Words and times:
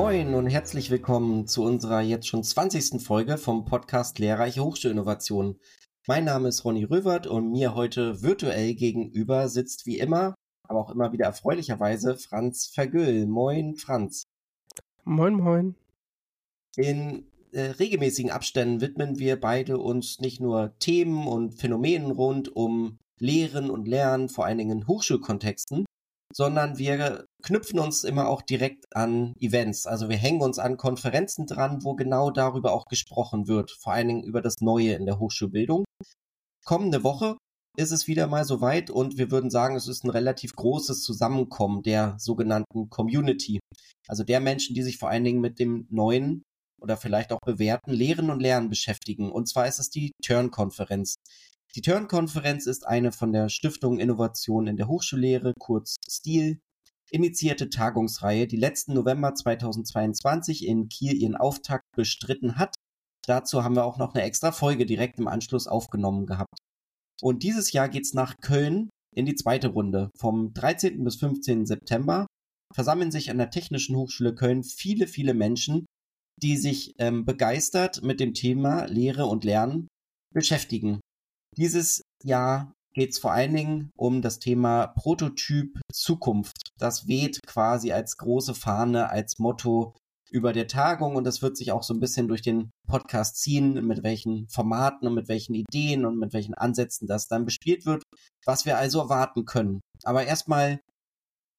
Moin 0.00 0.36
und 0.36 0.46
herzlich 0.46 0.92
willkommen 0.92 1.48
zu 1.48 1.64
unserer 1.64 2.00
jetzt 2.00 2.28
schon 2.28 2.44
20. 2.44 3.02
Folge 3.02 3.36
vom 3.36 3.64
Podcast 3.64 4.20
Lehrreiche 4.20 4.62
Hochschulinnovation. 4.62 5.58
Mein 6.06 6.24
Name 6.24 6.50
ist 6.50 6.64
Ronny 6.64 6.84
Röwert 6.84 7.26
und 7.26 7.50
mir 7.50 7.74
heute 7.74 8.22
virtuell 8.22 8.74
gegenüber 8.74 9.48
sitzt 9.48 9.86
wie 9.86 9.98
immer, 9.98 10.36
aber 10.68 10.78
auch 10.78 10.90
immer 10.90 11.10
wieder 11.10 11.24
erfreulicherweise 11.24 12.16
Franz 12.16 12.68
Vergüll. 12.72 13.26
Moin, 13.26 13.74
Franz. 13.74 14.22
Moin, 15.02 15.34
moin. 15.34 15.74
In 16.76 17.26
äh, 17.50 17.62
regelmäßigen 17.62 18.30
Abständen 18.30 18.80
widmen 18.80 19.18
wir 19.18 19.40
beide 19.40 19.78
uns 19.78 20.20
nicht 20.20 20.40
nur 20.40 20.78
Themen 20.78 21.26
und 21.26 21.54
Phänomenen 21.54 22.12
rund 22.12 22.54
um 22.54 22.98
Lehren 23.18 23.68
und 23.68 23.88
Lernen, 23.88 24.28
vor 24.28 24.46
allen 24.46 24.58
Dingen 24.58 24.82
in 24.82 24.86
Hochschulkontexten, 24.86 25.86
sondern 26.32 26.78
wir 26.78 27.26
knüpfen 27.42 27.78
uns 27.78 28.04
immer 28.04 28.28
auch 28.28 28.42
direkt 28.42 28.84
an 28.94 29.34
Events. 29.38 29.86
Also 29.86 30.08
wir 30.08 30.16
hängen 30.16 30.42
uns 30.42 30.58
an 30.58 30.76
Konferenzen 30.76 31.46
dran, 31.46 31.84
wo 31.84 31.94
genau 31.94 32.30
darüber 32.30 32.72
auch 32.72 32.84
gesprochen 32.86 33.48
wird, 33.48 33.70
vor 33.70 33.92
allen 33.92 34.08
Dingen 34.08 34.24
über 34.24 34.42
das 34.42 34.56
Neue 34.60 34.94
in 34.94 35.06
der 35.06 35.18
Hochschulbildung. 35.18 35.84
Kommende 36.64 37.02
Woche 37.02 37.36
ist 37.76 37.92
es 37.92 38.08
wieder 38.08 38.26
mal 38.26 38.44
soweit 38.44 38.90
und 38.90 39.18
wir 39.18 39.30
würden 39.30 39.50
sagen, 39.50 39.76
es 39.76 39.86
ist 39.86 40.04
ein 40.04 40.10
relativ 40.10 40.54
großes 40.54 41.02
Zusammenkommen 41.02 41.82
der 41.82 42.16
sogenannten 42.18 42.90
Community. 42.90 43.60
Also 44.08 44.24
der 44.24 44.40
Menschen, 44.40 44.74
die 44.74 44.82
sich 44.82 44.98
vor 44.98 45.08
allen 45.08 45.24
Dingen 45.24 45.40
mit 45.40 45.58
dem 45.58 45.86
neuen 45.90 46.42
oder 46.80 46.96
vielleicht 46.96 47.32
auch 47.32 47.40
bewährten 47.44 47.92
Lehren 47.92 48.30
und 48.30 48.40
Lernen 48.40 48.68
beschäftigen. 48.68 49.30
Und 49.30 49.48
zwar 49.48 49.66
ist 49.66 49.78
es 49.78 49.90
die 49.90 50.12
Turn-Konferenz. 50.24 51.16
Die 51.78 51.82
Turn-Konferenz 51.82 52.66
ist 52.66 52.88
eine 52.88 53.12
von 53.12 53.30
der 53.30 53.48
Stiftung 53.48 54.00
Innovation 54.00 54.66
in 54.66 54.76
der 54.76 54.88
Hochschullehre, 54.88 55.54
kurz 55.60 55.94
STIL, 56.10 56.58
initiierte 57.12 57.70
Tagungsreihe, 57.70 58.48
die 58.48 58.56
letzten 58.56 58.94
November 58.94 59.32
2022 59.32 60.66
in 60.66 60.88
Kiel 60.88 61.14
ihren 61.14 61.36
Auftakt 61.36 61.84
bestritten 61.94 62.58
hat. 62.58 62.74
Dazu 63.28 63.62
haben 63.62 63.76
wir 63.76 63.84
auch 63.84 63.96
noch 63.96 64.12
eine 64.12 64.24
extra 64.24 64.50
Folge 64.50 64.86
direkt 64.86 65.20
im 65.20 65.28
Anschluss 65.28 65.68
aufgenommen 65.68 66.26
gehabt. 66.26 66.58
Und 67.22 67.44
dieses 67.44 67.70
Jahr 67.70 67.88
geht's 67.88 68.12
nach 68.12 68.34
Köln 68.42 68.90
in 69.14 69.24
die 69.24 69.36
zweite 69.36 69.68
Runde. 69.68 70.10
Vom 70.18 70.52
13. 70.54 71.04
bis 71.04 71.14
15. 71.14 71.64
September 71.64 72.26
versammeln 72.74 73.12
sich 73.12 73.30
an 73.30 73.38
der 73.38 73.50
Technischen 73.50 73.94
Hochschule 73.94 74.34
Köln 74.34 74.64
viele, 74.64 75.06
viele 75.06 75.32
Menschen, 75.32 75.86
die 76.42 76.56
sich 76.56 76.96
ähm, 76.98 77.24
begeistert 77.24 78.02
mit 78.02 78.18
dem 78.18 78.34
Thema 78.34 78.86
Lehre 78.86 79.26
und 79.26 79.44
Lernen 79.44 79.86
beschäftigen. 80.34 80.98
Dieses 81.56 82.02
Jahr 82.22 82.72
geht 82.94 83.10
es 83.10 83.18
vor 83.18 83.32
allen 83.32 83.54
Dingen 83.54 83.90
um 83.96 84.22
das 84.22 84.38
Thema 84.38 84.88
Prototyp 84.88 85.78
Zukunft. 85.92 86.70
Das 86.78 87.06
weht 87.06 87.40
quasi 87.46 87.92
als 87.92 88.16
große 88.16 88.54
Fahne, 88.54 89.08
als 89.08 89.38
Motto 89.38 89.94
über 90.30 90.52
der 90.52 90.66
Tagung 90.66 91.16
und 91.16 91.24
das 91.24 91.40
wird 91.42 91.56
sich 91.56 91.72
auch 91.72 91.82
so 91.82 91.94
ein 91.94 92.00
bisschen 92.00 92.28
durch 92.28 92.42
den 92.42 92.70
Podcast 92.86 93.36
ziehen, 93.36 93.86
mit 93.86 94.02
welchen 94.02 94.48
Formaten 94.48 95.08
und 95.08 95.14
mit 95.14 95.28
welchen 95.28 95.54
Ideen 95.54 96.04
und 96.04 96.18
mit 96.18 96.32
welchen 96.32 96.54
Ansätzen 96.54 97.06
das 97.06 97.28
dann 97.28 97.44
bespielt 97.44 97.86
wird, 97.86 98.02
was 98.44 98.66
wir 98.66 98.76
also 98.76 99.00
erwarten 99.00 99.44
können. 99.44 99.80
Aber 100.04 100.24
erstmal, 100.24 100.80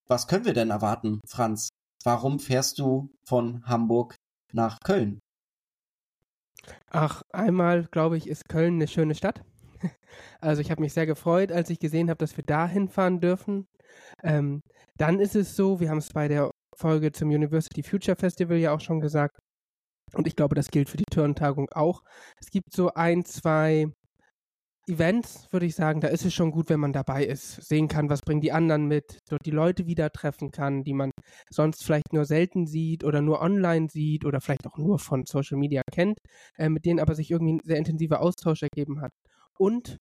was 0.08 0.28
können 0.28 0.46
wir 0.46 0.54
denn 0.54 0.70
erwarten, 0.70 1.20
Franz? 1.28 1.70
Warum 2.04 2.40
fährst 2.40 2.80
du 2.80 3.10
von 3.28 3.66
Hamburg 3.66 4.16
nach 4.54 4.78
Köln? 4.84 5.20
Ach, 6.92 7.22
einmal 7.32 7.86
glaube 7.86 8.18
ich, 8.18 8.28
ist 8.28 8.50
Köln 8.50 8.76
eine 8.76 8.88
schöne 8.88 9.16
Stadt. 9.16 9.44
Also 10.42 10.62
ich 10.62 10.72
habe 10.72 10.82
mich 10.82 10.94
sehr 10.94 11.06
gefreut, 11.06 11.52
als 11.52 11.70
ich 11.70 11.80
gesehen 11.80 12.10
habe, 12.10 12.18
dass 12.18 12.38
wir 12.38 12.44
da 12.44 12.68
hinfahren 12.68 13.20
dürfen. 13.20 13.68
Ähm, 14.24 14.62
dann 14.98 15.20
ist 15.20 15.36
es 15.36 15.56
so, 15.56 15.80
wir 15.80 15.90
haben 15.90 15.98
es 16.00 16.10
bei 16.14 16.28
der 16.28 16.52
Folge 16.78 17.12
zum 17.12 17.30
University 17.30 17.84
Future 17.84 18.16
Festival 18.18 18.58
ja 18.58 18.74
auch 18.74 18.82
schon 18.82 19.02
gesagt. 19.02 19.40
Und 20.14 20.28
ich 20.28 20.36
glaube, 20.36 20.56
das 20.56 20.70
gilt 20.70 20.90
für 20.90 20.98
die 20.98 21.06
Turntagung 21.12 21.70
auch. 21.72 22.02
Es 22.40 22.50
gibt 22.50 22.74
so 22.74 22.94
ein, 22.94 23.26
zwei 23.26 23.88
Events, 24.90 25.48
würde 25.52 25.68
ich 25.68 25.76
sagen, 25.76 26.02
da 26.02 26.08
ist 26.08 26.26
es 26.26 26.34
schon 26.34 26.52
gut, 26.52 26.70
wenn 26.70 26.80
man 26.80 26.94
dabei 26.94 27.24
ist, 27.24 27.62
sehen 27.68 27.88
kann, 27.88 28.10
was 28.10 28.22
bringen 28.22 28.42
die 28.42 28.52
anderen 28.52 28.88
mit, 28.88 29.20
dort 29.30 29.46
die 29.46 29.52
Leute 29.52 29.86
wieder 29.86 30.10
treffen 30.10 30.52
kann, 30.52 30.84
die 30.84 30.94
man 30.94 31.12
sonst 31.52 31.84
vielleicht 31.84 32.12
nur 32.12 32.26
selten 32.26 32.66
sieht 32.66 33.04
oder 33.04 33.22
nur 33.22 33.40
online 33.42 33.88
sieht 33.90 34.26
oder 34.26 34.42
vielleicht 34.42 34.66
auch 34.66 34.78
nur 34.78 34.98
von 34.98 35.26
Social 35.28 35.58
Media 35.60 35.84
kennt, 35.92 36.18
äh, 36.58 36.70
mit 36.70 36.86
denen 36.86 37.00
aber 37.00 37.14
sich 37.14 37.30
irgendwie 37.30 37.54
ein 37.54 37.62
sehr 37.64 37.78
intensiver 37.78 38.20
Austausch 38.22 38.64
ergeben 38.64 39.02
hat. 39.02 39.12
Und 39.60 39.98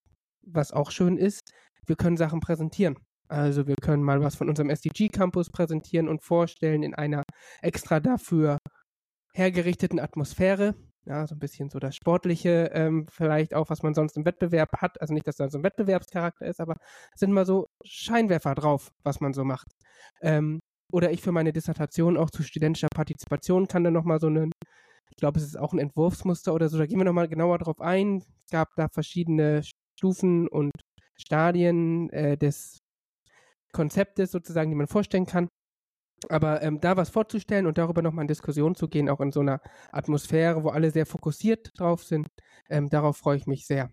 was 0.46 0.72
auch 0.72 0.90
schön 0.90 1.16
ist, 1.16 1.52
wir 1.86 1.96
können 1.96 2.16
Sachen 2.16 2.40
präsentieren. 2.40 2.96
Also 3.28 3.66
wir 3.66 3.76
können 3.76 4.02
mal 4.02 4.22
was 4.22 4.36
von 4.36 4.48
unserem 4.48 4.70
SDG 4.70 5.08
Campus 5.08 5.50
präsentieren 5.50 6.08
und 6.08 6.22
vorstellen 6.22 6.82
in 6.82 6.94
einer 6.94 7.22
extra 7.60 8.00
dafür 8.00 8.58
hergerichteten 9.34 10.00
Atmosphäre. 10.00 10.74
Ja, 11.04 11.26
so 11.26 11.34
ein 11.34 11.38
bisschen 11.38 11.70
so 11.70 11.78
das 11.78 11.96
Sportliche, 11.96 12.70
ähm, 12.74 13.06
vielleicht 13.10 13.54
auch, 13.54 13.70
was 13.70 13.82
man 13.82 13.94
sonst 13.94 14.16
im 14.16 14.26
Wettbewerb 14.26 14.70
hat. 14.78 15.00
Also 15.00 15.14
nicht, 15.14 15.26
dass 15.26 15.36
da 15.36 15.48
so 15.48 15.58
ein 15.58 15.64
Wettbewerbscharakter 15.64 16.46
ist, 16.46 16.60
aber 16.60 16.76
sind 17.14 17.32
mal 17.32 17.46
so 17.46 17.66
Scheinwerfer 17.84 18.54
drauf, 18.54 18.90
was 19.04 19.20
man 19.20 19.32
so 19.32 19.44
macht. 19.44 19.68
Ähm, 20.20 20.60
oder 20.92 21.10
ich 21.10 21.22
für 21.22 21.32
meine 21.32 21.52
Dissertation 21.52 22.16
auch 22.16 22.30
zu 22.30 22.42
studentischer 22.42 22.88
Partizipation 22.94 23.68
kann 23.68 23.84
dann 23.84 23.94
nochmal 23.94 24.20
so 24.20 24.26
einen, 24.26 24.52
ich 25.10 25.16
glaube, 25.16 25.38
es 25.38 25.44
ist 25.44 25.58
auch 25.58 25.72
ein 25.72 25.78
Entwurfsmuster 25.78 26.54
oder 26.54 26.68
so, 26.68 26.78
da 26.78 26.86
gehen 26.86 26.98
wir 26.98 27.04
nochmal 27.04 27.28
genauer 27.28 27.58
drauf 27.58 27.80
ein. 27.80 28.22
Es 28.38 28.50
gab 28.50 28.74
da 28.76 28.88
verschiedene 28.88 29.62
Stufen 29.62 30.48
und 30.48 30.72
Stadien 31.16 32.10
äh, 32.10 32.36
des 32.36 32.78
Konzeptes 33.72 34.30
sozusagen, 34.30 34.70
die 34.70 34.76
man 34.76 34.86
vorstellen 34.86 35.26
kann. 35.26 35.48
Aber 36.28 36.62
ähm, 36.62 36.80
da 36.80 36.96
was 36.96 37.10
vorzustellen 37.10 37.66
und 37.66 37.78
darüber 37.78 38.02
nochmal 38.02 38.24
in 38.24 38.28
Diskussion 38.28 38.74
zu 38.74 38.88
gehen, 38.88 39.08
auch 39.08 39.20
in 39.20 39.30
so 39.32 39.40
einer 39.40 39.60
Atmosphäre, 39.92 40.64
wo 40.64 40.70
alle 40.70 40.90
sehr 40.90 41.06
fokussiert 41.06 41.70
drauf 41.78 42.02
sind, 42.02 42.28
ähm, 42.68 42.88
darauf 42.88 43.16
freue 43.18 43.36
ich 43.36 43.46
mich 43.46 43.66
sehr. 43.66 43.90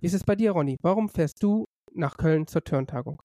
Wie 0.00 0.06
ist 0.06 0.14
es 0.14 0.24
bei 0.24 0.36
dir, 0.36 0.52
Ronny? 0.52 0.76
Warum 0.82 1.08
fährst 1.08 1.42
du 1.42 1.66
nach 1.92 2.16
Köln 2.16 2.46
zur 2.46 2.62
Turntagung? 2.64 3.22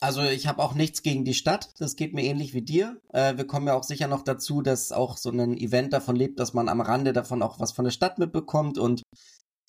Also 0.00 0.22
ich 0.22 0.46
habe 0.46 0.62
auch 0.62 0.74
nichts 0.74 1.02
gegen 1.02 1.24
die 1.24 1.34
Stadt. 1.34 1.70
Das 1.78 1.96
geht 1.96 2.14
mir 2.14 2.24
ähnlich 2.24 2.52
wie 2.52 2.62
dir. 2.62 3.00
Äh, 3.12 3.36
wir 3.36 3.46
kommen 3.46 3.66
ja 3.66 3.74
auch 3.74 3.84
sicher 3.84 4.08
noch 4.08 4.22
dazu, 4.22 4.60
dass 4.60 4.92
auch 4.92 5.16
so 5.16 5.30
ein 5.30 5.56
Event 5.56 5.92
davon 5.92 6.16
lebt, 6.16 6.38
dass 6.40 6.52
man 6.52 6.68
am 6.68 6.80
Rande 6.80 7.12
davon 7.12 7.42
auch 7.42 7.60
was 7.60 7.72
von 7.72 7.84
der 7.84 7.92
Stadt 7.92 8.18
mitbekommt 8.18 8.78
und 8.78 9.02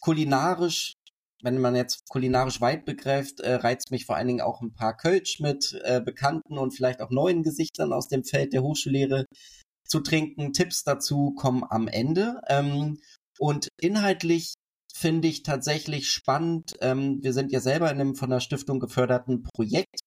kulinarisch 0.01 0.95
wenn 1.45 1.61
man 1.61 1.75
jetzt 1.75 2.09
kulinarisch 2.09 2.59
weit 2.59 2.85
begreift, 2.85 3.39
äh, 3.39 3.55
reizt 3.55 3.91
mich 3.91 4.05
vor 4.05 4.15
allen 4.15 4.27
Dingen 4.27 4.41
auch 4.41 4.61
ein 4.61 4.73
paar 4.73 4.97
Kölsch 4.97 5.39
mit 5.39 5.79
äh, 5.83 6.01
bekannten 6.01 6.57
und 6.57 6.71
vielleicht 6.71 7.01
auch 7.01 7.11
neuen 7.11 7.43
Gesichtern 7.43 7.93
aus 7.93 8.07
dem 8.07 8.23
Feld 8.23 8.53
der 8.53 8.63
Hochschullehre 8.63 9.25
zu 9.87 9.99
trinken. 9.99 10.53
Tipps 10.53 10.83
dazu 10.83 11.33
kommen 11.35 11.63
am 11.69 11.87
Ende. 11.87 12.41
Ähm, 12.47 12.99
und 13.37 13.67
inhaltlich 13.79 14.55
finde 14.93 15.27
ich 15.27 15.43
tatsächlich 15.43 16.09
spannend. 16.09 16.77
Ähm, 16.81 17.19
wir 17.21 17.33
sind 17.33 17.51
ja 17.51 17.59
selber 17.59 17.91
in 17.91 17.99
einem 17.99 18.15
von 18.15 18.31
der 18.31 18.39
Stiftung 18.39 18.79
geförderten 18.79 19.43
Projekt. 19.43 19.99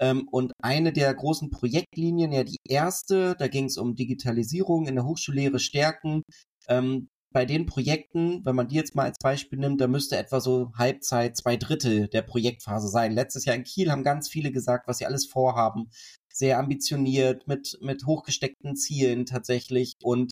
Ähm, 0.00 0.28
und 0.30 0.52
eine 0.62 0.92
der 0.92 1.12
großen 1.14 1.50
Projektlinien, 1.50 2.32
ja 2.32 2.44
die 2.44 2.58
erste, 2.68 3.36
da 3.38 3.48
ging 3.48 3.66
es 3.66 3.76
um 3.78 3.94
Digitalisierung 3.94 4.86
in 4.86 4.96
der 4.96 5.04
Hochschullehre 5.04 5.58
stärken. 5.58 6.22
Ähm, 6.68 7.08
bei 7.34 7.44
den 7.44 7.66
Projekten, 7.66 8.44
wenn 8.44 8.54
man 8.54 8.68
die 8.68 8.76
jetzt 8.76 8.94
mal 8.94 9.04
als 9.06 9.18
Beispiel 9.18 9.58
nimmt, 9.58 9.80
da 9.80 9.88
müsste 9.88 10.16
etwa 10.16 10.40
so 10.40 10.70
Halbzeit, 10.76 11.36
zwei 11.36 11.56
Drittel 11.56 12.06
der 12.08 12.22
Projektphase 12.22 12.88
sein. 12.88 13.12
Letztes 13.12 13.44
Jahr 13.44 13.56
in 13.56 13.64
Kiel 13.64 13.90
haben 13.90 14.04
ganz 14.04 14.28
viele 14.28 14.52
gesagt, 14.52 14.86
was 14.86 14.98
sie 14.98 15.06
alles 15.06 15.26
vorhaben. 15.26 15.90
Sehr 16.32 16.58
ambitioniert, 16.58 17.48
mit, 17.48 17.76
mit 17.80 18.06
hochgesteckten 18.06 18.76
Zielen 18.76 19.26
tatsächlich. 19.26 19.94
Und 20.02 20.30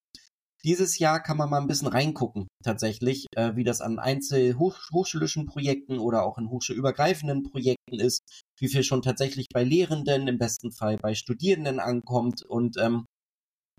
dieses 0.65 0.99
Jahr 0.99 1.21
kann 1.21 1.37
man 1.37 1.51
mal 1.51 1.61
ein 1.61 1.67
bisschen 1.67 1.89
reingucken, 1.89 2.49
tatsächlich, 2.63 3.27
äh, 3.37 3.57
wie 3.57 3.65
das 3.65 3.81
an 3.81 3.99
einzelhochschulischen 3.99 5.47
Projekten 5.47 5.99
oder 5.99 6.25
auch 6.25 6.39
in 6.39 6.51
hochschulübergreifenden 6.51 7.43
Projekten 7.43 7.99
ist, 7.99 8.21
wie 8.59 8.69
viel 8.69 8.85
schon 8.85 9.03
tatsächlich 9.03 9.49
bei 9.53 9.65
Lehrenden, 9.65 10.29
im 10.29 10.39
besten 10.39 10.73
Fall 10.73 10.99
bei 10.99 11.15
Studierenden 11.15 11.81
ankommt. 11.81 12.43
Und 12.43 12.77
ähm, 12.79 13.07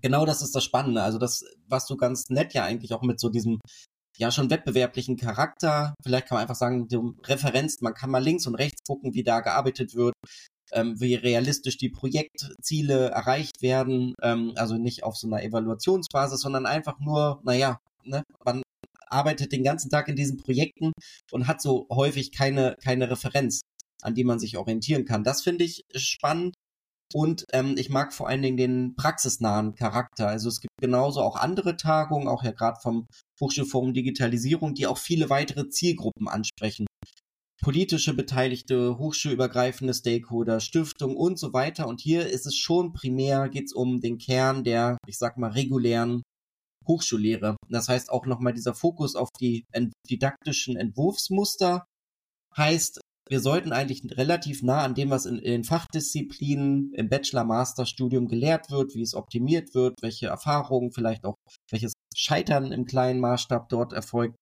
genau 0.02 0.26
das 0.26 0.42
ist 0.42 0.54
das 0.54 0.64
Spannende. 0.64 1.02
Also 1.02 1.18
das, 1.18 1.44
was 1.66 1.86
du 1.86 1.96
ganz 1.96 2.28
nett 2.28 2.52
ja 2.52 2.64
eigentlich 2.64 2.92
auch 2.92 3.02
mit 3.02 3.18
so 3.18 3.30
diesem 3.30 3.60
ja 4.16 4.30
schon 4.30 4.50
wettbewerblichen 4.50 5.16
Charakter, 5.16 5.94
vielleicht 6.02 6.28
kann 6.28 6.36
man 6.36 6.42
einfach 6.42 6.54
sagen, 6.54 6.86
du 6.88 7.16
Referenz, 7.24 7.80
man 7.80 7.94
kann 7.94 8.10
mal 8.10 8.22
links 8.22 8.46
und 8.46 8.54
rechts 8.54 8.82
gucken, 8.86 9.14
wie 9.14 9.24
da 9.24 9.40
gearbeitet 9.40 9.94
wird, 9.94 10.14
ähm, 10.72 11.00
wie 11.00 11.14
realistisch 11.14 11.76
die 11.76 11.90
Projektziele 11.90 13.10
erreicht 13.10 13.62
werden, 13.62 14.14
ähm, 14.22 14.52
also 14.56 14.76
nicht 14.76 15.04
auf 15.04 15.16
so 15.16 15.26
einer 15.26 15.42
Evaluationsbasis, 15.42 16.40
sondern 16.40 16.66
einfach 16.66 16.98
nur, 17.00 17.40
naja, 17.44 17.78
ne, 18.04 18.22
man 18.44 18.62
arbeitet 19.06 19.52
den 19.52 19.62
ganzen 19.62 19.90
Tag 19.90 20.08
in 20.08 20.16
diesen 20.16 20.38
Projekten 20.38 20.92
und 21.30 21.46
hat 21.46 21.62
so 21.62 21.86
häufig 21.90 22.32
keine, 22.32 22.76
keine 22.82 23.10
Referenz, 23.10 23.60
an 24.02 24.14
die 24.14 24.24
man 24.24 24.38
sich 24.38 24.56
orientieren 24.56 25.04
kann. 25.04 25.24
Das 25.24 25.42
finde 25.42 25.64
ich 25.64 25.84
spannend. 25.94 26.54
Und 27.12 27.44
ähm, 27.52 27.76
ich 27.78 27.90
mag 27.90 28.12
vor 28.12 28.28
allen 28.28 28.42
Dingen 28.42 28.56
den 28.56 28.96
praxisnahen 28.96 29.76
Charakter. 29.76 30.26
Also 30.26 30.48
es 30.48 30.60
gibt 30.60 30.72
genauso 30.80 31.20
auch 31.20 31.36
andere 31.36 31.76
Tagungen, 31.76 32.26
auch 32.26 32.42
ja 32.42 32.50
gerade 32.50 32.80
vom 32.80 33.06
Hochschulforum 33.40 33.94
Digitalisierung, 33.94 34.74
die 34.74 34.88
auch 34.88 34.98
viele 34.98 35.30
weitere 35.30 35.68
Zielgruppen 35.68 36.28
ansprechen. 36.28 36.86
Politische 37.62 38.14
Beteiligte, 38.14 38.98
hochschulübergreifende 38.98 39.94
Stakeholder, 39.94 40.60
Stiftung 40.60 41.16
und 41.16 41.38
so 41.38 41.52
weiter. 41.52 41.86
Und 41.86 42.00
hier 42.00 42.26
ist 42.26 42.46
es 42.46 42.56
schon 42.56 42.92
primär, 42.92 43.48
geht 43.48 43.66
es 43.66 43.72
um 43.72 44.00
den 44.00 44.18
Kern 44.18 44.64
der, 44.64 44.98
ich 45.06 45.18
sag 45.18 45.38
mal, 45.38 45.50
regulären 45.50 46.22
Hochschullehre. 46.86 47.56
Das 47.68 47.88
heißt 47.88 48.10
auch 48.10 48.26
nochmal 48.26 48.52
dieser 48.52 48.74
Fokus 48.74 49.16
auf 49.16 49.28
die 49.40 49.64
didaktischen 50.10 50.76
Entwurfsmuster 50.76 51.84
heißt, 52.56 53.00
wir 53.28 53.40
sollten 53.40 53.72
eigentlich 53.72 54.02
relativ 54.18 54.62
nah 54.62 54.84
an 54.84 54.94
dem, 54.94 55.08
was 55.08 55.24
in, 55.24 55.38
in 55.38 55.52
den 55.52 55.64
Fachdisziplinen 55.64 56.92
im 56.92 57.08
Bachelor-Master-Studium 57.08 58.28
gelehrt 58.28 58.70
wird, 58.70 58.94
wie 58.94 59.02
es 59.02 59.14
optimiert 59.14 59.74
wird, 59.74 59.94
welche 60.02 60.26
Erfahrungen, 60.26 60.92
vielleicht 60.92 61.24
auch 61.24 61.36
welches 61.70 61.94
Scheitern 62.14 62.70
im 62.70 62.84
kleinen 62.84 63.20
Maßstab 63.20 63.70
dort 63.70 63.94
erfolgt, 63.94 64.36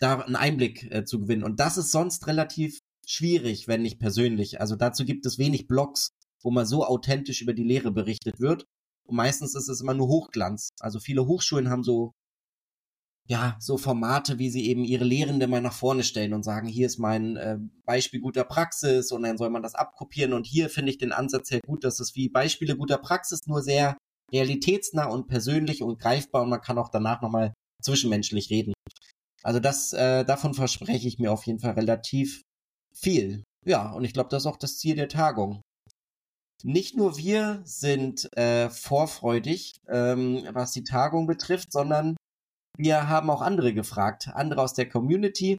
da 0.00 0.20
einen 0.20 0.36
Einblick 0.36 0.90
äh, 0.90 1.04
zu 1.04 1.20
gewinnen. 1.20 1.44
Und 1.44 1.60
das 1.60 1.76
ist 1.76 1.90
sonst 1.90 2.26
relativ 2.26 2.80
schwierig, 3.06 3.68
wenn 3.68 3.82
nicht 3.82 3.98
persönlich. 3.98 4.60
Also 4.60 4.76
dazu 4.76 5.04
gibt 5.04 5.26
es 5.26 5.38
wenig 5.38 5.66
Blogs, 5.66 6.10
wo 6.42 6.50
mal 6.50 6.66
so 6.66 6.84
authentisch 6.84 7.42
über 7.42 7.54
die 7.54 7.64
Lehre 7.64 7.90
berichtet 7.90 8.40
wird. 8.40 8.64
Und 9.06 9.16
meistens 9.16 9.54
ist 9.54 9.68
es 9.68 9.80
immer 9.80 9.94
nur 9.94 10.08
Hochglanz. 10.08 10.70
Also 10.80 11.00
viele 11.00 11.26
Hochschulen 11.26 11.70
haben 11.70 11.82
so, 11.82 12.12
ja, 13.26 13.56
so 13.60 13.78
Formate, 13.78 14.38
wie 14.38 14.50
sie 14.50 14.66
eben 14.66 14.84
ihre 14.84 15.04
Lehrende 15.04 15.46
mal 15.46 15.62
nach 15.62 15.72
vorne 15.72 16.04
stellen 16.04 16.34
und 16.34 16.42
sagen, 16.42 16.68
hier 16.68 16.86
ist 16.86 16.98
mein 16.98 17.36
äh, 17.36 17.58
Beispiel 17.84 18.20
guter 18.20 18.44
Praxis 18.44 19.10
und 19.10 19.22
dann 19.22 19.38
soll 19.38 19.50
man 19.50 19.62
das 19.62 19.74
abkopieren. 19.74 20.34
Und 20.34 20.46
hier 20.46 20.68
finde 20.68 20.92
ich 20.92 20.98
den 20.98 21.12
Ansatz 21.12 21.48
sehr 21.48 21.60
gut, 21.66 21.84
dass 21.84 22.00
es 22.00 22.14
wie 22.14 22.28
Beispiele 22.28 22.76
guter 22.76 22.98
Praxis 22.98 23.46
nur 23.46 23.62
sehr 23.62 23.96
realitätsnah 24.32 25.06
und 25.06 25.26
persönlich 25.26 25.82
und 25.82 25.98
greifbar 25.98 26.42
und 26.42 26.50
man 26.50 26.60
kann 26.60 26.78
auch 26.78 26.90
danach 26.90 27.22
nochmal 27.22 27.54
zwischenmenschlich 27.82 28.50
reden. 28.50 28.74
Also 29.42 29.60
das, 29.60 29.92
äh, 29.92 30.24
davon 30.24 30.54
verspreche 30.54 31.08
ich 31.08 31.18
mir 31.18 31.32
auf 31.32 31.46
jeden 31.46 31.60
Fall 31.60 31.72
relativ 31.72 32.42
viel. 32.92 33.44
Ja, 33.64 33.92
und 33.92 34.04
ich 34.04 34.12
glaube, 34.12 34.30
das 34.30 34.42
ist 34.42 34.46
auch 34.46 34.56
das 34.56 34.78
Ziel 34.78 34.96
der 34.96 35.08
Tagung. 35.08 35.62
Nicht 36.64 36.96
nur 36.96 37.16
wir 37.16 37.60
sind 37.64 38.28
äh, 38.36 38.68
vorfreudig, 38.68 39.76
ähm, 39.88 40.44
was 40.52 40.72
die 40.72 40.82
Tagung 40.82 41.26
betrifft, 41.26 41.72
sondern 41.72 42.16
wir 42.76 43.08
haben 43.08 43.30
auch 43.30 43.42
andere 43.42 43.74
gefragt, 43.74 44.28
andere 44.34 44.62
aus 44.62 44.74
der 44.74 44.88
Community 44.88 45.58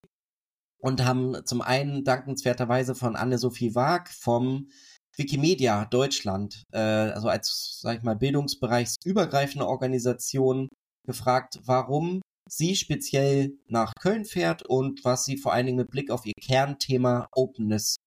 und 0.81 1.05
haben 1.05 1.45
zum 1.45 1.61
einen 1.61 2.03
dankenswerterweise 2.03 2.95
von 2.95 3.15
Anne-Sophie 3.15 3.75
Waag 3.75 4.09
vom 4.09 4.69
Wikimedia 5.15 5.85
Deutschland, 5.85 6.63
äh, 6.73 6.79
also 6.79 7.27
als, 7.27 7.79
sag 7.81 7.97
ich 7.97 8.03
mal, 8.03 8.15
bildungsbereichsübergreifende 8.15 9.67
Organisation 9.67 10.69
gefragt, 11.05 11.59
warum 11.65 12.21
sie 12.49 12.75
speziell 12.75 13.51
nach 13.67 13.93
Köln 14.01 14.25
fährt 14.25 14.63
und 14.67 15.05
was 15.05 15.25
sie 15.25 15.37
vor 15.37 15.53
allen 15.53 15.67
Dingen 15.67 15.77
mit 15.77 15.91
Blick 15.91 16.11
auf 16.11 16.25
ihr 16.25 16.33
Kernthema 16.41 17.27
Openness 17.35 17.97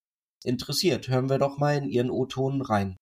interessiert. 0.44 1.08
Hören 1.08 1.30
wir 1.30 1.38
doch 1.38 1.58
mal 1.58 1.76
in 1.76 1.88
ihren 1.88 2.10
O-Ton 2.10 2.62
rein. 2.62 2.96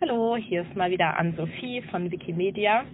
Hallo, 0.00 0.36
hier 0.36 0.62
ist 0.62 0.74
mal 0.76 0.90
wieder 0.90 1.16
Ann-Sophie 1.16 1.82
von 1.90 2.10
Wikimedia. 2.10 2.84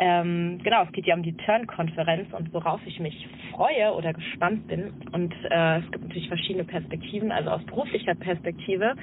Ähm, 0.00 0.60
genau, 0.64 0.82
es 0.82 0.92
geht 0.92 1.06
ja 1.06 1.14
um 1.14 1.22
die 1.22 1.36
Turn-Konferenz 1.36 2.32
und 2.32 2.52
worauf 2.52 2.80
ich 2.84 2.98
mich 2.98 3.28
freue 3.52 3.94
oder 3.94 4.12
gespannt 4.12 4.66
bin. 4.66 4.92
Und 5.12 5.32
äh, 5.50 5.78
es 5.78 5.90
gibt 5.92 6.04
natürlich 6.04 6.28
verschiedene 6.28 6.64
Perspektiven. 6.64 7.30
Also 7.30 7.50
aus 7.50 7.64
beruflicher 7.64 8.14
Perspektive 8.14 8.94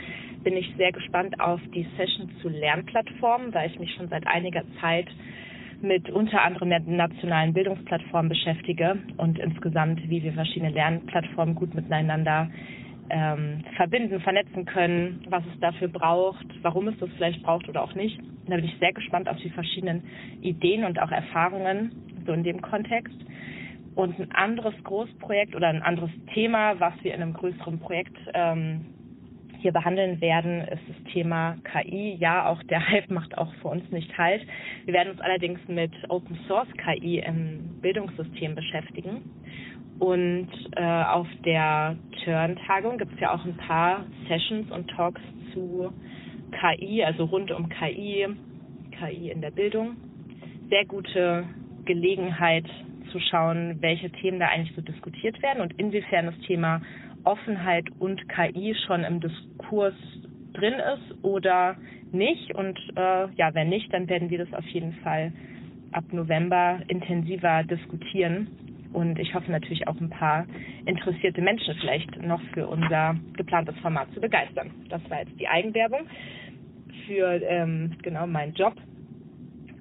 bin 0.43 0.57
ich 0.57 0.71
sehr 0.77 0.91
gespannt 0.91 1.39
auf 1.39 1.61
die 1.73 1.87
Session 1.97 2.29
zu 2.41 2.49
Lernplattformen, 2.49 3.51
da 3.51 3.65
ich 3.65 3.79
mich 3.79 3.93
schon 3.95 4.09
seit 4.09 4.27
einiger 4.27 4.63
Zeit 4.81 5.07
mit 5.81 6.09
unter 6.09 6.41
anderem 6.41 6.69
der 6.69 6.81
nationalen 6.81 7.53
Bildungsplattform 7.53 8.29
beschäftige 8.29 8.97
und 9.17 9.39
insgesamt, 9.39 10.07
wie 10.09 10.23
wir 10.23 10.33
verschiedene 10.33 10.71
Lernplattformen 10.71 11.55
gut 11.55 11.73
miteinander 11.73 12.49
ähm, 13.09 13.63
verbinden, 13.75 14.21
vernetzen 14.21 14.65
können, 14.65 15.25
was 15.29 15.43
es 15.53 15.59
dafür 15.59 15.89
braucht, 15.89 16.45
warum 16.61 16.87
es 16.87 16.97
das 16.99 17.09
vielleicht 17.17 17.43
braucht 17.43 17.67
oder 17.67 17.83
auch 17.83 17.93
nicht. 17.95 18.19
Da 18.47 18.55
bin 18.55 18.65
ich 18.65 18.77
sehr 18.79 18.93
gespannt 18.93 19.27
auf 19.27 19.37
die 19.37 19.49
verschiedenen 19.49 20.03
Ideen 20.41 20.83
und 20.83 20.99
auch 20.99 21.11
Erfahrungen 21.11 21.91
so 22.25 22.33
in 22.33 22.43
dem 22.43 22.61
Kontext. 22.61 23.15
Und 23.95 24.17
ein 24.19 24.31
anderes 24.31 24.73
Großprojekt 24.83 25.55
oder 25.55 25.67
ein 25.67 25.81
anderes 25.81 26.11
Thema, 26.33 26.79
was 26.79 26.93
wir 27.01 27.13
in 27.13 27.21
einem 27.21 27.33
größeren 27.33 27.79
Projekt 27.79 28.17
ähm, 28.33 28.85
hier 29.61 29.71
behandeln 29.71 30.19
werden, 30.21 30.61
ist 30.61 30.81
das 30.87 31.13
Thema 31.13 31.57
KI. 31.63 32.15
Ja, 32.19 32.47
auch 32.47 32.61
der 32.63 32.87
Hype 32.89 33.09
macht 33.09 33.37
auch 33.37 33.53
für 33.61 33.67
uns 33.67 33.89
nicht 33.91 34.17
halt. 34.17 34.45
Wir 34.85 34.93
werden 34.93 35.11
uns 35.11 35.21
allerdings 35.21 35.59
mit 35.67 35.91
Open 36.09 36.37
Source 36.47 36.69
KI 36.77 37.19
im 37.19 37.79
Bildungssystem 37.81 38.55
beschäftigen. 38.55 39.21
Und 39.99 40.49
äh, 40.75 41.03
auf 41.03 41.27
der 41.45 41.95
Turn-Tagung 42.23 42.97
gibt 42.97 43.13
es 43.13 43.19
ja 43.19 43.35
auch 43.35 43.45
ein 43.45 43.55
paar 43.57 44.05
Sessions 44.27 44.71
und 44.71 44.89
Talks 44.89 45.21
zu 45.53 45.93
KI, 46.51 47.03
also 47.03 47.25
rund 47.25 47.51
um 47.51 47.69
KI, 47.69 48.27
KI 48.97 49.29
in 49.29 49.41
der 49.41 49.51
Bildung. 49.51 49.97
Sehr 50.69 50.85
gute 50.85 51.45
Gelegenheit 51.85 52.65
zu 53.11 53.19
schauen, 53.19 53.77
welche 53.81 54.09
Themen 54.09 54.39
da 54.39 54.47
eigentlich 54.47 54.75
so 54.75 54.81
diskutiert 54.81 55.41
werden 55.43 55.61
und 55.61 55.77
inwiefern 55.79 56.27
das 56.27 56.39
Thema 56.47 56.81
Offenheit 57.23 57.85
und 57.99 58.27
KI 58.29 58.75
schon 58.85 59.03
im 59.03 59.19
Diskurs 59.19 59.93
drin 60.53 60.75
ist 60.75 61.23
oder 61.23 61.75
nicht. 62.11 62.53
Und 62.55 62.77
äh, 62.95 63.27
ja, 63.35 63.53
wenn 63.53 63.69
nicht, 63.69 63.93
dann 63.93 64.09
werden 64.09 64.29
wir 64.29 64.39
das 64.39 64.53
auf 64.53 64.65
jeden 64.67 64.93
Fall 65.03 65.31
ab 65.91 66.05
November 66.11 66.79
intensiver 66.87 67.63
diskutieren. 67.63 68.47
Und 68.93 69.19
ich 69.19 69.33
hoffe 69.33 69.51
natürlich 69.51 69.87
auch 69.87 69.99
ein 69.99 70.09
paar 70.09 70.45
interessierte 70.85 71.41
Menschen 71.41 71.75
vielleicht 71.79 72.21
noch 72.21 72.41
für 72.53 72.67
unser 72.67 73.15
geplantes 73.37 73.77
Format 73.79 74.11
zu 74.13 74.19
begeistern. 74.19 74.71
Das 74.89 75.01
war 75.09 75.19
jetzt 75.19 75.39
die 75.39 75.47
Eigenwerbung 75.47 76.01
für 77.07 77.41
ähm, 77.43 77.95
genau 78.01 78.27
meinen 78.27 78.53
Job. 78.53 78.73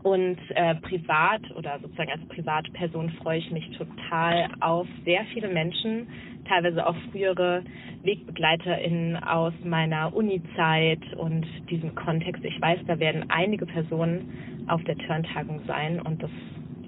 Und 0.02 0.38
äh, 0.54 0.76
privat 0.76 1.42
oder 1.56 1.78
sozusagen 1.80 2.10
als 2.10 2.26
Privatperson 2.28 3.10
freue 3.22 3.38
ich 3.38 3.50
mich 3.50 3.70
total 3.76 4.48
auf 4.60 4.86
sehr 5.04 5.24
viele 5.34 5.48
Menschen, 5.48 6.08
teilweise 6.48 6.86
auch 6.86 6.96
frühere 7.10 7.62
WegbegleiterInnen 8.02 9.22
aus 9.22 9.52
meiner 9.62 10.14
Uni-Zeit 10.14 11.00
und 11.18 11.46
diesem 11.68 11.94
Kontext. 11.94 12.42
Ich 12.44 12.58
weiß, 12.60 12.80
da 12.86 12.98
werden 12.98 13.26
einige 13.28 13.66
Personen 13.66 14.64
auf 14.68 14.82
der 14.84 14.96
Turntagung 14.96 15.60
sein 15.66 16.00
und 16.00 16.22
das 16.22 16.30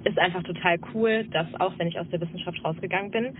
ist 0.04 0.18
einfach 0.18 0.42
total 0.42 0.78
cool, 0.94 1.24
dass 1.32 1.46
auch 1.60 1.72
wenn 1.78 1.88
ich 1.88 1.98
aus 1.98 2.08
der 2.10 2.20
Wissenschaft 2.20 2.64
rausgegangen 2.64 3.10
bin, 3.10 3.36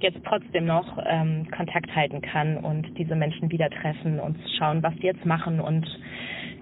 jetzt 0.00 0.18
trotzdem 0.24 0.66
noch 0.66 0.98
ähm, 1.06 1.50
Kontakt 1.50 1.94
halten 1.94 2.20
kann 2.20 2.58
und 2.58 2.86
diese 2.98 3.16
Menschen 3.16 3.50
wieder 3.50 3.70
treffen 3.70 4.20
und 4.20 4.36
schauen, 4.58 4.82
was 4.82 4.94
sie 4.96 5.06
jetzt 5.06 5.24
machen 5.24 5.60
und 5.60 5.86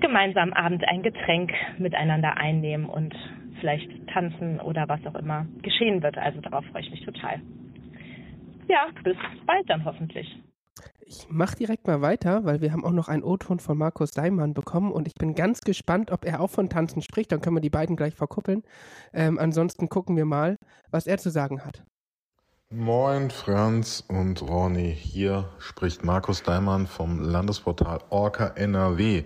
gemeinsam 0.00 0.52
abends 0.52 0.84
ein 0.86 1.02
Getränk 1.02 1.52
miteinander 1.78 2.36
einnehmen 2.36 2.86
und 2.86 3.14
vielleicht 3.60 3.88
tanzen 4.08 4.60
oder 4.60 4.88
was 4.88 5.04
auch 5.06 5.14
immer 5.14 5.46
geschehen 5.62 6.02
wird. 6.02 6.18
Also 6.18 6.40
darauf 6.40 6.64
freue 6.66 6.82
ich 6.82 6.90
mich 6.90 7.04
total. 7.04 7.40
Ja, 8.68 8.86
bis 9.02 9.16
bald 9.46 9.68
dann 9.68 9.84
hoffentlich. 9.84 10.26
Ich 11.06 11.26
mache 11.28 11.56
direkt 11.56 11.86
mal 11.86 12.00
weiter, 12.00 12.44
weil 12.44 12.60
wir 12.60 12.72
haben 12.72 12.84
auch 12.84 12.92
noch 12.92 13.08
einen 13.08 13.22
O-Ton 13.22 13.58
von 13.58 13.76
Markus 13.76 14.12
Daimann 14.12 14.54
bekommen 14.54 14.90
und 14.90 15.06
ich 15.06 15.14
bin 15.14 15.34
ganz 15.34 15.60
gespannt, 15.60 16.10
ob 16.10 16.24
er 16.24 16.40
auch 16.40 16.50
von 16.50 16.70
Tanzen 16.70 17.02
spricht. 17.02 17.30
Dann 17.30 17.40
können 17.40 17.56
wir 17.56 17.60
die 17.60 17.70
beiden 17.70 17.94
gleich 17.94 18.14
verkuppeln. 18.14 18.62
Ähm, 19.12 19.38
ansonsten 19.38 19.88
gucken 19.88 20.16
wir 20.16 20.24
mal, 20.24 20.56
was 20.90 21.06
er 21.06 21.18
zu 21.18 21.30
sagen 21.30 21.64
hat. 21.64 21.84
Moin 22.70 23.30
Franz 23.30 24.02
und 24.08 24.42
Ronny, 24.42 24.94
hier 24.94 25.50
spricht 25.58 26.04
Markus 26.04 26.42
Daimann 26.42 26.86
vom 26.86 27.20
Landesportal 27.20 28.00
Orca 28.08 28.48
NRW 28.56 29.24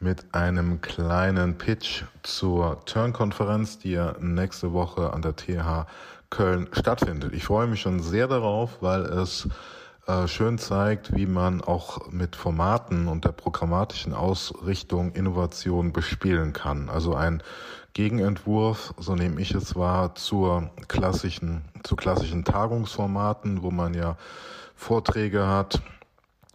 mit 0.00 0.34
einem 0.34 0.80
kleinen 0.80 1.58
Pitch 1.58 2.04
zur 2.22 2.84
Turn-Konferenz, 2.84 3.78
die 3.78 3.92
ja 3.92 4.14
nächste 4.20 4.72
Woche 4.72 5.12
an 5.12 5.22
der 5.22 5.36
TH 5.36 5.86
Köln 6.30 6.68
stattfindet. 6.72 7.32
Ich 7.32 7.44
freue 7.44 7.66
mich 7.66 7.80
schon 7.80 8.00
sehr 8.00 8.28
darauf, 8.28 8.82
weil 8.82 9.02
es 9.02 9.48
äh, 10.06 10.26
schön 10.28 10.58
zeigt, 10.58 11.14
wie 11.14 11.26
man 11.26 11.62
auch 11.62 12.10
mit 12.10 12.36
Formaten 12.36 13.08
und 13.08 13.24
der 13.24 13.32
programmatischen 13.32 14.14
Ausrichtung 14.14 15.12
Innovation 15.12 15.92
bespielen 15.92 16.52
kann. 16.52 16.90
Also 16.90 17.14
ein 17.14 17.42
Gegenentwurf, 17.94 18.94
so 18.98 19.14
nehme 19.14 19.40
ich 19.40 19.52
es 19.52 19.74
wahr, 19.74 20.14
zur 20.14 20.70
klassischen, 20.86 21.64
zu 21.82 21.96
klassischen 21.96 22.44
Tagungsformaten, 22.44 23.62
wo 23.62 23.70
man 23.70 23.94
ja 23.94 24.16
Vorträge 24.76 25.46
hat, 25.46 25.80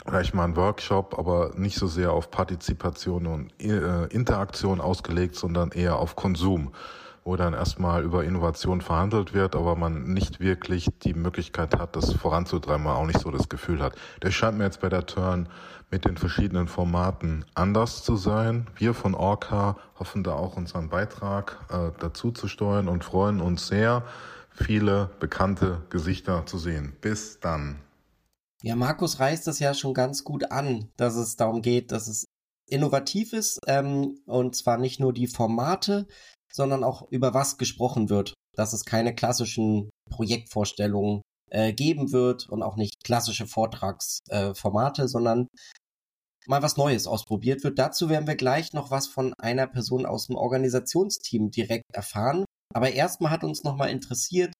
vielleicht 0.05 0.33
mal 0.33 0.45
ein 0.45 0.55
Workshop, 0.55 1.17
aber 1.17 1.51
nicht 1.55 1.77
so 1.77 1.88
sehr 1.88 2.12
auf 2.12 2.31
Partizipation 2.31 3.27
und 3.27 3.62
äh, 3.62 4.05
Interaktion 4.07 4.81
ausgelegt, 4.81 5.36
sondern 5.36 5.72
eher 5.72 5.98
auf 5.98 6.15
Konsum, 6.15 6.74
wo 7.24 7.36
dann 7.36 7.53
erstmal 7.53 8.03
über 8.03 8.24
Innovation 8.24 8.81
verhandelt 8.81 9.33
wird, 9.33 9.55
aber 9.55 9.75
man 9.75 10.03
nicht 10.13 10.39
wirklich 10.39 10.89
die 11.03 11.13
Möglichkeit 11.13 11.79
hat, 11.79 11.95
das 11.95 12.13
voranzutreiben, 12.13 12.83
man 12.83 12.95
auch 12.95 13.05
nicht 13.05 13.19
so 13.19 13.31
das 13.31 13.48
Gefühl 13.50 13.81
hat. 13.81 13.95
Das 14.19 14.33
scheint 14.33 14.57
mir 14.57 14.65
jetzt 14.65 14.81
bei 14.81 14.89
der 14.89 15.05
Turn 15.05 15.48
mit 15.89 16.05
den 16.05 16.17
verschiedenen 16.17 16.67
Formaten 16.67 17.45
anders 17.53 18.03
zu 18.03 18.15
sein. 18.15 18.67
Wir 18.75 18.93
von 18.93 19.13
Orca 19.13 19.77
hoffen 20.00 20.24
da 20.24 20.33
auch 20.33 20.57
unseren 20.57 20.89
Beitrag 20.89 21.60
äh, 21.69 21.91
dazu 22.00 22.31
zu 22.31 22.48
steuern 22.48 22.88
und 22.88 23.03
freuen 23.03 23.39
uns 23.39 23.67
sehr, 23.67 24.03
viele 24.50 25.10
bekannte 25.19 25.81
Gesichter 25.89 26.45
zu 26.45 26.57
sehen. 26.57 26.93
Bis 27.00 27.39
dann. 27.39 27.77
Ja, 28.65 28.77
Markus 28.77 29.20
reißt 29.20 29.46
das 29.46 29.60
ja 29.60 29.74
schon 29.74 29.93
ganz 29.93 30.24
gut 30.24 30.51
an, 30.51 30.89
dass 30.96 31.15
es 31.15 31.36
darum 31.36 31.62
geht, 31.62 31.91
dass 31.91 32.08
es 32.08 32.25
innovativ 32.65 33.34
ist 33.34 33.60
ähm, 33.67 34.22
und 34.25 34.55
zwar 34.55 34.77
nicht 34.77 35.01
nur 35.01 35.12
die 35.12 35.27
Formate, 35.27 36.08
sondern 36.51 36.86
auch 36.86 37.10
über 37.12 37.34
was 37.34 37.58
gesprochen 37.58 38.10
wird. 38.10 38.34
Dass 38.55 38.72
es 38.72 38.86
keine 38.86 39.13
klassischen 39.13 39.89
Projektvorstellungen 40.10 41.22
äh, 41.51 41.74
geben 41.74 42.13
wird 42.13 42.48
und 42.48 42.63
auch 42.63 42.77
nicht 42.77 43.03
klassische 43.03 43.48
Vortragsformate, 43.48 45.01
äh, 45.03 45.08
sondern 45.08 45.48
mal 46.48 46.62
was 46.62 46.77
Neues 46.77 47.05
ausprobiert 47.05 47.65
wird. 47.65 47.79
Dazu 47.79 48.10
werden 48.10 48.27
wir 48.27 48.36
gleich 48.36 48.72
noch 48.72 48.91
was 48.91 49.08
von 49.08 49.34
einer 49.39 49.67
Person 49.67 50.05
aus 50.05 50.27
dem 50.27 50.38
Organisationsteam 50.38 51.51
direkt 51.51 51.93
erfahren. 51.93 52.46
Aber 52.74 52.91
erstmal 52.91 53.32
hat 53.32 53.43
uns 53.43 53.63
nochmal 53.63 53.89
interessiert, 53.89 54.52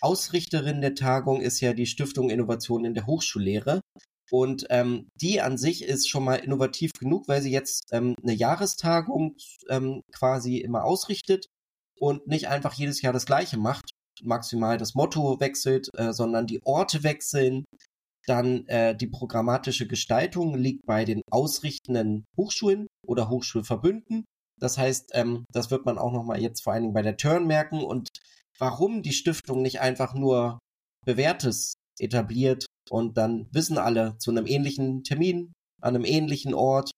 Ausrichterin 0.00 0.80
der 0.80 0.94
Tagung 0.94 1.40
ist 1.40 1.60
ja 1.60 1.72
die 1.72 1.86
Stiftung 1.86 2.30
Innovation 2.30 2.84
in 2.84 2.94
der 2.94 3.06
Hochschullehre. 3.06 3.80
Und 4.30 4.66
ähm, 4.70 5.08
die 5.20 5.40
an 5.40 5.58
sich 5.58 5.82
ist 5.84 6.08
schon 6.08 6.24
mal 6.24 6.36
innovativ 6.36 6.92
genug, 6.98 7.26
weil 7.26 7.42
sie 7.42 7.50
jetzt 7.50 7.88
ähm, 7.90 8.14
eine 8.22 8.32
Jahrestagung 8.32 9.36
ähm, 9.68 10.02
quasi 10.12 10.58
immer 10.58 10.84
ausrichtet 10.84 11.46
und 11.98 12.28
nicht 12.28 12.48
einfach 12.48 12.74
jedes 12.74 13.02
Jahr 13.02 13.12
das 13.12 13.26
gleiche 13.26 13.58
macht, 13.58 13.90
maximal 14.22 14.78
das 14.78 14.94
Motto 14.94 15.40
wechselt, 15.40 15.88
äh, 15.96 16.12
sondern 16.12 16.46
die 16.46 16.60
Orte 16.64 17.02
wechseln. 17.02 17.64
Dann 18.26 18.66
äh, 18.66 18.94
die 18.94 19.08
programmatische 19.08 19.88
Gestaltung 19.88 20.54
liegt 20.54 20.86
bei 20.86 21.04
den 21.04 21.22
ausrichtenden 21.30 22.24
Hochschulen 22.36 22.86
oder 23.06 23.30
Hochschulverbünden. 23.30 24.24
Das 24.60 24.78
heißt, 24.78 25.10
ähm, 25.14 25.44
das 25.52 25.70
wird 25.70 25.86
man 25.86 25.98
auch 25.98 26.12
nochmal 26.12 26.40
jetzt 26.40 26.62
vor 26.62 26.74
allen 26.74 26.82
Dingen 26.82 26.94
bei 26.94 27.02
der 27.02 27.16
Turn 27.16 27.46
merken. 27.46 27.82
Und 27.82 28.10
warum 28.60 29.02
die 29.02 29.12
Stiftung 29.12 29.62
nicht 29.62 29.80
einfach 29.80 30.14
nur 30.14 30.58
Bewährtes 31.04 31.74
etabliert 31.98 32.66
und 32.90 33.16
dann 33.16 33.48
wissen 33.52 33.78
alle 33.78 34.16
zu 34.18 34.30
einem 34.30 34.46
ähnlichen 34.46 35.02
Termin, 35.02 35.52
an 35.80 35.94
einem 35.94 36.04
ähnlichen 36.04 36.54
Ort, 36.54 36.90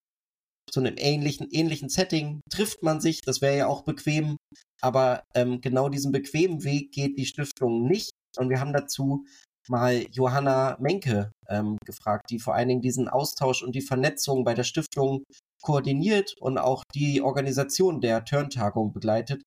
zu 0.70 0.80
einem 0.80 0.96
ähnlichen, 0.98 1.48
ähnlichen 1.50 1.88
Setting 1.88 2.40
trifft 2.50 2.82
man 2.82 3.00
sich, 3.00 3.20
das 3.20 3.40
wäre 3.40 3.56
ja 3.56 3.66
auch 3.66 3.82
bequem, 3.82 4.36
aber 4.80 5.22
ähm, 5.34 5.60
genau 5.60 5.88
diesen 5.88 6.12
bequemen 6.12 6.64
Weg 6.64 6.92
geht 6.92 7.18
die 7.18 7.26
Stiftung 7.26 7.86
nicht. 7.86 8.10
Und 8.38 8.48
wir 8.48 8.58
haben 8.58 8.72
dazu 8.72 9.24
mal 9.68 10.06
Johanna 10.10 10.76
Menke 10.80 11.30
ähm, 11.48 11.76
gefragt, 11.84 12.30
die 12.30 12.38
vor 12.38 12.54
allen 12.54 12.68
Dingen 12.68 12.80
diesen 12.80 13.08
Austausch 13.08 13.62
und 13.62 13.74
die 13.74 13.82
Vernetzung 13.82 14.44
bei 14.44 14.54
der 14.54 14.64
Stiftung 14.64 15.24
koordiniert 15.62 16.34
und 16.40 16.58
auch 16.58 16.82
die 16.94 17.20
Organisation 17.20 18.00
der 18.00 18.24
Turntagung 18.24 18.92
begleitet. 18.92 19.42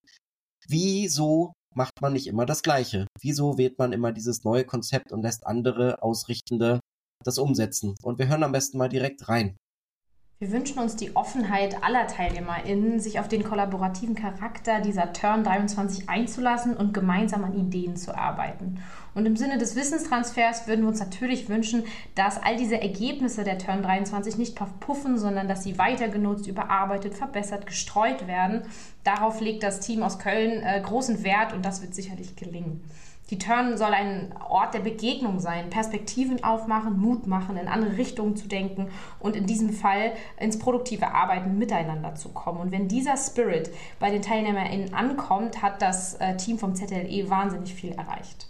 Wieso 0.68 1.54
macht 1.76 2.02
man 2.02 2.14
nicht 2.14 2.28
immer 2.28 2.46
das 2.46 2.64
Gleiche? 2.64 3.08
Wieso 3.20 3.58
wählt 3.58 3.78
man 3.78 3.94
immer 3.94 4.12
dieses 4.12 4.44
neue 4.44 4.66
Konzept 4.66 5.12
und 5.12 5.22
lässt 5.22 5.46
andere 5.46 6.02
Ausrichtende 6.02 6.80
das 7.24 7.38
umsetzen? 7.38 7.96
Und 8.02 8.20
wir 8.20 8.28
hören 8.28 8.44
am 8.44 8.52
besten 8.52 8.78
mal 8.78 8.90
direkt 8.90 9.28
rein. 9.28 9.56
Wir 10.38 10.52
wünschen 10.52 10.80
uns 10.80 10.98
die 10.98 11.16
Offenheit 11.16 11.82
aller 11.82 12.08
TeilnehmerInnen, 12.08 13.00
sich 13.00 13.22
auf 13.22 13.30
den 13.30 13.42
kollaborativen 13.42 14.16
Charakter 14.16 14.82
dieser 14.82 15.14
Turn 15.14 15.46
23 15.46 16.10
einzulassen 16.10 16.76
und 16.76 16.94
gemeinsam 16.94 17.46
an 17.46 17.58
Ideen 17.58 17.96
zu 17.96 18.14
arbeiten. 18.14 18.82
Und 19.14 19.26
im 19.26 19.38
Sinne 19.38 19.58
des 19.58 19.78
Wissenstransfers 19.78 20.68
würden 20.68 20.82
wir 20.82 20.90
uns 20.90 21.00
natürlich 21.00 21.48
wünschen, 21.48 21.86
dass 22.16 22.44
all 22.44 22.58
diese 22.58 22.82
Ergebnisse 22.82 23.46
der 23.46 23.60
Turn 23.60 23.82
23 23.82 24.38
nicht 24.38 24.58
verpuffen, 24.58 25.18
sondern 25.18 25.48
dass 25.48 25.64
sie 25.64 25.78
weiter 25.78 26.10
genutzt, 26.10 26.48
überarbeitet, 26.48 27.14
verbessert, 27.14 27.66
gestreut 27.66 28.28
werden. 28.28 28.64
Darauf 29.06 29.40
legt 29.40 29.64
das 29.64 29.80
Team 29.80 30.04
aus 30.04 30.20
Köln 30.20 30.62
äh, 30.64 30.82
großen 30.82 31.24
Wert 31.24 31.54
und 31.54 31.64
das 31.64 31.82
wird 31.82 31.96
sicherlich 31.96 32.36
gelingen. 32.36 32.84
Die 33.32 33.40
Turn 33.40 33.76
soll 33.76 33.92
ein 33.92 34.36
Ort 34.48 34.76
der 34.76 34.82
Begegnung 34.82 35.40
sein, 35.40 35.72
Perspektiven 35.72 36.44
aufmachen, 36.44 37.00
Mut 37.00 37.26
machen, 37.26 37.58
in 37.58 37.68
andere 37.68 37.98
Richtungen 37.98 38.36
zu 38.36 38.48
denken 38.48 38.90
und 39.20 39.36
in 39.36 39.48
diesem 39.48 39.74
Fall 39.74 40.12
ins 40.40 40.60
produktive 40.60 41.12
Arbeiten 41.12 41.58
miteinander 41.58 42.14
zu 42.14 42.30
kommen. 42.30 42.60
Und 42.60 42.72
wenn 42.72 42.88
dieser 42.88 43.18
Spirit 43.18 43.72
bei 44.00 44.12
den 44.12 44.22
TeilnehmerInnen 44.22 44.94
ankommt, 44.94 45.64
hat 45.64 45.82
das 45.82 46.14
äh, 46.16 46.38
Team 46.38 46.60
vom 46.60 46.76
ZLE 46.76 47.28
wahnsinnig 47.28 47.74
viel 47.74 47.94
erreicht. 47.94 48.48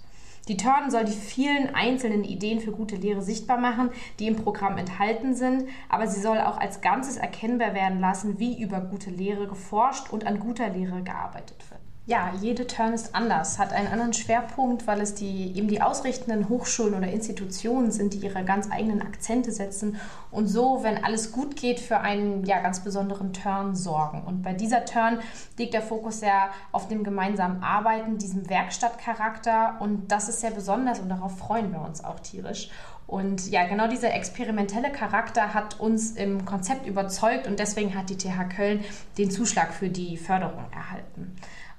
Die 0.50 0.58
Turn 0.58 0.92
soll 0.92 1.06
die 1.06 1.14
vielen 1.14 1.74
einzelnen 1.74 2.26
Ideen 2.26 2.60
für 2.60 2.72
gute 2.72 2.98
Lehre 2.98 3.22
sichtbar 3.22 3.58
machen, 3.58 3.90
die 4.20 4.28
im 4.28 4.36
Programm 4.36 4.78
enthalten 4.78 5.34
sind, 5.34 5.70
aber 5.88 6.06
sie 6.06 6.20
soll 6.20 6.40
auch 6.40 6.58
als 6.58 6.82
Ganzes 6.82 7.16
erkennbar 7.16 7.74
werden 7.74 8.02
lassen, 8.02 8.40
wie 8.40 8.62
über 8.62 8.82
gute 8.82 9.10
Lehre 9.10 9.48
geforscht 9.48 10.12
und 10.12 10.28
an 10.28 10.40
guter 10.40 10.70
Lehre 10.70 11.02
gearbeitet 11.02 11.64
wird. 11.72 11.85
Ja, 12.08 12.34
jede 12.40 12.68
Turn 12.68 12.94
ist 12.94 13.16
anders, 13.16 13.58
hat 13.58 13.74
einen 13.74 13.88
anderen 13.88 14.14
Schwerpunkt, 14.14 14.86
weil 14.86 15.02
es 15.02 15.16
die, 15.16 15.58
eben 15.58 15.68
die 15.68 15.82
ausrichtenden 15.82 16.50
Hochschulen 16.50 16.94
oder 16.94 17.08
Institutionen 17.08 17.90
sind, 17.90 18.14
die 18.14 18.20
ihre 18.20 18.46
ganz 18.46 18.72
eigenen 18.72 19.02
Akzente 19.02 19.52
setzen 19.52 20.00
und 20.30 20.46
so, 20.46 20.84
wenn 20.84 21.04
alles 21.04 21.32
gut 21.32 21.56
geht, 21.56 21.80
für 21.80 22.02
einen 22.02 22.46
ja, 22.46 22.60
ganz 22.60 22.82
besonderen 22.82 23.34
Turn 23.34 23.76
sorgen. 23.76 24.22
Und 24.22 24.44
bei 24.44 24.54
dieser 24.54 24.86
Turn 24.86 25.18
liegt 25.58 25.74
der 25.74 25.82
Fokus 25.82 26.20
sehr 26.20 26.50
auf 26.72 26.88
dem 26.88 27.04
gemeinsamen 27.04 27.64
Arbeiten, 27.64 28.20
diesem 28.20 28.48
Werkstattcharakter 28.52 29.78
und 29.80 30.12
das 30.12 30.30
ist 30.30 30.42
sehr 30.42 30.52
besonders 30.52 31.00
und 31.00 31.10
darauf 31.10 31.36
freuen 31.40 31.72
wir 31.72 31.82
uns 31.82 32.04
auch 32.04 32.20
tierisch. 32.20 32.70
Und 33.08 33.50
ja, 33.50 33.66
genau 33.66 33.88
dieser 33.88 34.14
experimentelle 34.14 34.92
Charakter 34.92 35.56
hat 35.56 35.80
uns 35.80 36.12
im 36.12 36.46
Konzept 36.46 36.86
überzeugt 36.86 37.48
und 37.48 37.58
deswegen 37.58 37.96
hat 37.96 38.12
die 38.12 38.18
TH 38.18 38.50
Köln 38.56 38.84
den 39.18 39.32
Zuschlag 39.32 39.74
für 39.74 39.90
die 39.90 40.18
Förderung 40.18 40.66
erhalten. 40.72 41.36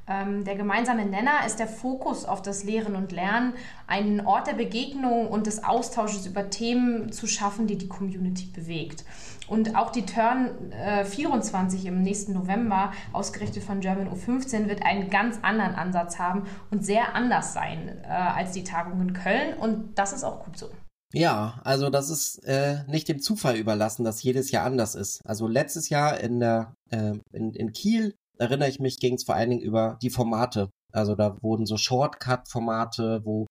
Ähm, 0.08 0.44
der 0.44 0.54
gemeinsame 0.54 1.04
Nenner 1.04 1.44
ist 1.46 1.58
der 1.58 1.66
Fokus 1.66 2.24
auf 2.24 2.40
das 2.40 2.62
Lehren 2.62 2.94
und 2.94 3.10
Lernen, 3.10 3.54
einen 3.86 4.20
Ort 4.24 4.46
der 4.46 4.54
Begegnung 4.54 5.28
und 5.28 5.46
des 5.46 5.64
Austausches 5.64 6.26
über 6.26 6.48
Themen 6.48 7.10
zu 7.10 7.26
schaffen, 7.26 7.66
die 7.66 7.76
die 7.76 7.88
Community 7.88 8.46
bewegt. 8.46 9.04
Und 9.48 9.76
auch 9.76 9.90
die 9.90 10.06
Turn 10.06 10.72
äh, 10.72 11.04
24 11.04 11.86
im 11.86 12.02
nächsten 12.02 12.32
November, 12.34 12.92
ausgerichtet 13.12 13.62
von 13.62 13.80
German 13.80 14.08
U15, 14.08 14.68
wird 14.68 14.84
einen 14.84 15.10
ganz 15.10 15.38
anderen 15.42 15.74
Ansatz 15.74 16.18
haben 16.18 16.44
und 16.70 16.84
sehr 16.84 17.14
anders 17.14 17.52
sein 17.52 18.00
äh, 18.04 18.06
als 18.08 18.52
die 18.52 18.64
Tagung 18.64 19.00
in 19.00 19.12
Köln. 19.12 19.54
Und 19.54 19.98
das 19.98 20.12
ist 20.12 20.24
auch 20.24 20.44
gut 20.44 20.56
so. 20.56 20.70
Ja, 21.12 21.60
also 21.64 21.88
das 21.88 22.10
ist 22.10 22.44
äh, 22.44 22.84
nicht 22.88 23.08
dem 23.08 23.20
Zufall 23.20 23.56
überlassen, 23.56 24.04
dass 24.04 24.22
jedes 24.22 24.50
Jahr 24.50 24.66
anders 24.66 24.94
ist. 24.94 25.20
Also 25.24 25.46
letztes 25.46 25.88
Jahr 25.88 26.18
in 26.20 26.40
der 26.40 26.74
äh, 26.90 27.14
in, 27.32 27.54
in 27.54 27.72
Kiel 27.72 28.14
erinnere 28.38 28.68
ich 28.68 28.80
mich, 28.80 28.98
ging 28.98 29.14
es 29.14 29.24
vor 29.24 29.34
allen 29.34 29.50
Dingen 29.50 29.62
über 29.62 29.98
die 30.02 30.10
Formate. 30.10 30.70
Also 30.92 31.14
da 31.14 31.36
wurden 31.42 31.66
so 31.66 31.76
Shortcut-Formate, 31.76 33.22
wo 33.24 33.46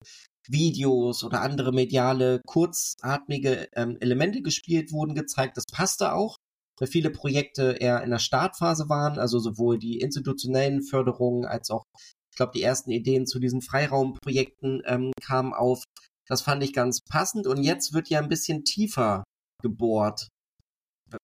Videos 0.48 1.24
oder 1.24 1.42
andere 1.42 1.72
mediale, 1.72 2.40
kurzatmige 2.46 3.68
ähm, 3.74 3.96
Elemente 4.00 4.42
gespielt 4.42 4.92
wurden, 4.92 5.14
gezeigt. 5.14 5.56
Das 5.56 5.64
passte 5.72 6.12
auch, 6.12 6.36
weil 6.78 6.88
viele 6.88 7.10
Projekte 7.10 7.76
eher 7.80 8.02
in 8.02 8.10
der 8.10 8.18
Startphase 8.18 8.88
waren, 8.88 9.18
also 9.18 9.38
sowohl 9.38 9.78
die 9.78 10.00
institutionellen 10.00 10.82
Förderungen 10.82 11.44
als 11.44 11.70
auch, 11.70 11.84
ich 12.30 12.36
glaube, 12.36 12.52
die 12.54 12.62
ersten 12.62 12.90
Ideen 12.90 13.26
zu 13.26 13.38
diesen 13.38 13.62
Freiraumprojekten 13.62 14.82
ähm, 14.86 15.12
kamen 15.22 15.54
auf. 15.54 15.82
Das 16.28 16.42
fand 16.42 16.62
ich 16.62 16.72
ganz 16.72 17.00
passend 17.08 17.46
und 17.46 17.62
jetzt 17.62 17.92
wird 17.92 18.08
ja 18.08 18.18
ein 18.20 18.28
bisschen 18.28 18.64
tiefer 18.64 19.24
gebohrt. 19.62 20.28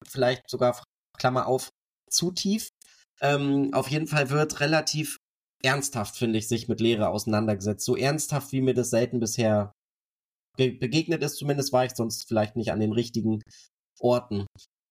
Vielleicht 0.06 0.48
sogar, 0.48 0.80
Klammer 1.18 1.46
auf, 1.46 1.68
zu 2.10 2.30
tief. 2.30 2.68
Ähm, 3.22 3.72
auf 3.72 3.88
jeden 3.88 4.06
Fall 4.08 4.30
wird 4.30 4.60
relativ 4.60 5.18
ernsthaft, 5.62 6.16
finde 6.16 6.38
ich, 6.38 6.48
sich 6.48 6.68
mit 6.68 6.80
Lehre 6.80 7.08
auseinandergesetzt. 7.08 7.84
So 7.84 7.96
ernsthaft, 7.96 8.52
wie 8.52 8.60
mir 8.60 8.74
das 8.74 8.90
selten 8.90 9.20
bisher 9.20 9.72
begegnet 10.56 11.22
ist. 11.22 11.36
Zumindest 11.36 11.72
war 11.72 11.84
ich 11.84 11.92
sonst 11.92 12.28
vielleicht 12.28 12.56
nicht 12.56 12.72
an 12.72 12.80
den 12.80 12.92
richtigen 12.92 13.40
Orten. 14.00 14.46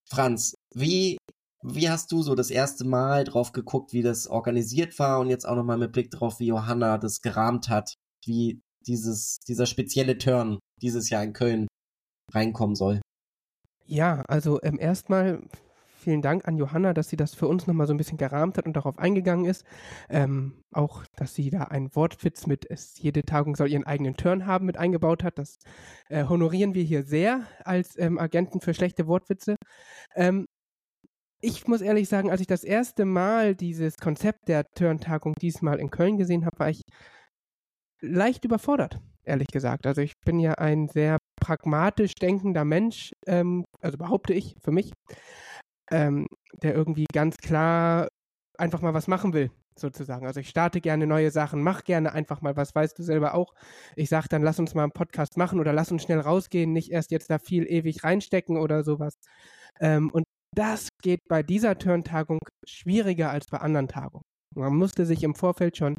Franz, 0.09 0.55
wie, 0.73 1.17
wie 1.61 1.89
hast 1.89 2.11
du 2.11 2.23
so 2.23 2.35
das 2.35 2.50
erste 2.50 2.85
Mal 2.85 3.25
drauf 3.25 3.51
geguckt, 3.51 3.93
wie 3.93 4.01
das 4.01 4.27
organisiert 4.27 4.97
war 4.97 5.19
und 5.19 5.29
jetzt 5.29 5.45
auch 5.45 5.55
nochmal 5.55 5.77
mit 5.77 5.91
Blick 5.91 6.09
drauf, 6.09 6.39
wie 6.39 6.47
Johanna 6.47 6.97
das 6.97 7.21
gerahmt 7.21 7.69
hat, 7.69 7.93
wie 8.25 8.61
dieses, 8.88 9.39
dieser 9.47 9.65
spezielle 9.65 10.17
Turn 10.17 10.59
dieses 10.81 11.09
Jahr 11.09 11.23
in 11.23 11.33
Köln 11.33 11.67
reinkommen 12.33 12.75
soll? 12.75 13.01
Ja, 13.85 14.23
also 14.27 14.59
ähm, 14.63 14.79
erstmal 14.79 15.43
vielen 16.01 16.22
Dank 16.22 16.48
an 16.48 16.58
Johanna, 16.58 16.93
dass 16.93 17.10
sie 17.10 17.15
das 17.15 17.34
für 17.36 17.48
uns 17.48 17.67
nochmal 17.67 17.88
so 17.88 17.93
ein 17.93 17.98
bisschen 17.98 18.17
gerahmt 18.17 18.58
hat 18.58 18.65
und 18.65 18.74
darauf 18.74 19.00
eingegangen 19.00 19.46
ist. 19.46 19.65
Ähm, 20.10 20.63
auch, 20.72 21.05
dass 21.15 21.36
sie 21.36 21.50
da 21.50 21.63
einen 21.63 21.96
Wortwitz 21.96 22.48
mit 22.48 22.70
es, 22.70 22.98
jede 22.98 23.24
Tagung 23.24 23.55
soll 23.55 23.70
ihren 23.70 23.86
eigenen 23.86 24.17
Turn 24.17 24.46
haben 24.46 24.65
mit 24.65 24.77
eingebaut 24.77 25.24
hat. 25.24 25.38
Das 25.38 25.58
äh, 26.10 26.25
honorieren 26.25 26.74
wir 26.74 26.84
hier 26.84 27.03
sehr 27.03 27.46
als 27.63 27.98
ähm, 27.98 28.20
Agenten 28.20 28.62
für 28.62 28.74
schlechte 28.74 29.08
Wortwitze. 29.08 29.55
Ähm, 30.15 30.46
ich 31.41 31.67
muss 31.67 31.81
ehrlich 31.81 32.08
sagen, 32.08 32.29
als 32.29 32.41
ich 32.41 32.48
das 32.48 32.63
erste 32.63 33.05
Mal 33.05 33.55
dieses 33.55 33.98
Konzept 33.98 34.48
der 34.48 34.65
Turn-Tagung 34.75 35.34
diesmal 35.41 35.79
in 35.79 35.89
Köln 35.89 36.17
gesehen 36.17 36.46
habe, 36.46 36.60
war 36.60 36.70
ich 36.70 36.81
leicht 38.00 38.46
überfordert, 38.46 39.00
ehrlich 39.24 39.48
gesagt. 39.48 39.88
Also 39.88 40.01
ich 40.01 40.13
bin 40.25 40.39
ja 40.39 40.53
ein 40.53 40.88
sehr 40.88 41.17
pragmatisch 41.39 42.13
denkender 42.15 42.65
Mensch, 42.65 43.12
ähm, 43.25 43.65
also 43.79 43.98
behaupte 43.98 44.34
ich 44.34 44.55
für 44.62 44.72
mich 44.72 44.91
ähm, 45.91 46.27
der 46.62 46.74
irgendwie 46.75 47.05
ganz 47.13 47.38
klar 47.38 48.07
einfach 48.57 48.81
mal 48.81 48.93
was 48.93 49.07
machen 49.07 49.33
will 49.33 49.51
sozusagen. 49.77 50.25
Also 50.27 50.39
ich 50.39 50.50
starte 50.50 50.81
gerne 50.81 51.07
neue 51.07 51.31
Sachen, 51.31 51.63
mach 51.63 51.83
gerne 51.83 52.13
einfach 52.13 52.41
mal 52.41 52.55
was, 52.55 52.75
weißt 52.75 52.98
du 52.98 53.03
selber 53.03 53.33
auch. 53.33 53.53
Ich 53.95 54.10
sag 54.10 54.27
dann, 54.27 54.43
lass 54.43 54.60
uns 54.60 54.75
mal 54.75 54.83
einen 54.83 54.91
Podcast 54.91 55.38
machen 55.38 55.60
oder 55.60 55.74
lass 55.74 55.91
uns 55.91 56.03
schnell 56.03 56.19
rausgehen, 56.19 56.74
nicht 56.74 56.91
erst 56.91 57.12
jetzt 57.12 57.29
da 57.29 57.39
viel 57.39 57.65
ewig 57.69 58.03
reinstecken 58.03 58.57
oder 58.57 58.83
sowas. 58.83 59.15
Ähm, 59.79 60.10
und 60.12 60.25
das 60.55 60.89
geht 61.01 61.21
bei 61.29 61.43
dieser 61.43 61.77
Turn-Tagung 61.77 62.39
schwieriger 62.65 63.31
als 63.31 63.48
bei 63.48 63.60
anderen 63.60 63.88
Tagungen. 63.88 64.24
Man 64.55 64.75
musste 64.75 65.05
sich 65.05 65.24
im 65.24 65.36
Vorfeld 65.36 65.77
schon 65.77 65.98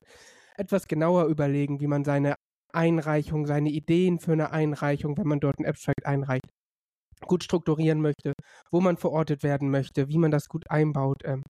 etwas 0.57 0.87
genauer 0.87 1.27
überlegen, 1.27 1.81
wie 1.81 1.87
man 1.87 2.05
seine 2.05 2.35
Einreichung, 2.73 3.47
seine 3.47 3.71
Ideen 3.71 4.19
für 4.21 4.33
eine 4.33 4.51
Einreichung, 4.53 5.17
wenn 5.17 5.27
man 5.27 5.41
dort 5.41 5.59
ein 5.59 5.67
Abstract 5.67 6.07
einreicht, 6.07 6.49
gut 7.27 7.45
strukturieren 7.45 8.01
möchte, 8.01 8.33
wo 8.71 8.81
man 8.81 8.97
verortet 8.97 9.43
werden 9.43 9.71
möchte, 9.71 10.09
wie 10.09 10.19
man 10.19 10.31
das 10.31 10.49
gut 10.49 10.71
einbaut. 10.71 11.23
Ähm, 11.25 11.43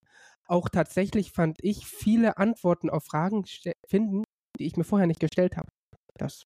auch 0.47 0.69
tatsächlich 0.69 1.33
fand 1.33 1.59
ich 1.63 1.87
viele 1.87 2.39
Antworten 2.39 2.91
auf 2.91 3.05
Fragen 3.05 3.45
finden, 3.89 4.25
die 4.59 4.67
ich 4.67 4.77
mir 4.77 4.85
vorher 4.85 5.07
nicht 5.07 5.21
gestellt 5.21 5.57
habe. 5.57 5.69
Das 6.19 6.43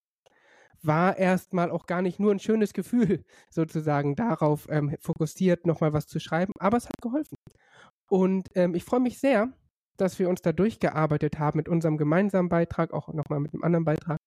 war 0.82 1.16
erstmal 1.18 1.70
auch 1.70 1.86
gar 1.86 2.02
nicht 2.02 2.20
nur 2.20 2.32
ein 2.32 2.38
schönes 2.38 2.72
Gefühl, 2.72 3.22
sozusagen 3.50 4.14
darauf 4.16 4.68
ähm, 4.70 4.96
fokussiert, 5.00 5.66
nochmal 5.66 5.92
was 5.92 6.06
zu 6.06 6.20
schreiben, 6.20 6.52
aber 6.58 6.76
es 6.78 6.86
hat 6.86 7.00
geholfen. 7.02 7.36
Und 8.08 8.48
ähm, 8.54 8.74
ich 8.74 8.84
freue 8.84 9.00
mich 9.00 9.18
sehr, 9.18 9.52
dass 9.96 10.18
wir 10.18 10.28
uns 10.28 10.42
da 10.42 10.52
durchgearbeitet 10.52 11.38
haben 11.38 11.56
mit 11.58 11.68
unserem 11.68 11.96
gemeinsamen 11.96 12.48
Beitrag, 12.48 12.92
auch 12.92 13.08
nochmal 13.08 13.40
mit 13.40 13.54
einem 13.54 13.64
anderen 13.64 13.84
Beitrag. 13.84 14.18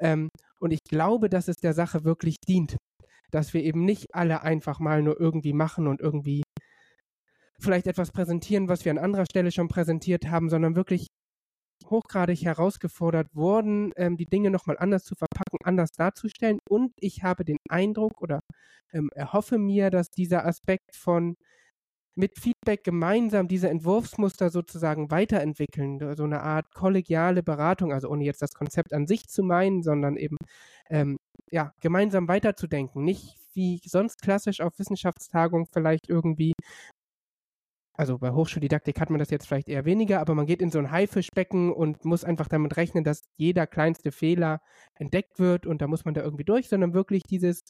Ähm, 0.00 0.30
und 0.60 0.72
ich 0.72 0.82
glaube, 0.84 1.28
dass 1.28 1.48
es 1.48 1.56
der 1.56 1.74
Sache 1.74 2.04
wirklich 2.04 2.36
dient, 2.48 2.76
dass 3.30 3.54
wir 3.54 3.62
eben 3.62 3.84
nicht 3.84 4.14
alle 4.14 4.42
einfach 4.42 4.80
mal 4.80 5.02
nur 5.02 5.20
irgendwie 5.20 5.52
machen 5.52 5.86
und 5.86 6.00
irgendwie 6.00 6.42
vielleicht 7.60 7.86
etwas 7.86 8.12
präsentieren, 8.12 8.68
was 8.68 8.84
wir 8.84 8.92
an 8.92 8.98
anderer 8.98 9.26
Stelle 9.26 9.50
schon 9.50 9.68
präsentiert 9.68 10.28
haben, 10.30 10.48
sondern 10.48 10.76
wirklich 10.76 11.08
hochgradig 11.86 12.44
herausgefordert 12.44 13.28
wurden, 13.34 13.92
ähm, 13.96 14.16
die 14.16 14.26
Dinge 14.26 14.50
nochmal 14.50 14.76
anders 14.78 15.04
zu 15.04 15.14
verpacken, 15.14 15.58
anders 15.64 15.90
darzustellen. 15.92 16.58
Und 16.68 16.92
ich 16.96 17.22
habe 17.22 17.44
den 17.44 17.58
Eindruck 17.68 18.20
oder 18.20 18.40
ähm, 18.92 19.10
erhoffe 19.14 19.58
mir, 19.58 19.90
dass 19.90 20.10
dieser 20.10 20.44
Aspekt 20.46 20.94
von 20.94 21.36
mit 22.16 22.36
Feedback 22.36 22.82
gemeinsam 22.82 23.46
diese 23.46 23.68
Entwurfsmuster 23.68 24.50
sozusagen 24.50 25.10
weiterentwickeln, 25.12 26.00
so 26.16 26.24
eine 26.24 26.42
Art 26.42 26.74
kollegiale 26.74 27.44
Beratung, 27.44 27.92
also 27.92 28.08
ohne 28.08 28.24
jetzt 28.24 28.42
das 28.42 28.54
Konzept 28.54 28.92
an 28.92 29.06
sich 29.06 29.28
zu 29.28 29.44
meinen, 29.44 29.84
sondern 29.84 30.16
eben 30.16 30.36
ähm, 30.90 31.18
ja 31.50 31.72
gemeinsam 31.80 32.28
weiterzudenken, 32.28 33.04
nicht 33.04 33.36
wie 33.54 33.80
sonst 33.84 34.22
klassisch 34.22 34.60
auf 34.60 34.78
Wissenschaftstagungen 34.78 35.66
vielleicht 35.66 36.08
irgendwie 36.08 36.52
also 37.98 38.16
bei 38.18 38.30
Hochschuldidaktik 38.30 39.00
hat 39.00 39.10
man 39.10 39.18
das 39.18 39.30
jetzt 39.30 39.48
vielleicht 39.48 39.68
eher 39.68 39.84
weniger, 39.84 40.20
aber 40.20 40.36
man 40.36 40.46
geht 40.46 40.62
in 40.62 40.70
so 40.70 40.78
ein 40.78 40.92
Haifischbecken 40.92 41.72
und 41.72 42.04
muss 42.04 42.22
einfach 42.22 42.46
damit 42.46 42.76
rechnen, 42.76 43.02
dass 43.02 43.24
jeder 43.36 43.66
kleinste 43.66 44.12
Fehler 44.12 44.60
entdeckt 44.94 45.40
wird 45.40 45.66
und 45.66 45.82
da 45.82 45.88
muss 45.88 46.04
man 46.04 46.14
da 46.14 46.22
irgendwie 46.22 46.44
durch, 46.44 46.68
sondern 46.68 46.94
wirklich 46.94 47.24
dieses 47.24 47.64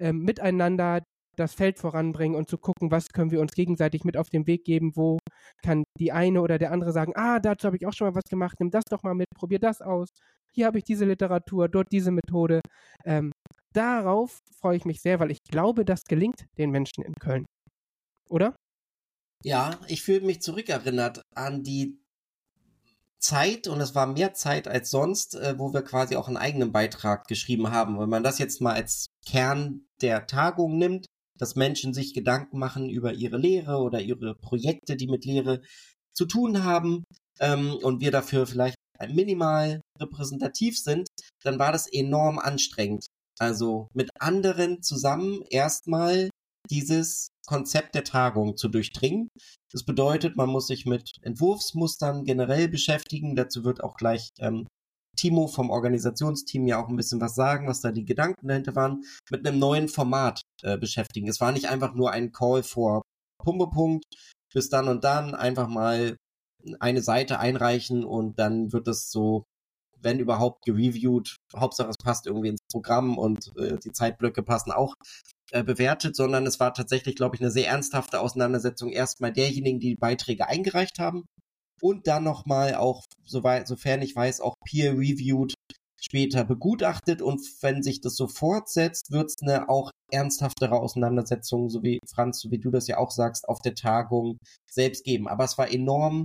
ähm, 0.00 0.24
Miteinander 0.24 1.02
das 1.38 1.54
Feld 1.54 1.78
voranbringen 1.78 2.36
und 2.36 2.48
zu 2.48 2.58
gucken, 2.58 2.90
was 2.90 3.08
können 3.08 3.30
wir 3.30 3.40
uns 3.40 3.52
gegenseitig 3.52 4.04
mit 4.04 4.16
auf 4.16 4.28
den 4.30 4.46
Weg 4.46 4.64
geben, 4.64 4.92
wo 4.94 5.18
kann 5.62 5.84
die 5.98 6.12
eine 6.12 6.40
oder 6.40 6.58
der 6.58 6.72
andere 6.72 6.92
sagen, 6.92 7.12
ah, 7.16 7.38
dazu 7.40 7.66
habe 7.66 7.76
ich 7.76 7.86
auch 7.86 7.92
schon 7.92 8.08
mal 8.08 8.14
was 8.14 8.28
gemacht, 8.28 8.56
nimm 8.60 8.70
das 8.70 8.84
doch 8.84 9.02
mal 9.02 9.14
mit, 9.14 9.26
probier 9.34 9.58
das 9.58 9.80
aus, 9.80 10.08
hier 10.52 10.66
habe 10.66 10.78
ich 10.78 10.84
diese 10.84 11.04
Literatur, 11.04 11.68
dort 11.68 11.92
diese 11.92 12.10
Methode. 12.10 12.60
Ähm, 13.04 13.32
darauf 13.72 14.38
freue 14.60 14.76
ich 14.76 14.84
mich 14.84 15.00
sehr, 15.00 15.20
weil 15.20 15.30
ich 15.30 15.42
glaube, 15.42 15.84
das 15.84 16.02
gelingt 16.04 16.46
den 16.56 16.70
Menschen 16.70 17.04
in 17.04 17.14
Köln. 17.14 17.46
Oder? 18.28 18.56
Ja, 19.44 19.78
ich 19.86 20.02
fühle 20.02 20.22
mich 20.22 20.42
zurückerinnert 20.42 21.22
an 21.34 21.62
die 21.62 22.00
Zeit, 23.20 23.66
und 23.66 23.80
es 23.80 23.94
war 23.94 24.06
mehr 24.06 24.34
Zeit 24.34 24.68
als 24.68 24.90
sonst, 24.90 25.34
äh, 25.34 25.58
wo 25.58 25.72
wir 25.72 25.82
quasi 25.82 26.16
auch 26.16 26.28
einen 26.28 26.36
eigenen 26.36 26.72
Beitrag 26.72 27.26
geschrieben 27.26 27.70
haben. 27.70 27.98
Wenn 27.98 28.08
man 28.08 28.22
das 28.22 28.38
jetzt 28.38 28.60
mal 28.60 28.74
als 28.74 29.06
Kern 29.26 29.86
der 30.00 30.26
Tagung 30.26 30.78
nimmt, 30.78 31.06
dass 31.38 31.56
Menschen 31.56 31.94
sich 31.94 32.14
Gedanken 32.14 32.58
machen 32.58 32.90
über 32.90 33.14
ihre 33.14 33.38
Lehre 33.38 33.78
oder 33.78 34.00
ihre 34.00 34.34
Projekte, 34.34 34.96
die 34.96 35.06
mit 35.06 35.24
Lehre 35.24 35.60
zu 36.12 36.26
tun 36.26 36.64
haben, 36.64 37.04
ähm, 37.40 37.74
und 37.82 38.00
wir 38.00 38.10
dafür 38.10 38.46
vielleicht 38.46 38.76
minimal 39.08 39.80
repräsentativ 40.00 40.78
sind, 40.78 41.08
dann 41.44 41.58
war 41.58 41.72
das 41.72 41.86
enorm 41.90 42.38
anstrengend. 42.38 43.06
Also 43.38 43.88
mit 43.94 44.10
anderen 44.18 44.82
zusammen 44.82 45.42
erstmal 45.50 46.30
dieses 46.70 47.28
Konzept 47.46 47.94
der 47.94 48.04
Tagung 48.04 48.56
zu 48.56 48.68
durchdringen. 48.68 49.28
Das 49.72 49.84
bedeutet, 49.84 50.36
man 50.36 50.50
muss 50.50 50.66
sich 50.66 50.84
mit 50.84 51.12
Entwurfsmustern 51.22 52.24
generell 52.24 52.68
beschäftigen. 52.68 53.36
Dazu 53.36 53.64
wird 53.64 53.82
auch 53.82 53.94
gleich 53.94 54.30
ähm, 54.40 54.66
Timo 55.18 55.48
vom 55.48 55.70
Organisationsteam 55.70 56.66
ja 56.66 56.82
auch 56.82 56.88
ein 56.88 56.96
bisschen 56.96 57.20
was 57.20 57.34
sagen, 57.34 57.66
was 57.66 57.80
da 57.80 57.90
die 57.90 58.04
Gedanken 58.04 58.48
dahinter 58.48 58.74
waren, 58.76 59.04
mit 59.30 59.46
einem 59.46 59.58
neuen 59.58 59.88
Format 59.88 60.40
äh, 60.62 60.78
beschäftigen. 60.78 61.28
Es 61.28 61.40
war 61.40 61.52
nicht 61.52 61.68
einfach 61.68 61.94
nur 61.94 62.12
ein 62.12 62.32
Call 62.32 62.62
vor 62.62 63.02
Pumpepunkt 63.42 64.04
bis 64.52 64.68
dann 64.68 64.88
und 64.88 65.04
dann 65.04 65.34
einfach 65.34 65.68
mal 65.68 66.16
eine 66.80 67.02
Seite 67.02 67.38
einreichen 67.38 68.04
und 68.04 68.38
dann 68.38 68.72
wird 68.72 68.88
es 68.88 69.10
so, 69.10 69.44
wenn 70.00 70.18
überhaupt, 70.20 70.64
gereviewt. 70.64 71.36
Hauptsache 71.56 71.90
es 71.90 71.96
passt 72.02 72.26
irgendwie 72.26 72.48
ins 72.48 72.62
Programm 72.70 73.18
und 73.18 73.52
äh, 73.56 73.78
die 73.78 73.92
Zeitblöcke 73.92 74.42
passen 74.42 74.72
auch 74.72 74.94
äh, 75.50 75.62
bewertet, 75.62 76.16
sondern 76.16 76.46
es 76.46 76.60
war 76.60 76.74
tatsächlich, 76.74 77.16
glaube 77.16 77.36
ich, 77.36 77.42
eine 77.42 77.50
sehr 77.50 77.68
ernsthafte 77.68 78.20
Auseinandersetzung 78.20 78.90
erstmal 78.90 79.32
derjenigen, 79.32 79.80
die 79.80 79.90
die 79.90 79.96
Beiträge 79.96 80.46
eingereicht 80.48 80.98
haben 80.98 81.24
und 81.82 82.06
dann 82.06 82.24
nochmal 82.24 82.74
auch, 82.74 83.04
soweit, 83.24 83.68
sofern 83.68 84.02
ich 84.02 84.14
weiß, 84.14 84.40
auch 84.40 84.54
peer-reviewed 84.66 85.54
später 86.00 86.44
begutachtet 86.44 87.22
und 87.22 87.40
wenn 87.60 87.82
sich 87.82 88.00
das 88.00 88.14
so 88.14 88.28
fortsetzt, 88.28 89.10
wird 89.10 89.30
es 89.30 89.36
eine 89.42 89.68
auch 89.68 89.90
ernsthaftere 90.12 90.80
Auseinandersetzung, 90.80 91.68
so 91.68 91.82
wie 91.82 91.98
Franz, 92.08 92.40
so 92.40 92.50
wie 92.50 92.58
du 92.58 92.70
das 92.70 92.86
ja 92.86 92.98
auch 92.98 93.10
sagst, 93.10 93.48
auf 93.48 93.58
der 93.60 93.74
Tagung 93.74 94.38
selbst 94.70 95.04
geben. 95.04 95.28
Aber 95.28 95.44
es 95.44 95.58
war 95.58 95.70
enorm 95.70 96.24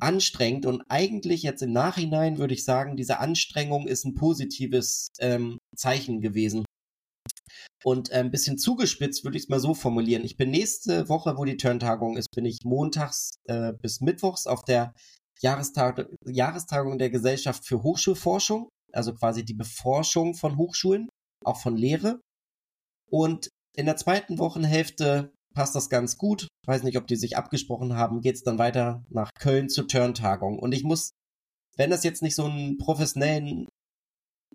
anstrengend 0.00 0.66
und 0.66 0.82
eigentlich 0.88 1.42
jetzt 1.42 1.62
im 1.62 1.72
Nachhinein 1.72 2.38
würde 2.38 2.54
ich 2.54 2.64
sagen, 2.64 2.96
diese 2.96 3.20
Anstrengung 3.20 3.86
ist 3.86 4.04
ein 4.04 4.14
positives 4.14 5.08
ähm, 5.18 5.58
Zeichen 5.76 6.20
gewesen. 6.20 6.64
Und 7.82 8.10
äh, 8.10 8.16
ein 8.16 8.30
bisschen 8.30 8.58
zugespitzt 8.58 9.24
würde 9.24 9.36
ich 9.36 9.44
es 9.44 9.48
mal 9.48 9.60
so 9.60 9.74
formulieren. 9.74 10.24
Ich 10.24 10.36
bin 10.36 10.50
nächste 10.50 11.08
Woche, 11.08 11.36
wo 11.36 11.44
die 11.44 11.56
Turntagung 11.56 12.16
ist, 12.16 12.30
bin 12.34 12.44
ich 12.44 12.58
montags 12.64 13.32
äh, 13.46 13.72
bis 13.72 14.00
mittwochs 14.00 14.46
auf 14.46 14.64
der 14.64 14.94
Jahrestag 15.40 16.06
Jahrestagung 16.26 16.98
der 16.98 17.10
Gesellschaft 17.10 17.66
für 17.66 17.82
Hochschulforschung, 17.82 18.68
also 18.92 19.14
quasi 19.14 19.44
die 19.44 19.54
Beforschung 19.54 20.34
von 20.34 20.56
Hochschulen, 20.56 21.08
auch 21.44 21.60
von 21.60 21.76
Lehre. 21.76 22.20
Und 23.10 23.48
in 23.76 23.86
der 23.86 23.96
zweiten 23.96 24.38
Wochenhälfte 24.38 25.32
passt 25.54 25.74
das 25.74 25.88
ganz 25.88 26.18
gut. 26.18 26.48
Weiß 26.66 26.82
nicht, 26.82 26.98
ob 26.98 27.06
die 27.06 27.16
sich 27.16 27.36
abgesprochen 27.36 27.94
haben, 27.94 28.20
geht's 28.20 28.42
dann 28.42 28.58
weiter 28.58 29.04
nach 29.08 29.30
Köln 29.38 29.68
zur 29.68 29.88
Turntagung. 29.88 30.58
Und 30.58 30.72
ich 30.72 30.84
muss, 30.84 31.12
wenn 31.76 31.90
das 31.90 32.04
jetzt 32.04 32.22
nicht 32.22 32.34
so 32.34 32.44
einen 32.44 32.78
professionellen 32.78 33.66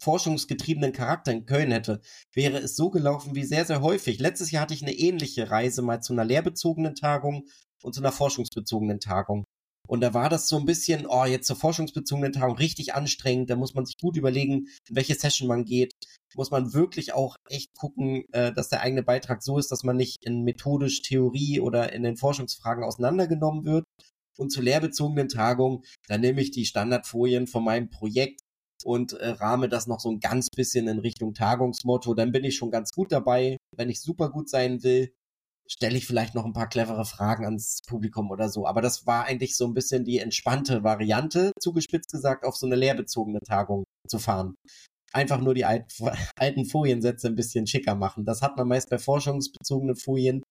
forschungsgetriebenen 0.02 0.94
Charakter 0.94 1.32
in 1.32 1.46
Köln 1.46 1.72
hätte, 1.72 2.02
wäre 2.34 2.58
es 2.58 2.76
so 2.76 2.90
gelaufen 2.90 3.36
wie 3.36 3.44
sehr, 3.44 3.66
sehr 3.66 3.82
häufig. 3.82 4.20
Letztes 4.20 4.52
Jahr 4.52 4.64
hatte 4.64 4.74
ich 4.74 4.82
eine 4.82 4.94
ähnliche 4.94 5.50
Reise 5.50 5.82
mal 5.82 6.02
zu 6.02 6.14
einer 6.14 6.26
lehrbezogenen 6.26 6.96
Tagung 6.96 7.48
und 7.84 7.94
zu 7.94 8.02
einer 8.02 8.12
forschungsbezogenen 8.12 9.00
Tagung. 9.00 9.46
Und 9.88 10.02
da 10.02 10.14
war 10.14 10.30
das 10.30 10.48
so 10.48 10.58
ein 10.58 10.66
bisschen, 10.66 11.06
oh, 11.06 11.26
jetzt 11.26 11.48
zur 11.48 11.56
forschungsbezogenen 11.56 12.34
Tagung 12.34 12.58
richtig 12.58 12.96
anstrengend. 12.96 13.50
Da 13.50 13.56
muss 13.56 13.76
man 13.76 13.86
sich 13.86 13.98
gut 13.98 14.18
überlegen, 14.18 14.68
in 14.90 14.96
welche 14.96 15.16
Session 15.16 15.48
man 15.48 15.64
geht. 15.64 15.94
Muss 16.36 16.52
man 16.52 16.74
wirklich 16.74 17.14
auch 17.14 17.36
echt 17.50 17.74
gucken, 17.76 18.24
äh, 18.32 18.52
dass 18.52 18.70
der 18.70 18.82
eigene 18.82 19.04
Beitrag 19.04 19.44
so 19.44 19.58
ist, 19.58 19.72
dass 19.72 19.84
man 19.84 19.96
nicht 19.96 20.26
in 20.26 20.44
methodisch 20.44 21.02
Theorie 21.02 21.60
oder 21.60 21.94
in 21.94 22.04
den 22.04 22.18
Forschungsfragen 22.18 22.84
auseinandergenommen 22.84 23.64
wird. 23.64 23.86
Und 24.38 24.52
zur 24.52 24.64
lehrbezogenen 24.64 25.30
Tagung, 25.30 25.84
da 26.08 26.18
nehme 26.18 26.42
ich 26.42 26.52
die 26.52 26.66
Standardfolien 26.66 27.48
von 27.48 27.64
meinem 27.64 27.90
Projekt 27.90 28.42
und 28.84 29.14
äh, 29.14 29.30
rahme 29.30 29.70
das 29.70 29.88
noch 29.88 30.00
so 30.00 30.12
ein 30.12 30.20
ganz 30.20 30.50
bisschen 30.50 30.88
in 30.88 31.00
Richtung 31.00 31.34
Tagungsmotto. 31.34 32.14
Dann 32.14 32.32
bin 32.32 32.44
ich 32.44 32.56
schon 32.56 32.72
ganz 32.72 32.92
gut 32.92 33.12
dabei. 33.12 33.58
Wenn 33.76 33.90
ich 33.90 34.02
super 34.02 34.30
gut 34.30 34.50
sein 34.50 34.84
will, 34.84 35.14
stelle 35.68 35.98
ich 35.98 36.06
vielleicht 36.06 36.36
noch 36.36 36.46
ein 36.46 36.54
paar 36.54 36.70
clevere 36.70 37.06
Fragen 37.06 37.46
ans 37.46 37.82
Publikum 37.88 38.30
oder 38.30 38.50
so. 38.50 38.68
Aber 38.68 38.82
das 38.82 39.06
war 39.06 39.26
eigentlich 39.26 39.58
so 39.58 39.66
ein 39.66 39.74
bisschen 39.74 40.04
die 40.04 40.20
entspannte 40.20 40.84
Variante, 40.84 41.52
zugespitzt 41.60 42.12
gesagt, 42.12 42.46
auf 42.46 42.56
so 42.56 42.66
eine 42.66 42.76
lehrbezogene 42.76 43.40
Tagung 43.40 43.84
zu 44.08 44.20
fahren. 44.20 44.56
Einfach 45.14 45.40
nur 45.40 45.54
die 45.54 45.66
alten 45.66 46.66
Foliensätze 46.70 47.28
ein 47.28 47.36
bisschen 47.36 47.68
schicker 47.68 47.96
machen. 47.96 48.26
Das 48.26 48.42
hat 48.42 48.58
man 48.58 48.68
meist 48.68 48.90
bei 48.90 49.00
forschungsbezogenen 49.00 49.96
Folien 49.96 50.44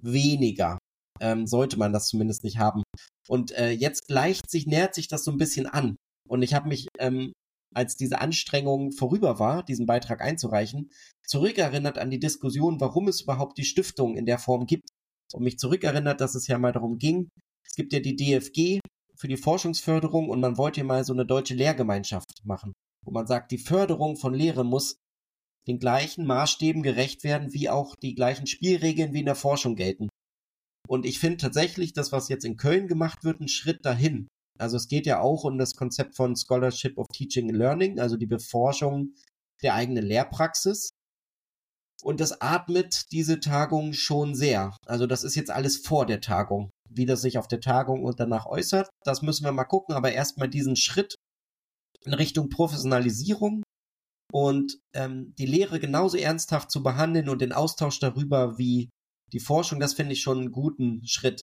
weniger. 0.00 0.78
Ähm, 1.20 1.46
sollte 1.46 1.78
man 1.78 1.92
das 1.92 2.08
zumindest 2.08 2.44
nicht 2.44 2.58
haben. 2.58 2.82
Und 3.28 3.52
äh, 3.52 3.70
jetzt 3.70 4.06
gleicht 4.06 4.50
sich, 4.50 4.66
nähert 4.66 4.94
sich 4.94 5.08
das 5.08 5.24
so 5.24 5.30
ein 5.30 5.38
bisschen 5.38 5.66
an. 5.66 5.96
Und 6.28 6.42
ich 6.42 6.52
habe 6.52 6.68
mich 6.68 6.88
ähm, 6.98 7.32
als 7.76 7.96
diese 7.96 8.20
Anstrengung 8.20 8.92
vorüber 8.92 9.38
war, 9.38 9.62
diesen 9.62 9.86
Beitrag 9.86 10.22
einzureichen, 10.22 10.90
zurückerinnert 11.26 11.98
an 11.98 12.10
die 12.10 12.18
Diskussion, 12.18 12.80
warum 12.80 13.08
es 13.08 13.20
überhaupt 13.20 13.58
die 13.58 13.64
Stiftung 13.64 14.16
in 14.16 14.26
der 14.26 14.38
Form 14.38 14.66
gibt. 14.66 14.88
Und 15.32 15.42
mich 15.42 15.58
zurückerinnert, 15.58 16.20
dass 16.20 16.34
es 16.34 16.46
ja 16.46 16.58
mal 16.58 16.72
darum 16.72 16.98
ging, 16.98 17.28
es 17.66 17.74
gibt 17.74 17.92
ja 17.92 18.00
die 18.00 18.16
DFG, 18.16 18.80
für 19.16 19.28
die 19.28 19.36
Forschungsförderung 19.36 20.28
und 20.28 20.40
man 20.40 20.58
wollte 20.58 20.84
mal 20.84 21.04
so 21.04 21.12
eine 21.12 21.26
deutsche 21.26 21.54
Lehrgemeinschaft 21.54 22.44
machen, 22.44 22.72
wo 23.04 23.10
man 23.10 23.26
sagt, 23.26 23.50
die 23.50 23.58
Förderung 23.58 24.16
von 24.16 24.34
Lehre 24.34 24.64
muss 24.64 24.98
den 25.66 25.78
gleichen 25.78 26.26
Maßstäben 26.26 26.82
gerecht 26.82 27.24
werden, 27.24 27.52
wie 27.52 27.68
auch 27.68 27.96
die 27.96 28.14
gleichen 28.14 28.46
Spielregeln 28.46 29.14
wie 29.14 29.20
in 29.20 29.26
der 29.26 29.34
Forschung 29.34 29.74
gelten. 29.74 30.08
Und 30.86 31.04
ich 31.04 31.18
finde 31.18 31.38
tatsächlich, 31.38 31.92
das, 31.92 32.12
was 32.12 32.28
jetzt 32.28 32.44
in 32.44 32.56
Köln 32.56 32.86
gemacht 32.86 33.24
wird, 33.24 33.40
ein 33.40 33.48
Schritt 33.48 33.84
dahin. 33.84 34.28
Also 34.58 34.76
es 34.76 34.88
geht 34.88 35.06
ja 35.06 35.20
auch 35.20 35.44
um 35.44 35.58
das 35.58 35.74
Konzept 35.74 36.16
von 36.16 36.36
Scholarship 36.36 36.98
of 36.98 37.06
Teaching 37.12 37.50
and 37.50 37.58
Learning, 37.58 37.98
also 37.98 38.16
die 38.16 38.26
Beforschung 38.26 39.14
der 39.62 39.74
eigenen 39.74 40.04
Lehrpraxis. 40.04 40.90
Und 42.02 42.20
das 42.20 42.40
atmet 42.40 43.10
diese 43.12 43.40
Tagung 43.40 43.92
schon 43.92 44.34
sehr. 44.34 44.76
Also 44.86 45.06
das 45.06 45.24
ist 45.24 45.34
jetzt 45.34 45.50
alles 45.50 45.78
vor 45.78 46.06
der 46.06 46.20
Tagung. 46.20 46.70
Wie 46.88 47.06
das 47.06 47.22
sich 47.22 47.38
auf 47.38 47.48
der 47.48 47.60
Tagung 47.60 48.04
und 48.04 48.20
danach 48.20 48.46
äußert, 48.46 48.88
das 49.04 49.22
müssen 49.22 49.44
wir 49.44 49.52
mal 49.52 49.64
gucken. 49.64 49.94
Aber 49.94 50.12
erstmal 50.12 50.48
diesen 50.48 50.76
Schritt 50.76 51.16
in 52.04 52.14
Richtung 52.14 52.48
Professionalisierung 52.48 53.62
und 54.32 54.78
ähm, 54.94 55.34
die 55.38 55.46
Lehre 55.46 55.80
genauso 55.80 56.16
ernsthaft 56.16 56.70
zu 56.70 56.82
behandeln 56.82 57.28
und 57.28 57.40
den 57.40 57.52
Austausch 57.52 57.98
darüber 57.98 58.58
wie 58.58 58.90
die 59.32 59.40
Forschung, 59.40 59.80
das 59.80 59.94
finde 59.94 60.12
ich 60.12 60.22
schon 60.22 60.38
einen 60.38 60.52
guten 60.52 61.06
Schritt. 61.06 61.40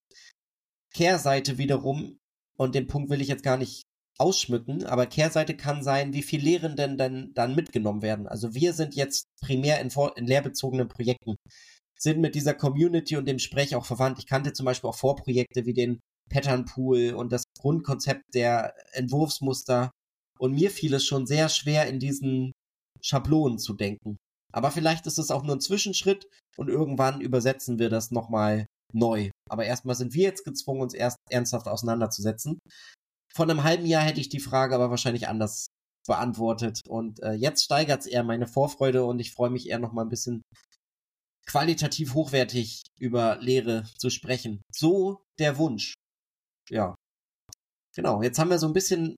Kehrseite 0.94 1.58
wiederum, 1.58 2.18
und 2.58 2.76
den 2.76 2.88
Punkt 2.88 3.10
will 3.10 3.22
ich 3.22 3.28
jetzt 3.28 3.44
gar 3.44 3.58
nicht 3.58 3.84
ausschmücken, 4.18 4.86
aber 4.86 5.08
Kehrseite 5.08 5.56
kann 5.56 5.84
sein, 5.84 6.14
wie 6.14 6.22
viel 6.22 6.42
Lehrenden 6.42 6.98
denn 6.98 7.32
dann 7.34 7.56
mitgenommen 7.56 8.02
werden. 8.02 8.28
Also 8.28 8.54
wir 8.54 8.74
sind 8.74 8.96
jetzt 8.96 9.26
primär 9.42 9.82
in, 9.82 9.90
in 10.16 10.28
lehrbezogenen 10.28 10.88
Projekten, 10.88 11.36
sind 11.98 12.20
mit 12.20 12.36
dieser 12.36 12.54
Community 12.54 13.18
und 13.18 13.28
dem 13.28 13.40
Sprech 13.40 13.76
auch 13.76 13.86
verwandt. 13.86 14.20
Ich 14.20 14.28
kannte 14.28 14.54
zum 14.54 14.66
Beispiel 14.66 14.90
auch 14.90 14.96
Vorprojekte 14.96 15.66
wie 15.66 15.74
den 15.74 16.00
Pattern 16.30 16.66
Pool 16.66 17.14
und 17.14 17.32
das 17.32 17.44
Grundkonzept 17.60 18.24
der 18.34 18.74
Entwurfsmuster. 18.94 19.92
Und 20.40 20.54
mir 20.54 20.72
fiel 20.72 20.94
es 20.94 21.06
schon 21.06 21.26
sehr 21.26 21.50
schwer, 21.50 21.88
in 21.88 22.00
diesen 22.00 22.52
Schablonen 23.02 23.60
zu 23.60 23.74
denken. 23.74 24.18
Aber 24.52 24.72
vielleicht 24.72 25.08
ist 25.08 25.18
es 25.18 25.32
auch 25.32 25.44
nur 25.44 25.56
ein 25.56 25.62
Zwischenschritt 25.62 26.28
und 26.58 26.70
irgendwann 26.70 27.22
übersetzen 27.22 27.80
wir 27.80 27.90
das 27.90 28.12
nochmal 28.12 28.68
neu. 28.94 29.32
Aber 29.54 29.66
erstmal 29.66 29.94
sind 29.94 30.16
wir 30.16 30.24
jetzt 30.24 30.46
gezwungen, 30.46 30.82
uns 30.82 30.96
erst 30.96 31.18
ernsthaft 31.30 31.68
auseinanderzusetzen. 31.68 32.58
Vor 33.32 33.46
einem 33.46 33.64
halben 33.64 33.86
Jahr 33.86 34.02
hätte 34.02 34.20
ich 34.20 34.30
die 34.30 34.40
Frage 34.40 34.74
aber 34.74 34.90
wahrscheinlich 34.90 35.28
anders 35.28 35.68
beantwortet. 36.08 36.82
Und 36.88 37.22
äh, 37.22 37.34
jetzt 37.34 37.64
steigert 37.64 38.02
es 38.02 38.08
eher 38.08 38.24
meine 38.24 38.48
Vorfreude 38.48 39.06
und 39.06 39.20
ich 39.20 39.32
freue 39.32 39.52
mich 39.52 39.70
eher 39.70 39.78
noch 39.78 39.94
mal 39.94 40.02
ein 40.02 40.10
bisschen 40.10 40.42
qualitativ 41.46 42.16
hochwertig 42.16 42.82
über 43.00 43.38
Lehre 43.42 43.84
zu 44.00 44.10
sprechen. 44.10 44.64
So 44.74 45.22
der 45.38 45.60
Wunsch. 45.60 45.94
Ja. 46.72 46.96
Genau, 47.96 48.24
jetzt 48.24 48.40
haben 48.40 48.50
wir 48.50 48.58
so 48.58 48.66
ein 48.66 48.74
bisschen 48.74 49.16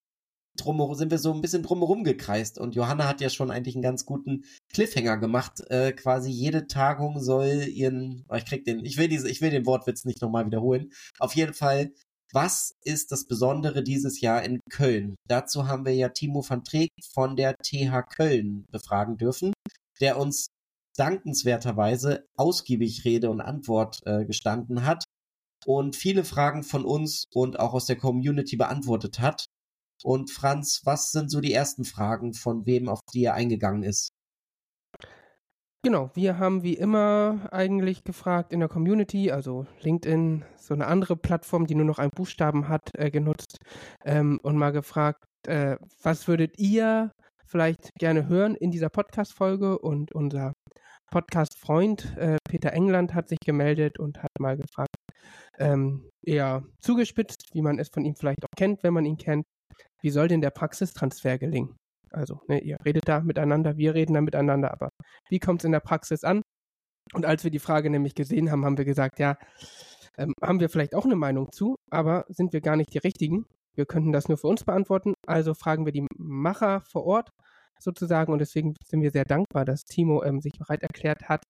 drumherum, 0.56 0.96
sind 0.96 1.12
wir 1.12 1.18
so 1.18 1.34
ein 1.34 1.41
bisschen 1.41 1.63
drumherum 1.63 2.04
gekreist 2.04 2.60
und 2.60 2.76
Johanna 2.76 3.08
hat 3.08 3.22
ja 3.22 3.30
schon 3.30 3.52
eigentlich 3.52 3.76
einen 3.76 3.84
ganz 3.84 4.06
guten 4.06 4.46
Cliffhanger 4.74 5.18
gemacht. 5.18 5.62
Äh, 5.70 5.91
quasi 5.94 6.32
jede 6.32 6.68
Tagung 6.68 7.22
soll 7.22 7.68
ihren, 7.70 8.26
oh, 8.30 8.36
ich 8.36 8.46
krieg 8.46 8.65
den, 8.65 8.84
ich 8.86 8.98
will 8.98 9.08
diese, 9.08 9.30
ich 9.30 9.41
will 9.41 9.52
den 9.52 9.65
Wortwitz 9.65 10.06
nicht 10.06 10.22
nochmal 10.22 10.46
wiederholen. 10.46 10.91
Auf 11.20 11.36
jeden 11.36 11.54
Fall 11.54 11.91
was 12.34 12.76
ist 12.84 13.13
das 13.13 13.28
Besondere 13.28 13.82
dieses 13.82 14.20
Jahr 14.20 14.44
in 14.44 14.60
Köln? 14.70 15.15
Dazu 15.28 15.68
haben 15.68 15.86
wir 15.86 15.96
ja 15.96 16.10
Timo 16.10 16.44
van 16.46 16.65
Treek 16.65 16.89
von 17.13 17.38
der 17.38 17.56
TH 17.56 18.02
Köln 18.13 18.65
befragen 18.72 19.15
dürfen, 19.15 19.54
der 20.02 20.18
uns 20.18 20.48
dankenswerterweise 20.98 22.26
ausgiebig 22.36 23.06
Rede 23.06 23.30
und 23.30 23.41
Antwort 23.41 24.02
äh, 24.06 24.26
gestanden 24.26 24.86
hat 24.86 25.06
und 25.65 25.96
viele 25.96 26.24
Fragen 26.24 26.63
von 26.63 26.86
uns 26.86 27.26
und 27.34 27.60
auch 27.60 27.74
aus 27.74 27.86
der 27.86 27.96
Community 27.96 28.56
beantwortet 28.56 29.20
hat. 29.20 29.46
Und 30.06 30.30
Franz, 30.30 30.82
was 30.84 31.10
sind 31.10 31.32
so 31.32 31.41
die 31.41 31.52
ersten 31.52 31.84
Fragen 31.84 32.36
von 32.36 32.68
wem, 32.68 32.89
auf 32.89 33.00
die 33.12 33.24
er 33.24 33.34
eingegangen 33.34 33.82
ist? 33.82 34.10
Genau, 35.84 36.12
wir 36.13 36.38
haben 36.38 36.62
wie 36.62 36.76
immer 36.76 37.50
eigentlich 37.52 38.04
gefragt 38.04 38.54
in 38.54 38.60
der 38.60 38.70
Community, 38.70 39.32
also 39.32 39.65
LinkedIn, 39.82 40.46
so 40.58 40.76
eine 40.76 40.86
andere 40.86 41.15
Plattform, 41.15 41.65
die 41.65 41.74
nur 41.74 41.88
noch 41.88 41.98
einen 41.98 42.12
Buchstaben 42.12 42.70
hat, 42.70 42.91
äh, 42.94 43.10
genutzt 43.10 43.58
ähm, 44.04 44.39
und 44.44 44.58
mal 44.58 44.72
gefragt, 44.72 45.26
äh, 45.48 45.78
was 46.04 46.28
würdet 46.28 46.60
ihr 46.60 47.12
vielleicht 47.48 47.89
gerne 47.98 48.28
hören 48.28 48.54
in 48.54 48.70
dieser 48.70 48.89
Podcast-Folge? 48.89 49.80
Und 49.80 50.13
unser 50.13 50.54
Podcast-Freund 51.10 52.15
äh, 52.18 52.38
Peter 52.48 52.74
England 52.74 53.15
hat 53.15 53.28
sich 53.28 53.39
gemeldet 53.44 53.98
und 53.98 54.22
hat 54.22 54.32
mal 54.39 54.56
gefragt, 54.56 54.98
ähm, 55.58 56.12
eher 56.24 56.63
zugespitzt, 56.80 57.50
wie 57.54 57.63
man 57.63 57.80
es 57.80 57.89
von 57.91 58.06
ihm 58.06 58.15
vielleicht 58.15 58.44
auch 58.46 58.56
kennt, 58.56 58.84
wenn 58.84 58.94
man 58.94 59.06
ihn 59.06 59.18
kennt, 59.18 59.46
wie 60.02 60.10
soll 60.10 60.28
denn 60.28 60.42
der 60.42 60.52
Praxistransfer 60.52 61.38
gelingen? 61.38 61.76
Also, 62.12 62.40
ne, 62.48 62.60
ihr 62.62 62.78
redet 62.86 63.08
da 63.08 63.22
miteinander, 63.22 63.78
wir 63.78 63.94
reden 63.94 64.14
da 64.14 64.22
miteinander, 64.22 64.72
aber 64.72 64.90
wie 65.30 65.40
kommt 65.40 65.62
es 65.62 65.66
in 65.66 65.72
der 65.72 65.80
Praxis 65.80 66.24
an? 66.24 66.42
Und 67.14 67.26
als 67.26 67.44
wir 67.44 67.52
die 67.52 67.60
Frage 67.60 67.90
nämlich 67.90 68.16
gesehen 68.16 68.52
haben, 68.52 68.66
haben 68.66 68.78
wir 68.78 68.86
gesagt, 68.86 69.20
ja, 69.20 69.38
ähm, 70.18 70.34
haben 70.42 70.60
wir 70.60 70.70
vielleicht 70.70 70.96
auch 70.96 71.06
eine 71.06 71.16
Meinung 71.16 71.52
zu, 71.52 71.76
aber 71.92 72.26
sind 72.30 72.54
wir 72.54 72.62
gar 72.62 72.76
nicht 72.78 72.94
die 72.94 73.00
Richtigen. 73.00 73.46
Wir 73.76 73.86
könnten 73.86 74.12
das 74.12 74.30
nur 74.30 74.38
für 74.38 74.48
uns 74.48 74.64
beantworten. 74.64 75.14
Also 75.28 75.54
fragen 75.54 75.86
wir 75.86 75.92
die 75.92 76.08
Macher 76.18 76.82
vor 76.90 77.06
Ort 77.06 77.30
sozusagen 77.80 78.32
und 78.32 78.40
deswegen 78.40 78.76
sind 78.86 79.02
wir 79.02 79.12
sehr 79.12 79.26
dankbar, 79.26 79.66
dass 79.66 79.84
Timo 79.84 80.24
ähm, 80.24 80.42
sich 80.42 80.54
bereit 80.58 80.82
erklärt 80.82 81.28
hat, 81.28 81.44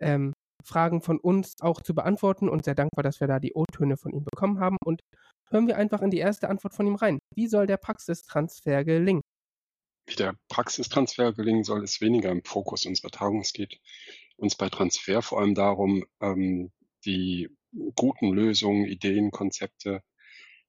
ähm, 0.00 0.32
Fragen 0.64 1.02
von 1.02 1.18
uns 1.18 1.54
auch 1.60 1.80
zu 1.80 1.94
beantworten 1.94 2.48
und 2.48 2.64
sehr 2.64 2.76
dankbar, 2.76 3.02
dass 3.02 3.20
wir 3.20 3.26
da 3.26 3.40
die 3.40 3.54
O-Töne 3.54 3.96
von 3.96 4.12
ihm 4.12 4.24
bekommen 4.24 4.60
haben. 4.60 4.76
Und 4.84 5.02
hören 5.52 5.66
wir 5.66 5.76
einfach 5.76 6.02
in 6.02 6.10
die 6.10 6.18
erste 6.18 6.48
Antwort 6.48 6.74
von 6.74 6.86
ihm 6.86 6.94
rein. 6.94 7.18
Wie 7.34 7.46
soll 7.46 7.66
der 7.66 7.76
Praxistransfer 7.76 8.84
gelingen? 8.84 9.22
Wie 10.06 10.16
der 10.16 10.34
Praxistransfer 10.48 11.32
gelingen 11.32 11.62
soll, 11.62 11.84
ist 11.84 12.00
weniger 12.00 12.30
im 12.30 12.42
Fokus 12.42 12.86
unserer 12.86 13.10
Tagung. 13.10 13.40
Es 13.40 13.52
geht 13.52 13.80
uns 14.36 14.56
bei 14.56 14.68
Transfer 14.68 15.22
vor 15.22 15.40
allem 15.40 15.54
darum, 15.54 16.04
ähm, 16.20 16.72
die 17.04 17.48
guten 17.94 18.32
Lösungen, 18.32 18.86
Ideen, 18.86 19.30
Konzepte 19.30 20.02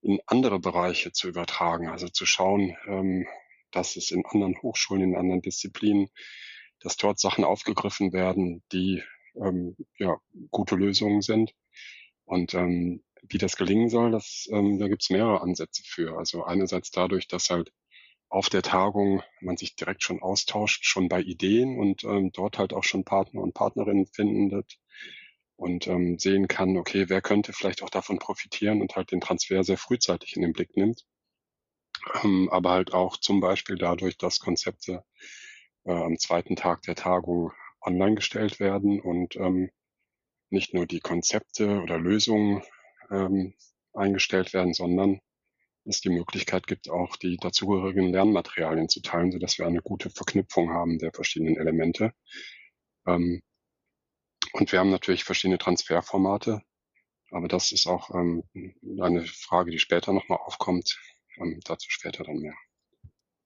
in 0.02 0.20
andere 0.28 0.60
Bereiche 0.60 1.12
zu 1.12 1.28
übertragen. 1.30 1.88
Also 1.88 2.08
zu 2.08 2.26
schauen, 2.26 2.76
ähm, 2.88 3.26
dass 3.72 3.96
es 3.96 4.12
in 4.12 4.26
anderen 4.26 4.62
Hochschulen, 4.62 5.04
in 5.04 5.16
anderen 5.16 5.42
Disziplinen, 5.42 6.10
dass 6.80 6.98
dort 6.98 7.20
Sachen 7.20 7.44
aufgegriffen 7.44 8.14
werden, 8.14 8.64
die 8.72 9.02
ähm, 9.36 9.76
ja, 9.98 10.18
gute 10.52 10.76
Lösungen 10.76 11.22
sind. 11.22 11.56
Und 12.26 12.54
ähm, 12.54 13.04
wie 13.30 13.38
das 13.38 13.56
gelingen 13.56 13.90
soll, 13.90 14.12
das, 14.12 14.48
ähm, 14.52 14.80
da 14.80 14.88
gibt 14.88 15.04
es 15.04 15.10
mehrere 15.10 15.42
Ansätze 15.42 15.84
für. 15.86 16.18
Also 16.18 16.44
einerseits 16.44 16.92
dadurch, 16.92 17.28
dass 17.28 17.50
halt 17.50 17.72
auf 18.30 18.50
der 18.50 18.64
Tagung 18.64 19.22
man 19.42 19.58
sich 19.58 19.76
direkt 19.76 20.04
schon 20.04 20.22
austauscht, 20.22 20.86
schon 20.86 21.08
bei 21.08 21.22
Ideen 21.22 21.78
und 21.78 22.04
ähm, 22.04 22.32
dort 22.34 22.58
halt 22.58 22.74
auch 22.74 22.84
schon 22.84 23.06
Partner 23.06 23.42
und 23.42 23.54
Partnerinnen 23.54 24.08
findet 24.08 24.80
und 25.56 25.88
ähm, 25.88 26.18
sehen 26.18 26.48
kann, 26.48 26.78
okay, 26.78 27.10
wer 27.10 27.22
könnte 27.22 27.54
vielleicht 27.54 27.84
auch 27.84 27.90
davon 27.90 28.20
profitieren 28.20 28.82
und 28.82 28.96
halt 28.96 29.12
den 29.12 29.22
Transfer 29.22 29.64
sehr 29.64 29.78
frühzeitig 29.78 30.36
in 30.36 30.42
den 30.42 30.54
Blick 30.54 30.76
nimmt. 30.76 31.06
Ähm, 32.24 32.50
aber 32.52 32.72
halt 32.72 32.94
auch 32.94 33.18
zum 33.18 33.40
Beispiel 33.40 33.78
dadurch, 33.78 34.18
dass 34.18 34.40
Konzepte 34.40 35.04
äh, 35.86 35.94
am 35.94 36.18
zweiten 36.18 36.56
Tag 36.56 36.82
der 36.84 36.96
Tagung 36.96 37.52
online 37.82 38.16
gestellt 38.16 38.60
werden 38.60 39.00
und 39.00 39.36
ähm, 39.36 39.70
nicht 40.50 40.74
nur 40.74 40.86
die 40.86 41.00
Konzepte 41.00 41.82
oder 41.82 41.98
Lösungen 41.98 42.64
ähm, 43.14 43.54
eingestellt 43.94 44.54
werden, 44.54 44.74
sondern 44.74 45.20
es 45.86 46.02
die 46.02 46.10
Möglichkeit 46.10 46.68
gibt, 46.68 46.90
auch 46.90 47.16
die 47.18 47.38
dazugehörigen 47.38 48.12
Lernmaterialien 48.12 48.90
zu 48.90 49.02
teilen, 49.02 49.32
sodass 49.32 49.58
wir 49.58 49.68
eine 49.68 49.82
gute 49.82 50.10
Verknüpfung 50.10 50.72
haben 50.72 50.98
der 50.98 51.12
verschiedenen 51.14 51.58
Elemente. 51.58 52.14
Ähm, 53.06 53.42
und 54.54 54.72
wir 54.72 54.80
haben 54.80 54.92
natürlich 54.92 55.24
verschiedene 55.24 55.58
Transferformate, 55.58 56.62
aber 57.32 57.48
das 57.48 57.72
ist 57.72 57.88
auch 57.88 58.12
ähm, 58.14 58.44
eine 59.02 59.26
Frage, 59.26 59.72
die 59.72 59.80
später 59.80 60.14
nochmal 60.14 60.40
aufkommt. 60.40 61.00
Ähm, 61.38 61.60
dazu 61.66 61.90
später 61.90 62.24
dann 62.24 62.38
mehr. 62.38 62.56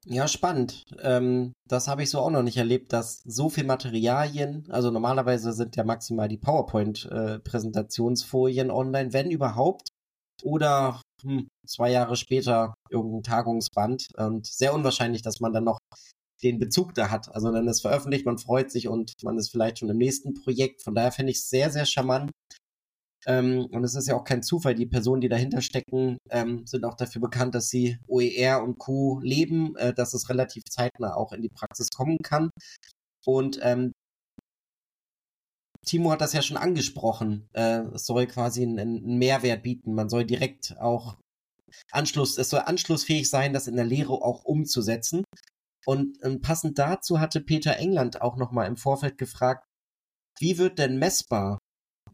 Ja, 0.10 0.26
spannend. 0.30 0.84
Ähm, 1.02 1.52
das 1.68 1.90
habe 1.90 2.02
ich 2.02 2.10
so 2.10 2.20
auch 2.20 2.30
noch 2.30 2.44
nicht 2.44 2.56
erlebt, 2.56 2.94
dass 2.94 3.22
so 3.26 3.50
viel 3.50 3.66
Materialien, 3.66 4.66
also 4.70 4.90
normalerweise 4.90 5.52
sind 5.52 5.76
ja 5.76 5.84
maximal 5.84 6.30
die 6.30 6.38
PowerPoint-Präsentationsfolien 6.38 8.70
äh, 8.70 8.72
online, 8.72 9.12
wenn 9.12 9.30
überhaupt, 9.30 9.90
oder 10.44 11.02
hm, 11.24 11.50
zwei 11.68 11.92
Jahre 11.92 12.16
später 12.16 12.74
irgendein 12.90 13.24
Tagungsband 13.24 14.08
und 14.18 14.46
sehr 14.46 14.74
unwahrscheinlich, 14.74 15.24
dass 15.24 15.42
man 15.42 15.52
dann 15.52 15.66
noch 15.66 15.80
den 16.42 16.60
Bezug 16.60 16.94
da 16.94 17.10
hat. 17.10 17.28
Also 17.36 17.52
dann 17.52 17.68
ist 17.68 17.82
veröffentlicht, 17.82 18.26
man 18.26 18.38
freut 18.38 18.72
sich 18.72 18.88
und 18.88 19.12
man 19.24 19.38
ist 19.38 19.50
vielleicht 19.50 19.80
schon 19.80 19.90
im 19.90 19.98
nächsten 19.98 20.36
Projekt. 20.36 20.84
Von 20.84 20.96
daher 20.96 21.12
finde 21.12 21.32
ich 21.32 21.40
es 21.40 21.50
sehr, 21.50 21.70
sehr 21.70 21.86
charmant. 21.86 22.32
Ähm, 23.28 23.68
und 23.72 23.84
es 23.84 23.96
ist 23.96 24.08
ja 24.08 24.16
auch 24.16 24.24
kein 24.24 24.42
Zufall, 24.42 24.74
die 24.74 24.86
Personen, 24.86 25.22
die 25.22 25.30
dahinter 25.30 25.62
stecken, 25.62 26.18
ähm, 26.30 26.66
sind 26.66 26.86
auch 26.86 26.96
dafür 26.96 27.22
bekannt, 27.22 27.56
dass 27.56 27.70
sie 27.70 27.98
OER 28.08 28.64
und 28.64 28.78
Co. 28.80 29.20
leben, 29.22 29.76
äh, 29.76 29.94
dass 29.94 30.14
es 30.14 30.30
relativ 30.30 30.64
zeitnah 30.70 31.16
auch 31.16 31.34
in 31.34 31.42
die 31.42 31.50
Praxis 31.50 31.90
kommen 31.90 32.18
kann. 32.24 32.50
Und 33.26 33.60
ähm, 33.62 33.92
Timo 35.86 36.12
hat 36.12 36.22
das 36.22 36.34
ja 36.34 36.42
schon 36.42 36.58
angesprochen. 36.58 37.50
Äh, 37.54 37.80
es 37.94 38.06
soll 38.06 38.28
quasi 38.28 38.64
einen, 38.64 38.80
einen 38.80 39.18
Mehrwert 39.18 39.64
bieten. 39.64 39.94
Man 39.94 40.10
soll 40.10 40.26
direkt 40.26 40.78
auch 40.80 41.18
Anschluss, 41.92 42.38
es 42.38 42.50
soll 42.50 42.62
anschlussfähig 42.62 43.30
sein, 43.30 43.54
das 43.54 43.68
in 43.68 43.76
der 43.76 43.86
Lehre 43.86 44.14
auch 44.14 44.46
umzusetzen. 44.46 45.24
Und 45.86 46.18
ähm, 46.24 46.42
passend 46.42 46.80
dazu 46.80 47.20
hatte 47.20 47.42
Peter 47.42 47.78
England 47.78 48.22
auch 48.22 48.38
nochmal 48.38 48.68
im 48.68 48.78
Vorfeld 48.78 49.18
gefragt, 49.18 49.66
wie 50.40 50.58
wird 50.58 50.80
denn 50.80 51.00
messbar? 51.00 51.60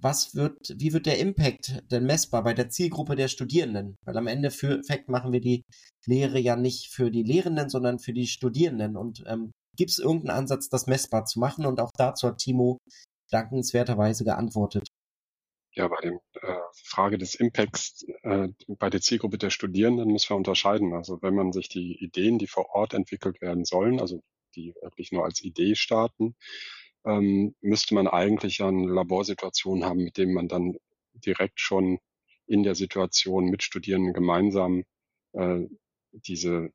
Was 0.03 0.35
wird, 0.35 0.75
wie 0.77 0.91
wird 0.91 1.05
der 1.05 1.17
Impact 1.17 1.81
denn 1.89 2.03
messbar 2.03 2.43
bei 2.43 2.53
der 2.53 2.69
Zielgruppe 2.69 3.15
der 3.15 3.29
Studierenden? 3.29 3.95
Weil 4.03 4.17
am 4.17 4.27
Ende 4.27 4.51
für 4.51 4.77
Effekt 4.77 5.07
machen 5.07 5.31
wir 5.31 5.39
die 5.39 5.63
Lehre 6.05 6.39
ja 6.39 6.57
nicht 6.57 6.93
für 6.93 7.09
die 7.09 7.23
Lehrenden, 7.23 7.69
sondern 7.69 7.99
für 7.99 8.11
die 8.11 8.27
Studierenden. 8.27 8.97
Und 8.97 9.23
ähm, 9.27 9.53
gibt 9.77 9.91
es 9.91 9.99
irgendeinen 9.99 10.37
Ansatz, 10.39 10.67
das 10.67 10.87
messbar 10.87 11.23
zu 11.23 11.39
machen? 11.39 11.65
Und 11.65 11.79
auch 11.79 11.91
dazu 11.97 12.27
hat 12.27 12.39
Timo 12.39 12.79
dankenswerterweise 13.31 14.25
geantwortet. 14.25 14.89
Ja, 15.71 15.87
bei 15.87 16.01
der 16.01 16.19
äh, 16.41 16.59
Frage 16.83 17.17
des 17.17 17.35
Impacts 17.35 18.05
äh, 18.23 18.49
bei 18.67 18.89
der 18.89 18.99
Zielgruppe 18.99 19.37
der 19.37 19.51
Studierenden 19.51 20.11
müssen 20.11 20.31
wir 20.31 20.35
unterscheiden. 20.35 20.93
Also 20.93 21.21
wenn 21.21 21.33
man 21.33 21.53
sich 21.53 21.69
die 21.69 21.97
Ideen, 22.03 22.39
die 22.39 22.47
vor 22.47 22.75
Ort 22.75 22.93
entwickelt 22.93 23.39
werden 23.39 23.63
sollen, 23.63 24.01
also 24.01 24.19
die 24.57 24.75
wirklich 24.81 25.13
nur 25.13 25.23
als 25.23 25.41
Idee 25.41 25.75
starten, 25.75 26.35
ähm, 27.05 27.55
müsste 27.61 27.95
man 27.95 28.07
eigentlich 28.07 28.61
eine 28.61 28.87
Laborsituation 28.87 29.83
haben, 29.83 30.03
mit 30.03 30.17
dem 30.17 30.33
man 30.33 30.47
dann 30.47 30.77
direkt 31.13 31.59
schon 31.59 31.99
in 32.45 32.63
der 32.63 32.75
Situation 32.75 33.45
mit 33.45 33.63
Studierenden 33.63 34.13
gemeinsam 34.13 34.83
äh, 35.33 35.61
diese 36.11 36.71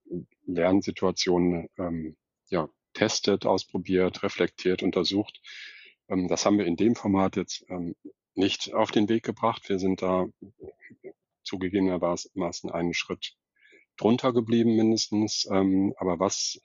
Lernsituation 0.46 1.68
ähm, 1.78 2.16
ja, 2.48 2.68
testet, 2.92 3.46
ausprobiert, 3.46 4.22
reflektiert, 4.22 4.82
untersucht. 4.82 5.40
Ähm, 6.08 6.28
das 6.28 6.44
haben 6.44 6.58
wir 6.58 6.66
in 6.66 6.76
dem 6.76 6.94
Format 6.94 7.36
jetzt 7.36 7.64
ähm, 7.68 7.94
nicht 8.34 8.72
auf 8.74 8.90
den 8.90 9.08
Weg 9.08 9.24
gebracht. 9.24 9.68
Wir 9.68 9.78
sind 9.78 10.02
da 10.02 10.26
zugegebenermaßen 11.42 12.70
einen 12.70 12.94
Schritt 12.94 13.34
drunter 13.96 14.32
geblieben 14.32 14.76
mindestens. 14.76 15.48
Ähm, 15.50 15.94
aber 15.98 16.18
was 16.18 16.60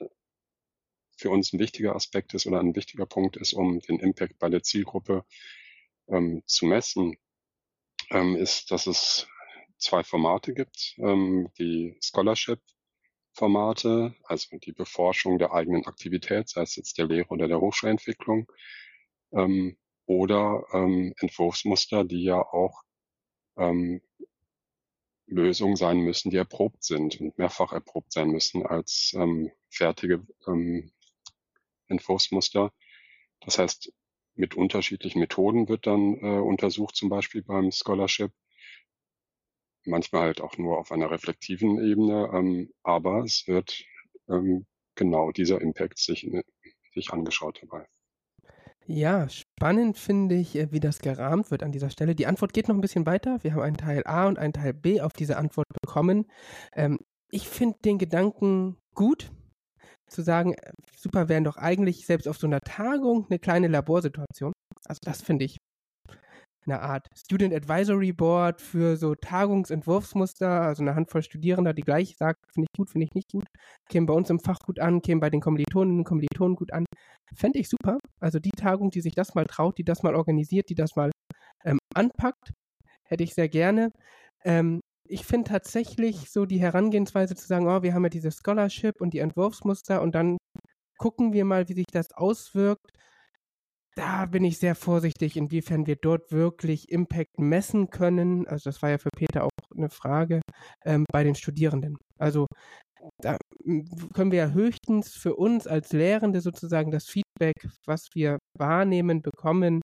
für 1.23 1.29
uns 1.29 1.53
ein 1.53 1.59
wichtiger 1.59 1.95
Aspekt 1.95 2.33
ist 2.33 2.45
oder 2.47 2.59
ein 2.59 2.75
wichtiger 2.75 3.05
Punkt 3.05 3.37
ist, 3.37 3.53
um 3.53 3.79
den 3.79 4.01
Impact 4.01 4.37
bei 4.39 4.49
der 4.49 4.61
Zielgruppe 4.61 5.23
ähm, 6.09 6.43
zu 6.47 6.65
messen, 6.65 7.15
ähm, 8.09 8.35
ist, 8.35 8.71
dass 8.71 8.87
es 8.87 9.25
zwei 9.77 10.03
Formate 10.03 10.53
gibt. 10.53 10.95
Ähm, 10.97 11.47
die 11.57 11.97
Scholarship-Formate, 12.03 14.15
also 14.25 14.57
die 14.57 14.73
Beforschung 14.73 15.39
der 15.39 15.53
eigenen 15.53 15.85
Aktivität, 15.85 16.49
sei 16.49 16.63
es 16.63 16.75
jetzt 16.75 16.97
der 16.97 17.07
Lehre 17.07 17.29
oder 17.29 17.47
der 17.47 17.61
Hochschulentwicklung, 17.61 18.51
ähm, 19.31 19.77
oder 20.05 20.65
ähm, 20.73 21.13
Entwurfsmuster, 21.21 22.03
die 22.03 22.23
ja 22.23 22.41
auch 22.41 22.83
ähm, 23.55 24.01
Lösungen 25.27 25.77
sein 25.77 25.99
müssen, 25.99 26.31
die 26.31 26.37
erprobt 26.37 26.83
sind 26.83 27.21
und 27.21 27.37
mehrfach 27.37 27.71
erprobt 27.71 28.11
sein 28.11 28.27
müssen 28.27 28.65
als 28.65 29.13
ähm, 29.15 29.53
fertige 29.69 30.27
ähm, 30.47 30.91
Entwurfsmuster. 31.93 32.71
Das 33.41 33.57
heißt, 33.59 33.91
mit 34.35 34.55
unterschiedlichen 34.55 35.19
Methoden 35.19 35.69
wird 35.69 35.87
dann 35.87 36.17
äh, 36.21 36.39
untersucht, 36.39 36.95
zum 36.95 37.09
Beispiel 37.09 37.43
beim 37.43 37.71
Scholarship. 37.71 38.31
Manchmal 39.85 40.23
halt 40.23 40.41
auch 40.41 40.57
nur 40.57 40.79
auf 40.79 40.91
einer 40.91 41.11
reflektiven 41.11 41.77
Ebene, 41.83 42.31
ähm, 42.33 42.71
aber 42.83 43.23
es 43.23 43.47
wird 43.47 43.83
ähm, 44.29 44.65
genau 44.95 45.31
dieser 45.31 45.61
Impact 45.61 45.97
sich, 45.97 46.29
sich 46.93 47.11
angeschaut 47.11 47.59
dabei. 47.61 47.85
Ja, 48.85 49.29
spannend 49.29 49.97
finde 49.97 50.35
ich, 50.35 50.55
äh, 50.55 50.71
wie 50.71 50.79
das 50.79 50.99
gerahmt 50.99 51.51
wird 51.51 51.63
an 51.63 51.71
dieser 51.71 51.89
Stelle. 51.89 52.15
Die 52.15 52.27
Antwort 52.27 52.53
geht 52.53 52.67
noch 52.67 52.75
ein 52.75 52.81
bisschen 52.81 53.05
weiter. 53.05 53.39
Wir 53.41 53.53
haben 53.53 53.61
einen 53.61 53.77
Teil 53.77 54.03
A 54.05 54.27
und 54.27 54.37
einen 54.37 54.53
Teil 54.53 54.73
B 54.73 54.99
auf 54.99 55.13
diese 55.13 55.37
Antwort 55.37 55.67
bekommen. 55.81 56.25
Ähm, 56.73 56.99
ich 57.29 57.47
finde 57.47 57.79
den 57.85 57.97
Gedanken 57.97 58.77
gut, 58.93 59.31
zu 60.13 60.21
sagen, 60.21 60.53
äh, 60.53 60.71
super 60.95 61.29
wären 61.29 61.43
doch 61.43 61.57
eigentlich 61.57 62.05
selbst 62.05 62.27
auf 62.27 62.37
so 62.37 62.47
einer 62.47 62.61
Tagung 62.61 63.27
eine 63.29 63.39
kleine 63.39 63.67
Laborsituation. 63.67 64.53
Also 64.85 64.99
das 65.03 65.21
finde 65.21 65.45
ich 65.45 65.57
eine 66.65 66.81
Art 66.81 67.07
Student 67.15 67.53
Advisory 67.53 68.13
Board 68.13 68.61
für 68.61 68.95
so 68.95 69.15
Tagungsentwurfsmuster, 69.15 70.61
also 70.61 70.81
eine 70.83 70.95
Handvoll 70.95 71.23
Studierender, 71.23 71.73
die 71.73 71.81
gleich 71.81 72.15
sagt, 72.17 72.39
finde 72.53 72.67
ich 72.71 72.77
gut, 72.77 72.89
finde 72.89 73.05
ich 73.05 73.13
nicht 73.13 73.31
gut, 73.31 73.45
kämen 73.89 74.05
bei 74.05 74.13
uns 74.13 74.29
im 74.29 74.39
Fach 74.39 74.59
gut 74.59 74.79
an, 74.79 75.01
kämen 75.01 75.19
bei 75.19 75.29
den 75.29 75.41
Kommilitoninnen 75.41 75.99
und 75.99 76.05
Kommilitonen 76.05 76.55
gut 76.55 76.71
an. 76.71 76.85
Fände 77.35 77.59
ich 77.59 77.69
super. 77.69 77.99
Also 78.19 78.39
die 78.39 78.51
Tagung, 78.51 78.91
die 78.91 79.01
sich 79.01 79.13
das 79.13 79.35
mal 79.35 79.45
traut, 79.45 79.77
die 79.77 79.83
das 79.83 80.03
mal 80.03 80.15
organisiert, 80.15 80.69
die 80.69 80.75
das 80.75 80.95
mal 80.95 81.11
ähm, 81.65 81.79
anpackt, 81.93 82.51
hätte 83.03 83.23
ich 83.23 83.33
sehr 83.33 83.49
gerne. 83.49 83.91
Ähm, 84.45 84.81
ich 85.07 85.25
finde 85.25 85.49
tatsächlich 85.49 86.31
so 86.31 86.45
die 86.45 86.59
Herangehensweise 86.59 87.35
zu 87.35 87.45
sagen, 87.47 87.67
oh, 87.67 87.83
wir 87.83 87.93
haben 87.93 88.03
ja 88.03 88.09
diese 88.09 88.31
Scholarship 88.31 89.01
und 89.01 89.13
die 89.13 89.19
Entwurfsmuster 89.19 90.01
und 90.01 90.15
dann 90.15 90.37
gucken 90.97 91.33
wir 91.33 91.45
mal, 91.45 91.67
wie 91.69 91.73
sich 91.73 91.87
das 91.91 92.11
auswirkt 92.13 92.91
da 93.95 94.25
bin 94.25 94.43
ich 94.43 94.57
sehr 94.57 94.75
vorsichtig, 94.75 95.37
inwiefern 95.37 95.85
wir 95.85 95.95
dort 95.95 96.31
wirklich 96.31 96.89
Impact 96.89 97.39
messen 97.39 97.89
können. 97.89 98.47
Also 98.47 98.69
das 98.69 98.81
war 98.81 98.89
ja 98.89 98.97
für 98.97 99.09
Peter 99.15 99.43
auch 99.43 99.49
eine 99.75 99.89
Frage 99.89 100.41
ähm, 100.85 101.05
bei 101.11 101.23
den 101.23 101.35
Studierenden. 101.35 101.97
Also 102.17 102.47
da 103.21 103.37
können 104.13 104.31
wir 104.31 104.39
ja 104.39 104.49
höchstens 104.49 105.13
für 105.13 105.35
uns 105.35 105.67
als 105.67 105.91
Lehrende 105.91 106.41
sozusagen 106.41 106.91
das 106.91 107.05
Feedback, 107.05 107.55
was 107.85 108.07
wir 108.13 108.39
wahrnehmen, 108.57 109.21
bekommen, 109.21 109.81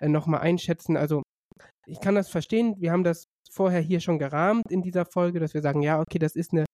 äh, 0.00 0.08
nochmal 0.08 0.40
einschätzen. 0.40 0.96
Also 0.96 1.22
ich 1.86 2.00
kann 2.00 2.14
das 2.14 2.28
verstehen. 2.28 2.74
Wir 2.78 2.92
haben 2.92 3.04
das 3.04 3.21
vorher 3.52 3.80
hier 3.80 4.00
schon 4.00 4.18
gerahmt 4.18 4.70
in 4.70 4.82
dieser 4.82 5.04
Folge, 5.04 5.40
dass 5.40 5.54
wir 5.54 5.62
sagen, 5.62 5.82
ja, 5.82 6.00
okay, 6.00 6.18
das 6.18 6.34
ist 6.36 6.52
eine 6.52 6.64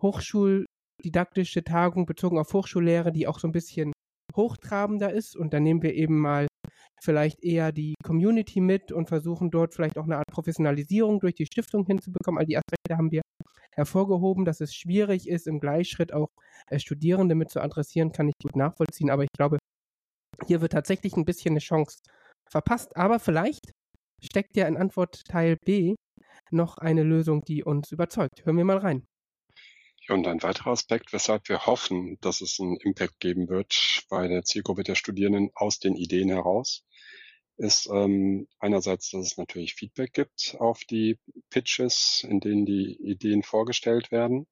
hochschuldidaktische 0.00 1.64
Tagung 1.64 2.06
bezogen 2.06 2.38
auf 2.38 2.52
Hochschullehre, 2.52 3.12
die 3.12 3.26
auch 3.26 3.38
so 3.38 3.48
ein 3.48 3.52
bisschen 3.52 3.92
hochtrabender 4.36 5.12
ist. 5.12 5.36
Und 5.36 5.52
dann 5.54 5.62
nehmen 5.62 5.82
wir 5.82 5.94
eben 5.94 6.20
mal 6.20 6.46
vielleicht 7.02 7.42
eher 7.42 7.72
die 7.72 7.94
Community 8.04 8.60
mit 8.60 8.92
und 8.92 9.08
versuchen 9.08 9.50
dort 9.50 9.74
vielleicht 9.74 9.98
auch 9.98 10.04
eine 10.04 10.18
Art 10.18 10.28
Professionalisierung 10.30 11.20
durch 11.20 11.34
die 11.34 11.46
Stiftung 11.46 11.84
hinzubekommen. 11.86 12.38
All 12.38 12.46
die 12.46 12.56
Aspekte 12.56 12.96
haben 12.96 13.10
wir 13.10 13.22
hervorgehoben, 13.74 14.44
dass 14.44 14.60
es 14.60 14.74
schwierig 14.74 15.28
ist, 15.28 15.46
im 15.46 15.58
Gleichschritt 15.58 16.12
auch 16.12 16.28
äh, 16.68 16.78
Studierende 16.78 17.34
mit 17.34 17.50
zu 17.50 17.60
adressieren, 17.60 18.12
kann 18.12 18.28
ich 18.28 18.34
gut 18.42 18.54
nachvollziehen. 18.54 19.10
Aber 19.10 19.24
ich 19.24 19.32
glaube, 19.36 19.58
hier 20.46 20.60
wird 20.60 20.72
tatsächlich 20.72 21.16
ein 21.16 21.24
bisschen 21.24 21.52
eine 21.52 21.60
Chance 21.60 21.98
verpasst. 22.50 22.96
Aber 22.96 23.18
vielleicht 23.18 23.72
steckt 24.22 24.56
ja 24.56 24.66
in 24.66 24.76
Antwort 24.76 25.24
Teil 25.26 25.56
B 25.64 25.94
noch 26.50 26.78
eine 26.78 27.02
Lösung, 27.02 27.42
die 27.42 27.64
uns 27.64 27.92
überzeugt. 27.92 28.44
Hören 28.44 28.56
wir 28.56 28.64
mal 28.64 28.78
rein. 28.78 29.06
Und 30.08 30.26
ein 30.26 30.42
weiterer 30.42 30.72
Aspekt, 30.72 31.12
weshalb 31.12 31.48
wir 31.48 31.66
hoffen, 31.66 32.18
dass 32.20 32.40
es 32.40 32.58
einen 32.60 32.76
Impact 32.76 33.20
geben 33.20 33.48
wird 33.48 34.04
bei 34.08 34.26
der 34.26 34.42
Zielgruppe 34.42 34.82
der 34.82 34.96
Studierenden 34.96 35.50
aus 35.54 35.78
den 35.78 35.94
Ideen 35.94 36.28
heraus, 36.28 36.84
ist 37.56 37.88
ähm, 37.92 38.48
einerseits, 38.58 39.10
dass 39.10 39.26
es 39.26 39.36
natürlich 39.36 39.74
Feedback 39.74 40.12
gibt 40.12 40.56
auf 40.58 40.80
die 40.84 41.18
Pitches, 41.50 42.26
in 42.28 42.40
denen 42.40 42.66
die 42.66 42.96
Ideen 43.00 43.42
vorgestellt 43.44 44.10
werden 44.10 44.46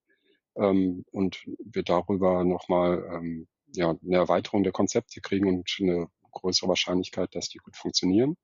ähm, 0.56 1.04
und 1.10 1.44
wir 1.58 1.82
darüber 1.82 2.44
nochmal 2.44 3.04
ähm, 3.12 3.48
ja, 3.74 3.90
eine 3.90 4.16
Erweiterung 4.16 4.62
der 4.62 4.72
Konzepte 4.72 5.20
kriegen 5.20 5.48
und 5.48 5.76
eine 5.80 6.08
größere 6.32 6.68
Wahrscheinlichkeit, 6.68 7.34
dass 7.34 7.48
die 7.48 7.58
gut 7.58 7.76
funktionieren. 7.76 8.36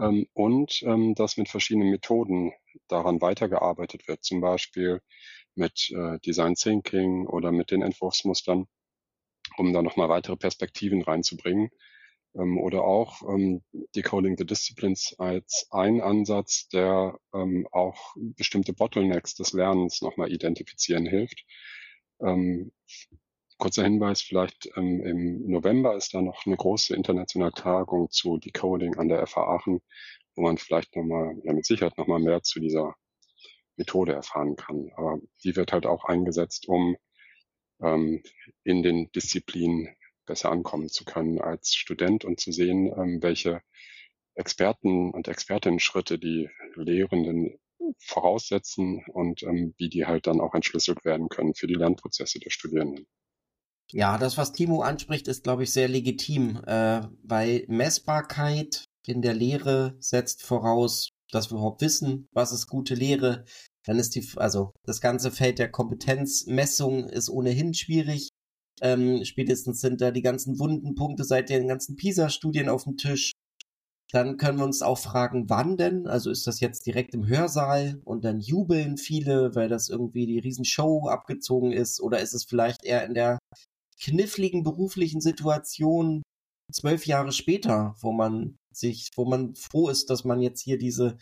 Ähm, 0.00 0.26
und 0.32 0.82
ähm, 0.82 1.14
dass 1.14 1.36
mit 1.36 1.48
verschiedenen 1.48 1.90
Methoden 1.90 2.52
daran 2.88 3.20
weitergearbeitet 3.20 4.08
wird, 4.08 4.24
zum 4.24 4.40
Beispiel 4.40 5.00
mit 5.54 5.90
äh, 5.90 6.18
Design 6.20 6.54
Thinking 6.54 7.26
oder 7.26 7.52
mit 7.52 7.70
den 7.70 7.82
Entwurfsmustern, 7.82 8.66
um 9.56 9.72
da 9.72 9.82
nochmal 9.82 10.08
weitere 10.08 10.36
Perspektiven 10.36 11.02
reinzubringen. 11.02 11.70
Ähm, 12.34 12.58
oder 12.58 12.84
auch 12.84 13.22
ähm, 13.22 13.62
Decoding 13.96 14.36
the 14.38 14.46
Disciplines 14.46 15.14
als 15.18 15.66
ein 15.70 16.00
Ansatz, 16.00 16.68
der 16.68 17.18
ähm, 17.34 17.66
auch 17.72 18.14
bestimmte 18.16 18.72
Bottlenecks 18.72 19.34
des 19.34 19.52
Lernens 19.52 20.02
nochmal 20.02 20.32
identifizieren 20.32 21.06
hilft. 21.06 21.44
Ähm, 22.20 22.72
kurzer 23.58 23.84
Hinweis, 23.84 24.22
vielleicht 24.22 24.70
ähm, 24.76 25.00
im 25.02 25.50
November 25.50 25.96
ist 25.96 26.14
da 26.14 26.22
noch 26.22 26.46
eine 26.46 26.56
große 26.56 26.94
internationale 26.94 27.52
Tagung 27.52 28.10
zu 28.10 28.38
Decoding 28.38 28.96
an 28.96 29.08
der 29.08 29.26
FH 29.26 29.42
Aachen, 29.42 29.80
wo 30.34 30.42
man 30.42 30.58
vielleicht 30.58 30.96
nochmal, 30.96 31.36
ja 31.44 31.52
mit 31.52 31.66
Sicherheit 31.66 31.98
nochmal 31.98 32.20
mehr 32.20 32.42
zu 32.42 32.60
dieser 32.60 32.94
Methode 33.76 34.12
erfahren 34.14 34.56
kann. 34.56 34.90
Aber 34.96 35.18
die 35.44 35.56
wird 35.56 35.72
halt 35.72 35.86
auch 35.86 36.04
eingesetzt, 36.04 36.68
um 36.68 36.96
ähm, 37.82 38.22
in 38.64 38.82
den 38.82 39.10
Disziplinen 39.12 39.88
besser 40.26 40.50
ankommen 40.50 40.88
zu 40.88 41.04
können 41.04 41.40
als 41.40 41.74
Student 41.74 42.24
und 42.24 42.40
zu 42.40 42.52
sehen, 42.52 42.92
ähm, 42.96 43.22
welche 43.22 43.62
Experten 44.34 45.10
und 45.10 45.26
Expertinnen-Schritte 45.26 46.18
die 46.18 46.48
Lehrenden 46.76 47.58
voraussetzen 47.98 49.04
und 49.08 49.42
ähm, 49.42 49.74
wie 49.78 49.88
die 49.88 50.06
halt 50.06 50.26
dann 50.26 50.40
auch 50.40 50.54
entschlüsselt 50.54 51.04
werden 51.04 51.28
können 51.28 51.54
für 51.54 51.66
die 51.66 51.74
Lernprozesse 51.74 52.38
der 52.38 52.50
Studierenden. 52.50 53.06
Ja, 53.92 54.18
das, 54.18 54.36
was 54.36 54.52
Timo 54.52 54.82
anspricht, 54.82 55.28
ist, 55.28 55.44
glaube 55.44 55.62
ich, 55.62 55.72
sehr 55.72 55.88
legitim, 55.88 56.62
äh, 56.66 57.00
weil 57.22 57.64
Messbarkeit 57.68 58.84
in 59.06 59.22
der 59.22 59.32
Lehre 59.34 59.96
setzt 59.98 60.42
voraus, 60.42 61.08
dass 61.30 61.50
wir 61.50 61.56
überhaupt 61.56 61.80
wissen, 61.80 62.26
was 62.32 62.52
ist 62.52 62.66
gute 62.66 62.94
Lehre, 62.94 63.44
Dann 63.86 63.98
ist 63.98 64.14
die, 64.14 64.26
also 64.36 64.72
das 64.84 65.00
ganze 65.00 65.30
Feld 65.30 65.58
der 65.58 65.70
Kompetenzmessung 65.70 67.08
ist 67.08 67.30
ohnehin 67.30 67.72
schwierig. 67.72 68.28
Ähm, 68.82 69.24
spätestens 69.24 69.80
sind 69.80 70.02
da 70.02 70.10
die 70.10 70.20
ganzen 70.22 70.58
wunden 70.58 70.94
Punkte 70.94 71.24
seit 71.24 71.48
den 71.48 71.68
ganzen 71.68 71.96
PISA-Studien 71.96 72.68
auf 72.68 72.84
dem 72.84 72.98
Tisch. 72.98 73.32
Dann 74.12 74.36
können 74.36 74.58
wir 74.58 74.64
uns 74.64 74.82
auch 74.82 74.98
fragen, 74.98 75.48
wann 75.48 75.78
denn? 75.78 76.06
Also 76.06 76.30
ist 76.30 76.46
das 76.46 76.60
jetzt 76.60 76.86
direkt 76.86 77.14
im 77.14 77.26
Hörsaal 77.26 78.00
und 78.04 78.24
dann 78.24 78.40
jubeln 78.40 78.98
viele, 78.98 79.54
weil 79.54 79.68
das 79.70 79.88
irgendwie 79.88 80.26
die 80.26 80.38
Riesenshow 80.38 81.08
abgezogen 81.08 81.72
ist? 81.72 82.00
Oder 82.00 82.20
ist 82.20 82.34
es 82.34 82.44
vielleicht 82.44 82.84
eher 82.84 83.06
in 83.06 83.14
der 83.14 83.38
kniffligen 84.00 84.62
beruflichen 84.62 85.20
Situation 85.20 86.22
zwölf 86.72 87.06
Jahre 87.06 87.32
später, 87.32 87.96
wo 88.00 88.12
man 88.12 88.56
sich, 88.74 89.10
wo 89.16 89.24
man 89.24 89.54
froh 89.54 89.88
ist, 89.88 90.10
dass 90.10 90.24
man 90.24 90.40
jetzt 90.40 90.62
hier 90.62 90.78
diese 90.78 91.16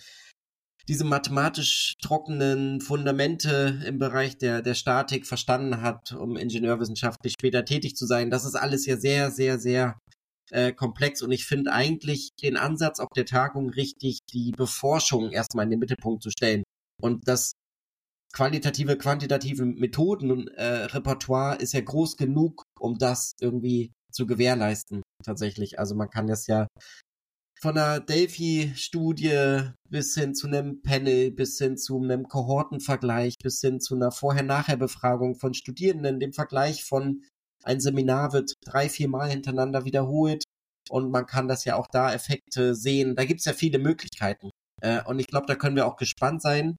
diese 0.88 1.04
mathematisch 1.04 1.94
trockenen 2.00 2.80
Fundamente 2.80 3.82
im 3.86 3.98
Bereich 3.98 4.38
der, 4.38 4.62
der 4.62 4.74
Statik 4.74 5.26
verstanden 5.26 5.82
hat, 5.82 6.12
um 6.12 6.36
ingenieurwissenschaftlich 6.36 7.32
später 7.32 7.64
tätig 7.64 7.96
zu 7.96 8.06
sein. 8.06 8.30
Das 8.30 8.44
ist 8.44 8.54
alles 8.54 8.86
ja 8.86 8.96
sehr, 8.96 9.30
sehr, 9.30 9.58
sehr 9.58 9.98
äh, 10.50 10.72
komplex 10.72 11.22
und 11.22 11.32
ich 11.32 11.44
finde 11.44 11.72
eigentlich 11.72 12.30
den 12.40 12.56
Ansatz 12.56 13.00
auf 13.00 13.08
der 13.16 13.26
Tagung 13.26 13.70
richtig, 13.70 14.20
die 14.32 14.52
Beforschung 14.52 15.32
erstmal 15.32 15.64
in 15.64 15.70
den 15.70 15.80
Mittelpunkt 15.80 16.22
zu 16.22 16.30
stellen. 16.30 16.62
Und 17.02 17.26
das 17.26 17.52
qualitative, 18.32 18.96
quantitative 18.96 19.64
Methoden 19.64 20.46
äh, 20.48 20.84
Repertoire 20.84 21.56
ist 21.56 21.72
ja 21.72 21.80
groß 21.80 22.16
genug, 22.16 22.62
um 22.78 22.98
das 22.98 23.32
irgendwie 23.40 23.92
zu 24.12 24.26
gewährleisten, 24.26 25.02
tatsächlich. 25.24 25.78
Also 25.78 25.94
man 25.94 26.10
kann 26.10 26.26
das 26.26 26.46
ja 26.46 26.66
von 27.60 27.76
einer 27.76 28.00
Delphi-Studie 28.00 29.70
bis 29.88 30.14
hin 30.14 30.34
zu 30.34 30.46
einem 30.46 30.82
Panel, 30.82 31.30
bis 31.30 31.58
hin 31.58 31.76
zu 31.76 32.02
einem 32.02 32.28
Kohortenvergleich, 32.28 33.34
bis 33.42 33.60
hin 33.60 33.80
zu 33.80 33.94
einer 33.94 34.10
Vorher-Nachher-Befragung 34.10 35.36
von 35.36 35.54
Studierenden, 35.54 36.20
dem 36.20 36.32
Vergleich 36.32 36.84
von 36.84 37.22
ein 37.64 37.80
Seminar 37.80 38.32
wird 38.32 38.54
drei, 38.64 38.88
vier 38.88 39.08
Mal 39.08 39.28
hintereinander 39.28 39.84
wiederholt 39.84 40.44
und 40.90 41.10
man 41.10 41.26
kann 41.26 41.48
das 41.48 41.64
ja 41.64 41.76
auch 41.76 41.86
da 41.90 42.12
Effekte 42.12 42.74
sehen. 42.74 43.16
Da 43.16 43.24
gibt's 43.24 43.44
ja 43.44 43.54
viele 43.54 43.78
Möglichkeiten. 43.78 44.50
Äh, 44.82 45.02
und 45.04 45.18
ich 45.18 45.26
glaube, 45.26 45.46
da 45.46 45.56
können 45.56 45.76
wir 45.76 45.86
auch 45.86 45.96
gespannt 45.96 46.42
sein 46.42 46.76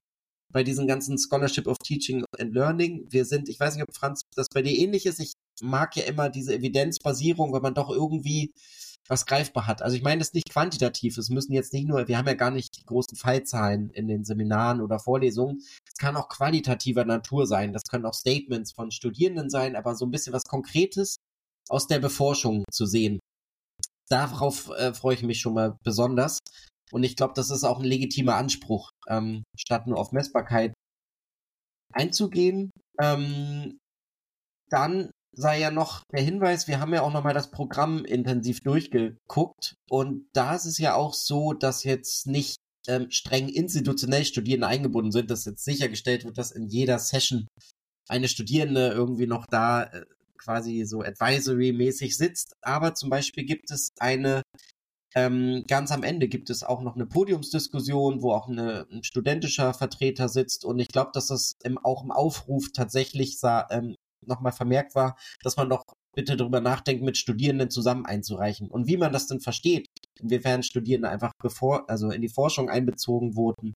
bei 0.52 0.64
diesen 0.64 0.86
ganzen 0.86 1.18
Scholarship 1.18 1.66
of 1.66 1.78
Teaching 1.78 2.24
and 2.38 2.54
Learning. 2.54 3.06
Wir 3.10 3.24
sind, 3.24 3.48
ich 3.48 3.60
weiß 3.60 3.74
nicht, 3.74 3.84
ob 3.86 3.94
Franz 3.94 4.22
das 4.34 4.46
bei 4.52 4.62
dir 4.62 4.76
ähnlich 4.76 5.06
ist. 5.06 5.20
Ich 5.20 5.32
mag 5.60 5.96
ja 5.96 6.04
immer 6.04 6.30
diese 6.30 6.54
Evidenzbasierung, 6.54 7.52
weil 7.52 7.60
man 7.60 7.74
doch 7.74 7.90
irgendwie 7.90 8.52
was 9.08 9.26
greifbar 9.26 9.66
hat. 9.66 9.82
Also 9.82 9.96
ich 9.96 10.02
meine 10.02 10.18
das 10.18 10.34
nicht 10.34 10.50
quantitativ. 10.50 11.16
Es 11.18 11.30
müssen 11.30 11.52
jetzt 11.52 11.72
nicht 11.72 11.88
nur, 11.88 12.08
wir 12.08 12.18
haben 12.18 12.26
ja 12.26 12.34
gar 12.34 12.50
nicht 12.50 12.76
die 12.76 12.84
großen 12.84 13.16
Fallzahlen 13.16 13.90
in 13.90 14.06
den 14.06 14.24
Seminaren 14.24 14.80
oder 14.80 14.98
Vorlesungen. 14.98 15.62
Es 15.86 15.94
kann 15.98 16.16
auch 16.16 16.28
qualitativer 16.28 17.04
Natur 17.04 17.46
sein. 17.46 17.72
Das 17.72 17.84
können 17.84 18.04
auch 18.04 18.14
Statements 18.14 18.72
von 18.72 18.90
Studierenden 18.90 19.50
sein, 19.50 19.76
aber 19.76 19.94
so 19.94 20.04
ein 20.04 20.10
bisschen 20.10 20.32
was 20.32 20.44
Konkretes 20.44 21.16
aus 21.68 21.86
der 21.86 21.98
Beforschung 21.98 22.64
zu 22.70 22.86
sehen. 22.86 23.18
Darauf 24.08 24.70
äh, 24.70 24.92
freue 24.94 25.14
ich 25.14 25.22
mich 25.22 25.40
schon 25.40 25.54
mal 25.54 25.76
besonders. 25.84 26.38
Und 26.90 27.02
ich 27.02 27.16
glaube, 27.16 27.34
das 27.34 27.50
ist 27.50 27.64
auch 27.64 27.78
ein 27.78 27.84
legitimer 27.84 28.36
Anspruch, 28.36 28.90
ähm, 29.08 29.44
statt 29.56 29.86
nur 29.86 29.98
auf 29.98 30.12
Messbarkeit 30.12 30.74
einzugehen. 31.92 32.70
Ähm, 33.00 33.78
dann 34.70 35.10
sei 35.32 35.60
ja 35.60 35.70
noch 35.70 36.02
der 36.12 36.22
Hinweis, 36.22 36.68
wir 36.68 36.80
haben 36.80 36.92
ja 36.92 37.02
auch 37.02 37.12
nochmal 37.12 37.34
das 37.34 37.50
Programm 37.50 38.04
intensiv 38.04 38.60
durchgeguckt 38.60 39.74
und 39.88 40.28
da 40.32 40.54
ist 40.54 40.64
es 40.64 40.78
ja 40.78 40.94
auch 40.94 41.14
so, 41.14 41.52
dass 41.52 41.84
jetzt 41.84 42.26
nicht 42.26 42.56
ähm, 42.88 43.10
streng 43.10 43.48
institutionell 43.48 44.24
Studierende 44.24 44.66
eingebunden 44.66 45.12
sind, 45.12 45.30
dass 45.30 45.44
jetzt 45.44 45.64
sichergestellt 45.64 46.24
wird, 46.24 46.38
dass 46.38 46.50
in 46.50 46.66
jeder 46.66 46.98
Session 46.98 47.46
eine 48.08 48.28
Studierende 48.28 48.90
irgendwie 48.90 49.26
noch 49.26 49.46
da 49.46 49.84
äh, 49.84 50.04
quasi 50.38 50.84
so 50.84 51.02
advisory-mäßig 51.02 52.16
sitzt. 52.16 52.54
Aber 52.62 52.94
zum 52.94 53.10
Beispiel 53.10 53.44
gibt 53.44 53.70
es 53.70 53.90
eine, 53.98 54.42
ähm, 55.14 55.64
ganz 55.66 55.90
am 55.90 56.02
Ende 56.02 56.28
gibt 56.28 56.50
es 56.50 56.62
auch 56.62 56.82
noch 56.82 56.94
eine 56.94 57.06
Podiumsdiskussion, 57.06 58.22
wo 58.22 58.32
auch 58.32 58.48
eine, 58.48 58.86
ein 58.90 59.02
studentischer 59.02 59.72
Vertreter 59.74 60.28
sitzt. 60.28 60.64
Und 60.64 60.78
ich 60.78 60.88
glaube, 60.88 61.10
dass 61.14 61.28
das 61.28 61.56
im, 61.62 61.78
auch 61.78 62.04
im 62.04 62.10
Aufruf 62.10 62.66
tatsächlich 62.72 63.38
ähm, 63.70 63.94
nochmal 64.26 64.52
vermerkt 64.52 64.94
war, 64.94 65.16
dass 65.42 65.56
man 65.56 65.70
doch 65.70 65.82
bitte 66.14 66.36
darüber 66.36 66.60
nachdenkt, 66.60 67.02
mit 67.02 67.16
Studierenden 67.16 67.70
zusammen 67.70 68.04
einzureichen. 68.04 68.68
Und 68.68 68.88
wie 68.88 68.96
man 68.96 69.12
das 69.12 69.28
denn 69.28 69.40
versteht, 69.40 69.86
inwiefern 70.20 70.62
Studierende 70.62 71.08
einfach 71.08 71.32
bevor, 71.40 71.88
also 71.88 72.10
in 72.10 72.22
die 72.22 72.28
Forschung 72.28 72.68
einbezogen 72.68 73.36
wurden, 73.36 73.74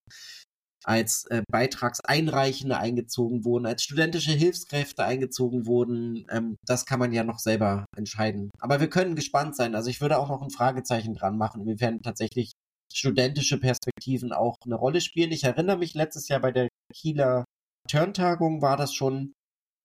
als 0.84 1.24
äh, 1.26 1.42
Beitragseinreichende 1.50 2.76
eingezogen 2.76 3.44
wurden, 3.44 3.66
als 3.66 3.82
studentische 3.82 4.32
Hilfskräfte 4.32 5.04
eingezogen 5.04 5.66
wurden, 5.66 6.26
ähm, 6.30 6.56
das 6.66 6.86
kann 6.86 6.98
man 6.98 7.12
ja 7.12 7.24
noch 7.24 7.38
selber 7.38 7.86
entscheiden. 7.96 8.50
Aber 8.60 8.80
wir 8.80 8.88
können 8.88 9.14
gespannt 9.14 9.56
sein. 9.56 9.74
Also 9.74 9.90
ich 9.90 10.00
würde 10.00 10.18
auch 10.18 10.28
noch 10.28 10.42
ein 10.42 10.50
Fragezeichen 10.50 11.14
dran 11.14 11.36
machen, 11.36 11.62
inwiefern 11.62 12.02
tatsächlich 12.02 12.52
studentische 12.92 13.58
Perspektiven 13.58 14.32
auch 14.32 14.56
eine 14.64 14.74
Rolle 14.74 15.00
spielen. 15.00 15.32
Ich 15.32 15.44
erinnere 15.44 15.78
mich 15.78 15.94
letztes 15.94 16.28
Jahr 16.28 16.40
bei 16.40 16.52
der 16.52 16.68
Kieler 16.92 17.44
Turntagung 17.88 18.62
war 18.62 18.76
das 18.76 18.94
schon 18.94 19.32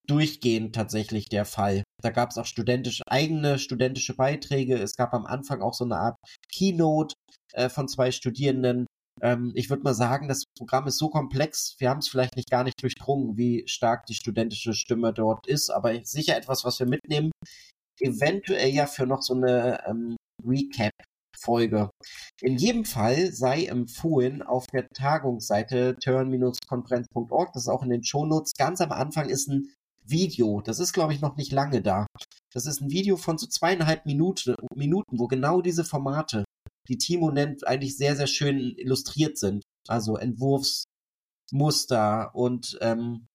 durchgehend 0.07 0.73
tatsächlich 0.73 1.25
der 1.25 1.45
Fall. 1.45 1.83
Da 2.01 2.11
gab 2.11 2.29
es 2.29 2.37
auch 2.37 2.45
studentische, 2.45 3.03
eigene 3.07 3.59
studentische 3.59 4.15
Beiträge. 4.15 4.77
Es 4.77 4.95
gab 4.95 5.13
am 5.13 5.25
Anfang 5.25 5.61
auch 5.61 5.73
so 5.73 5.83
eine 5.83 5.97
Art 5.97 6.15
Keynote 6.51 7.15
äh, 7.53 7.69
von 7.69 7.87
zwei 7.87 8.11
Studierenden. 8.11 8.85
Ähm, 9.21 9.51
ich 9.55 9.69
würde 9.69 9.83
mal 9.83 9.93
sagen, 9.93 10.27
das 10.27 10.43
Programm 10.57 10.87
ist 10.87 10.97
so 10.97 11.09
komplex, 11.09 11.75
wir 11.79 11.89
haben 11.89 11.99
es 11.99 12.07
vielleicht 12.07 12.35
nicht 12.35 12.49
gar 12.49 12.63
nicht 12.63 12.81
durchdrungen, 12.81 13.37
wie 13.37 13.63
stark 13.67 14.05
die 14.05 14.13
studentische 14.13 14.73
Stimme 14.73 15.13
dort 15.13 15.47
ist, 15.47 15.69
aber 15.69 15.93
sicher 16.03 16.37
etwas, 16.37 16.63
was 16.65 16.79
wir 16.79 16.87
mitnehmen. 16.87 17.31
Eventuell 17.99 18.69
ja 18.69 18.85
für 18.85 19.07
noch 19.07 19.21
so 19.21 19.33
eine 19.33 19.83
ähm, 19.87 20.15
Recap 20.45 20.91
Folge. 21.39 21.89
In 22.41 22.57
jedem 22.57 22.85
Fall 22.85 23.31
sei 23.31 23.65
empfohlen 23.65 24.41
auf 24.41 24.65
der 24.67 24.87
Tagungsseite 24.89 25.95
turn-konferenz.org, 26.01 27.53
das 27.53 27.63
ist 27.63 27.69
auch 27.69 27.83
in 27.83 27.89
den 27.89 28.03
Shownotes, 28.03 28.53
ganz 28.57 28.81
am 28.81 28.91
Anfang 28.91 29.29
ist 29.29 29.47
ein 29.47 29.71
Video. 30.09 30.61
Das 30.61 30.79
ist, 30.79 30.93
glaube 30.93 31.13
ich, 31.13 31.21
noch 31.21 31.37
nicht 31.37 31.51
lange 31.51 31.81
da. 31.81 32.07
Das 32.53 32.65
ist 32.65 32.81
ein 32.81 32.89
Video 32.89 33.17
von 33.17 33.37
so 33.37 33.47
zweieinhalb 33.47 34.05
Minuten, 34.05 34.55
Minuten, 34.75 35.19
wo 35.19 35.27
genau 35.27 35.61
diese 35.61 35.83
Formate, 35.83 36.45
die 36.87 36.97
Timo 36.97 37.31
nennt, 37.31 37.67
eigentlich 37.67 37.97
sehr, 37.97 38.15
sehr 38.15 38.27
schön 38.27 38.75
illustriert 38.77 39.37
sind. 39.37 39.63
Also 39.87 40.17
Entwurfsmuster 40.17 42.31
und 42.33 42.77
ähm, 42.81 43.27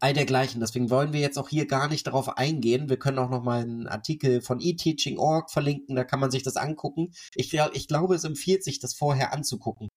all 0.00 0.14
dergleichen. 0.14 0.60
Deswegen 0.60 0.90
wollen 0.90 1.12
wir 1.12 1.20
jetzt 1.20 1.38
auch 1.38 1.48
hier 1.48 1.66
gar 1.66 1.88
nicht 1.88 2.06
darauf 2.06 2.36
eingehen. 2.36 2.88
Wir 2.88 2.98
können 2.98 3.18
auch 3.18 3.30
noch 3.30 3.42
mal 3.42 3.62
einen 3.62 3.86
Artikel 3.86 4.40
von 4.40 4.60
eTeaching.org 4.60 5.50
verlinken, 5.50 5.94
da 5.94 6.04
kann 6.04 6.20
man 6.20 6.30
sich 6.30 6.42
das 6.42 6.56
angucken. 6.56 7.12
Ich, 7.34 7.52
ich 7.52 7.88
glaube, 7.88 8.14
es 8.14 8.24
empfiehlt 8.24 8.64
sich, 8.64 8.80
das 8.80 8.94
vorher 8.94 9.32
anzugucken 9.32 9.88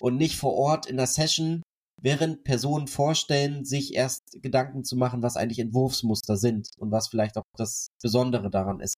und 0.00 0.16
nicht 0.16 0.36
vor 0.36 0.54
Ort 0.54 0.86
in 0.86 0.96
der 0.96 1.06
Session 1.06 1.61
während 2.02 2.44
Personen 2.44 2.88
vorstellen, 2.88 3.64
sich 3.64 3.94
erst 3.94 4.42
Gedanken 4.42 4.84
zu 4.84 4.96
machen, 4.96 5.22
was 5.22 5.36
eigentlich 5.36 5.60
Entwurfsmuster 5.60 6.36
sind 6.36 6.68
und 6.76 6.90
was 6.90 7.08
vielleicht 7.08 7.38
auch 7.38 7.44
das 7.56 7.88
Besondere 8.02 8.50
daran 8.50 8.80
ist. 8.80 8.96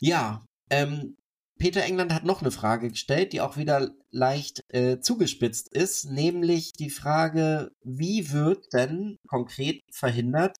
Ja, 0.00 0.44
ähm, 0.70 1.16
Peter 1.58 1.82
England 1.82 2.12
hat 2.14 2.24
noch 2.24 2.40
eine 2.40 2.50
Frage 2.50 2.88
gestellt, 2.88 3.32
die 3.32 3.42
auch 3.42 3.58
wieder 3.58 3.90
leicht 4.10 4.62
äh, 4.68 4.98
zugespitzt 5.00 5.68
ist, 5.68 6.06
nämlich 6.06 6.72
die 6.72 6.88
Frage, 6.88 7.70
wie 7.84 8.32
wird 8.32 8.72
denn 8.72 9.16
konkret 9.28 9.82
verhindert, 9.92 10.56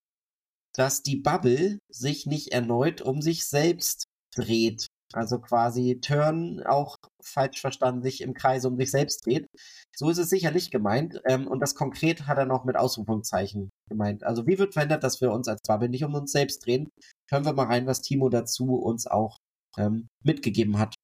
dass 0.75 1.03
die 1.03 1.17
Bubble 1.17 1.79
sich 1.89 2.27
nicht 2.27 2.53
erneut 2.53 3.01
um 3.01 3.23
sich 3.23 3.47
selbst 3.47 4.05
dreht? 4.35 4.89
Also 5.13 5.41
quasi 5.41 5.99
Turn 6.01 6.63
auch 6.65 6.97
falsch 7.23 7.61
verstanden 7.61 8.03
sich 8.03 8.21
im 8.21 8.33
Kreis 8.33 8.65
um 8.65 8.77
sich 8.77 8.91
selbst 8.91 9.27
dreht. 9.27 9.49
So 9.95 10.09
ist 10.09 10.19
es 10.19 10.31
sicher 10.31 10.53
nicht 10.53 10.71
gemeint. 10.71 11.21
Ähm, 11.27 11.49
und 11.49 11.61
das 11.61 11.75
konkret 11.75 12.27
hat 12.27 12.39
er 12.39 12.47
noch 12.47 12.65
mit 12.65 12.77
Ausrufungszeichen 12.77 13.71
gemeint. 13.89 14.23
Also 14.23 14.47
wie 14.47 14.59
wird 14.59 14.73
verhindert, 14.73 15.03
dass 15.03 15.21
wir 15.21 15.33
uns 15.33 15.49
als 15.49 15.61
Bubble 15.67 15.89
nicht 15.89 16.05
um 16.05 16.15
uns 16.15 16.31
selbst 16.31 16.65
drehen? 16.65 16.91
Hören 17.31 17.45
wir 17.45 17.53
mal 17.53 17.67
rein, 17.67 17.87
was 17.87 18.03
Timo 18.03 18.29
dazu 18.29 18.77
uns 18.77 19.07
auch 19.07 19.39
ähm, 19.77 20.09
mitgegeben 20.23 20.79
hat. 20.79 20.95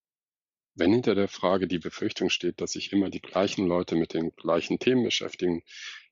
Wenn 0.78 0.92
hinter 0.92 1.14
der 1.14 1.28
Frage 1.28 1.66
die 1.66 1.78
Befürchtung 1.78 2.28
steht, 2.28 2.60
dass 2.60 2.72
sich 2.72 2.92
immer 2.92 3.08
die 3.08 3.22
gleichen 3.22 3.66
Leute 3.66 3.96
mit 3.96 4.12
den 4.12 4.30
gleichen 4.36 4.78
Themen 4.78 5.04
beschäftigen, 5.04 5.62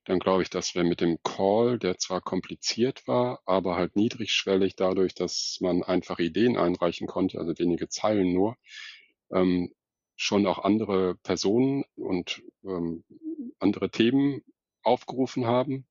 dann 0.04 0.18
glaube 0.18 0.42
ich, 0.42 0.50
dass 0.50 0.74
wir 0.74 0.84
mit 0.84 1.00
dem 1.00 1.18
Call, 1.22 1.78
der 1.78 1.98
zwar 1.98 2.20
kompliziert 2.20 3.06
war, 3.06 3.40
aber 3.46 3.76
halt 3.76 3.96
niedrigschwellig 3.96 4.76
dadurch, 4.76 5.14
dass 5.14 5.58
man 5.60 5.82
einfach 5.82 6.18
Ideen 6.18 6.56
einreichen 6.56 7.06
konnte, 7.06 7.38
also 7.38 7.58
wenige 7.58 7.88
Zeilen 7.88 8.32
nur, 8.32 8.56
ähm, 9.32 9.72
schon 10.16 10.46
auch 10.46 10.58
andere 10.58 11.16
Personen 11.16 11.84
und 11.96 12.42
ähm, 12.64 13.04
andere 13.58 13.90
Themen 13.90 14.42
aufgerufen 14.82 15.46
haben. 15.46 15.86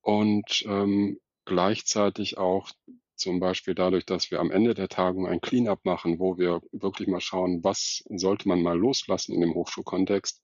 Und 0.00 0.64
ähm, 0.66 1.18
gleichzeitig 1.44 2.38
auch 2.38 2.70
zum 3.16 3.40
Beispiel 3.40 3.74
dadurch, 3.74 4.06
dass 4.06 4.30
wir 4.30 4.40
am 4.40 4.50
Ende 4.50 4.74
der 4.74 4.88
Tagung 4.88 5.26
ein 5.26 5.40
Cleanup 5.40 5.84
machen, 5.84 6.18
wo 6.18 6.38
wir 6.38 6.60
wirklich 6.70 7.08
mal 7.08 7.20
schauen, 7.20 7.64
was 7.64 8.04
sollte 8.08 8.46
man 8.46 8.62
mal 8.62 8.78
loslassen 8.78 9.34
in 9.34 9.40
dem 9.40 9.54
Hochschulkontext, 9.54 10.42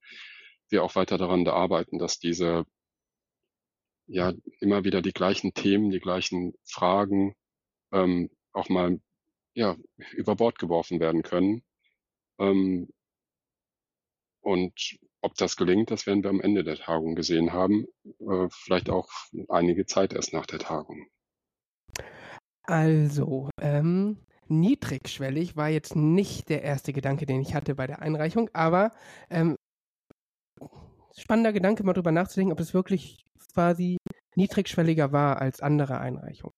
wir 0.73 0.83
auch 0.83 0.97
weiter 0.97 1.18
daran 1.18 1.47
arbeiten, 1.47 1.99
dass 1.99 2.18
diese 2.18 2.64
ja 4.07 4.33
immer 4.61 4.85
wieder 4.85 5.03
die 5.03 5.12
gleichen 5.12 5.55
Themen, 5.55 5.91
die 5.91 6.01
gleichen 6.01 6.55
Fragen 6.64 7.35
ähm, 7.93 8.31
auch 8.53 8.68
mal 8.68 9.01
ja 9.55 9.77
über 10.12 10.37
Bord 10.37 10.59
geworfen 10.59 11.01
werden 11.01 11.23
können. 11.23 11.62
Ähm, 12.39 12.89
und 14.41 14.99
ob 15.20 15.35
das 15.37 15.57
gelingt, 15.57 15.91
das 15.91 16.07
werden 16.07 16.25
wir 16.25 16.31
am 16.31 16.41
Ende 16.41 16.64
der 16.64 16.77
Tagung 16.77 17.14
gesehen 17.14 17.53
haben. 17.53 17.87
Äh, 18.18 18.49
vielleicht 18.51 18.91
auch 18.91 19.09
einige 19.49 19.87
Zeit 19.87 20.12
erst 20.12 20.33
nach 20.33 20.47
der 20.47 20.59
Tagung. 20.59 21.07
Also, 22.64 23.51
ähm, 23.61 24.18
niedrigschwellig 24.49 25.57
war 25.57 25.68
jetzt 25.68 25.95
nicht 25.95 26.49
der 26.49 26.62
erste 26.62 26.93
Gedanke, 26.93 27.27
den 27.27 27.41
ich 27.41 27.55
hatte 27.55 27.75
bei 27.75 27.87
der 27.87 28.03
Einreichung, 28.03 28.51
aber 28.53 28.93
ähm, 29.31 29.57
spannender 31.17 31.53
Gedanke, 31.53 31.85
mal 31.85 31.93
drüber 31.93 32.13
nachzudenken, 32.13 32.53
ob 32.53 32.61
es 32.61 32.75
wirklich 32.75 33.23
quasi 33.53 33.99
niedrigschwelliger 34.37 35.13
war 35.13 35.41
als 35.41 35.61
andere 35.61 35.99
Einreichungen. 36.01 36.55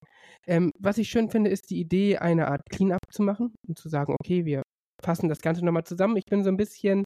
Ähm, 0.47 0.73
was 0.79 0.99
ich 0.99 1.09
schön 1.09 1.31
finde, 1.31 1.51
ist 1.51 1.71
die 1.71 1.81
Idee, 1.81 2.19
eine 2.19 2.49
Art 2.49 2.63
Cleanup 2.71 3.01
zu 3.11 3.23
machen 3.23 3.55
und 3.67 3.79
zu 3.79 3.89
sagen, 3.89 4.15
okay, 4.21 4.45
wir 4.45 4.63
fassen 5.03 5.29
das 5.29 5.41
Ganze 5.41 5.65
nochmal 5.65 5.85
zusammen. 5.85 6.17
Ich 6.17 6.25
bin 6.27 6.45
so 6.45 6.51
ein 6.51 6.57
bisschen, 6.57 7.05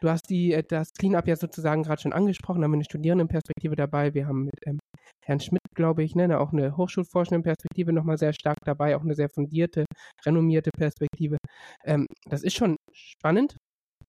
du 0.00 0.08
hast 0.10 0.28
die, 0.30 0.52
äh, 0.52 0.62
das 0.66 0.92
Cleanup 0.92 1.26
ja 1.26 1.36
sozusagen 1.36 1.82
gerade 1.82 2.00
schon 2.00 2.12
angesprochen, 2.12 2.62
haben 2.62 2.72
wir 2.72 2.76
eine 2.76 2.84
Studierendenperspektive 2.84 3.76
dabei. 3.76 4.14
Wir 4.14 4.26
haben 4.26 4.44
mit 4.44 4.54
ähm, 4.66 4.78
Herrn 5.24 5.40
Schmidt, 5.40 5.62
glaube 5.74 6.02
ich, 6.02 6.14
ne, 6.14 6.38
auch 6.38 6.52
eine 6.52 6.76
hochschulforschende 6.76 7.42
Perspektive 7.42 7.92
nochmal 7.92 8.18
sehr 8.18 8.32
stark 8.32 8.58
dabei, 8.64 8.96
auch 8.96 9.02
eine 9.02 9.14
sehr 9.14 9.28
fundierte, 9.28 9.84
renommierte 10.24 10.70
Perspektive. 10.76 11.38
Ähm, 11.84 12.06
das 12.28 12.42
ist 12.42 12.56
schon 12.56 12.76
spannend. 12.92 13.56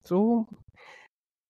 So, 0.06 0.46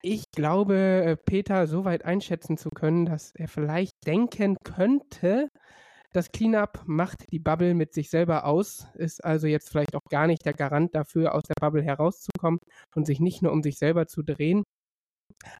ich 0.03 0.24
glaube, 0.32 0.74
äh, 0.76 1.16
Peter 1.16 1.66
so 1.66 1.84
weit 1.84 2.05
einschätzen 2.05 2.57
zu 2.57 2.70
können, 2.70 3.07
dass 3.07 3.32
er 3.34 3.48
vielleicht 3.48 3.94
denken 4.07 4.57
könnte, 4.64 5.48
das 6.12 6.32
Cleanup 6.32 6.82
macht 6.86 7.30
die 7.30 7.38
Bubble 7.38 7.74
mit 7.74 7.94
sich 7.94 8.11
selber 8.11 8.44
aus, 8.44 8.88
ist 8.94 9.24
also 9.24 9.46
jetzt 9.46 9.68
vielleicht 9.68 9.94
auch 9.94 10.05
gar 10.11 10.26
nicht 10.26 10.44
der 10.44 10.55
Garant 10.55 10.94
dafür, 10.94 11.34
aus 11.34 11.44
der 11.44 11.55
Bubble 11.61 11.82
herauszukommen 11.82 12.59
und 12.96 13.07
sich 13.07 13.20
nicht 13.20 13.42
nur 13.42 13.53
um 13.53 13.62
sich 13.62 13.78
selber 13.78 14.07
zu 14.07 14.22
drehen. 14.22 14.64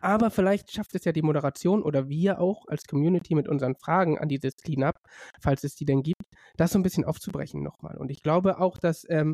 Aber 0.01 0.31
vielleicht 0.31 0.73
schafft 0.73 0.95
es 0.95 1.05
ja 1.05 1.13
die 1.13 1.23
Moderation 1.23 1.83
oder 1.83 2.09
wir 2.09 2.41
auch 2.41 2.67
als 2.67 2.85
Community 2.85 3.35
mit 3.35 3.49
unseren 3.49 3.77
Fragen 3.77 4.19
an 4.19 4.29
dieses 4.29 4.57
Cleanup, 4.57 4.97
falls 5.41 5.65
es 5.65 5.75
die 5.75 5.85
denn 5.85 6.03
gibt, 6.03 6.23
das 6.57 6.73
so 6.73 6.79
ein 6.79 6.83
bisschen 6.83 7.05
aufzubrechen 7.05 7.63
nochmal. 7.63 7.97
Und 7.97 8.11
ich 8.11 8.23
glaube 8.23 8.59
auch, 8.59 8.79
dass 8.79 9.07
ähm, 9.09 9.33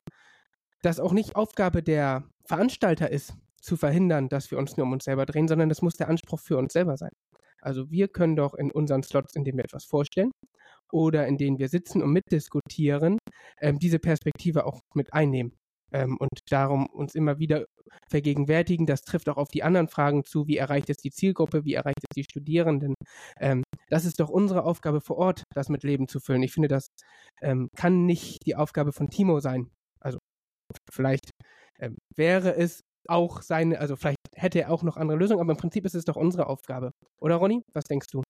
das 0.83 1.01
auch 1.01 1.13
nicht 1.13 1.37
Aufgabe 1.37 1.83
der 1.83 2.25
Veranstalter 2.45 3.11
ist, 3.11 3.35
zu 3.61 3.77
verhindern, 3.77 4.29
dass 4.29 4.51
wir 4.51 4.59
uns 4.59 4.77
nur 4.77 4.87
um 4.87 4.93
uns 4.93 5.05
selber 5.05 5.27
drehen, 5.27 5.49
sondern 5.49 5.69
das 5.69 5.83
muss 5.83 5.97
der 5.97 6.09
Anspruch 6.09 6.41
für 6.41 6.57
uns 6.59 6.73
selber 6.73 6.97
sein. 6.97 7.11
Also 7.61 7.91
wir 7.91 8.09
können 8.09 8.37
doch 8.37 8.55
in 8.55 8.71
unseren 8.71 9.03
Slots, 9.03 9.35
in 9.35 9.45
denen 9.45 9.59
wir 9.59 9.65
etwas 9.65 9.85
vorstellen, 9.85 10.31
oder 10.93 11.27
in 11.27 11.37
denen 11.37 11.59
wir 11.59 11.69
sitzen 11.69 12.03
und 12.03 12.13
mitdiskutieren, 12.13 13.19
ähm, 13.61 13.79
diese 13.79 13.99
Perspektive 13.99 14.67
auch 14.67 14.81
mit 14.95 15.13
einnehmen. 15.13 15.53
Ähm, 15.93 16.17
und 16.19 16.31
darum 16.51 16.87
uns 16.87 17.15
immer 17.15 17.39
wieder 17.39 17.67
vergegenwärtigen, 18.11 18.87
das 18.87 19.03
trifft 19.03 19.29
auch 19.29 19.37
auf 19.37 19.49
die 19.49 19.63
anderen 19.63 19.89
Fragen 19.89 20.25
zu, 20.25 20.47
wie 20.47 20.57
erreicht 20.57 20.91
es 20.91 20.99
die 20.99 21.11
Zielgruppe, 21.11 21.65
wie 21.65 21.75
erreicht 21.75 21.99
es 22.03 22.15
die 22.15 22.25
Studierenden. 22.25 22.95
Ähm, 23.41 23.63
das 23.89 24.05
ist 24.05 24.21
doch 24.21 24.29
unsere 24.29 24.65
Aufgabe 24.65 25.01
vor 25.01 25.17
Ort, 25.19 25.45
das 25.55 25.69
mit 25.69 25.85
Leben 25.85 26.09
zu 26.09 26.21
füllen. 26.21 26.43
Ich 26.43 26.53
finde, 26.53 26.69
das 26.69 26.89
ähm, 27.43 27.69
kann 27.77 28.05
nicht 28.07 28.39
die 28.47 28.57
Aufgabe 28.57 28.93
von 28.93 29.11
Timo 29.11 29.41
sein. 29.41 29.71
Also 30.01 30.19
vielleicht 30.93 31.31
ähm, 31.79 31.97
wäre 32.17 32.57
es 32.57 32.81
auch 33.09 33.43
seine, 33.43 33.79
also 33.79 33.97
vielleicht 33.97 34.19
hätte 34.35 34.61
er 34.61 34.71
auch 34.71 34.83
noch 34.83 34.97
andere 34.97 35.19
Lösungen, 35.19 35.41
aber 35.41 35.53
im 35.53 35.59
Prinzip 35.59 35.85
ist 35.85 35.95
es 35.95 36.05
doch 36.05 36.17
unsere 36.17 36.47
Aufgabe. 36.47 36.91
Oder 37.21 37.37
Ronny, 37.37 37.63
was 37.73 37.85
denkst 37.85 38.09
du? 38.13 38.23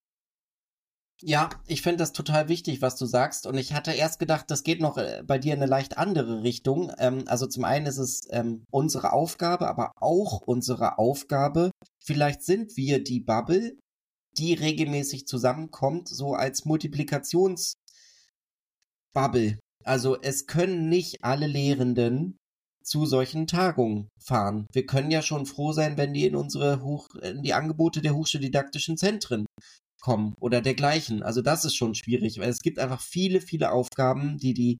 Ja, 1.23 1.49
ich 1.67 1.81
finde 1.81 1.99
das 1.99 2.13
total 2.13 2.49
wichtig, 2.49 2.83
was 2.83 2.97
du 2.97 3.07
sagst. 3.07 3.47
Und 3.47 3.57
ich 3.57 3.73
hatte 3.73 3.93
erst 3.93 4.19
gedacht, 4.19 4.51
das 4.51 4.65
geht 4.65 4.83
noch 4.83 4.99
äh, 4.99 5.23
bei 5.27 5.39
dir 5.39 5.55
in 5.55 5.63
eine 5.63 5.71
leicht 5.71 5.97
andere 5.97 6.43
Richtung. 6.43 6.93
Ähm, 6.99 7.25
also 7.27 7.47
zum 7.47 7.65
einen 7.65 7.87
ist 7.87 7.97
es 7.97 8.29
ähm, 8.31 8.65
unsere 8.71 9.13
Aufgabe, 9.13 9.67
aber 9.67 9.93
auch 9.99 10.43
unsere 10.43 10.99
Aufgabe. 10.99 11.71
Vielleicht 12.05 12.43
sind 12.43 12.77
wir 12.77 13.03
die 13.03 13.21
Bubble, 13.21 13.79
die 14.37 14.53
regelmäßig 14.53 15.27
zusammenkommt, 15.27 16.09
so 16.09 16.35
als 16.35 16.67
Multiplikationsbubble. 16.67 19.59
Also 19.85 20.21
es 20.21 20.47
können 20.47 20.91
nicht 20.91 21.17
alle 21.23 21.47
Lehrenden 21.47 22.37
zu 22.87 23.05
solchen 23.05 23.47
Tagungen 23.47 24.09
fahren. 24.19 24.67
Wir 24.73 24.87
können 24.87 25.11
ja 25.11 25.21
schon 25.21 25.45
froh 25.47 25.73
sein, 25.73 25.97
wenn 25.97 26.15
die 26.15 26.27
in 26.27 26.37
unsere 26.37 26.83
Hoch, 26.83 27.09
in 27.17 27.43
die 27.43 27.53
Angebote 27.53 28.01
der 28.01 28.15
hochschuldidaktischen 28.15 28.97
Zentren 28.97 29.47
kommen 30.01 30.35
oder 30.41 30.61
dergleichen. 30.61 31.23
Also 31.23 31.43
das 31.43 31.65
ist 31.65 31.75
schon 31.75 31.95
schwierig, 31.95 32.39
weil 32.39 32.49
es 32.49 32.61
gibt 32.61 32.79
einfach 32.79 33.01
viele, 33.01 33.41
viele 33.41 33.73
Aufgaben, 33.73 34.39
die 34.39 34.55
die 34.55 34.79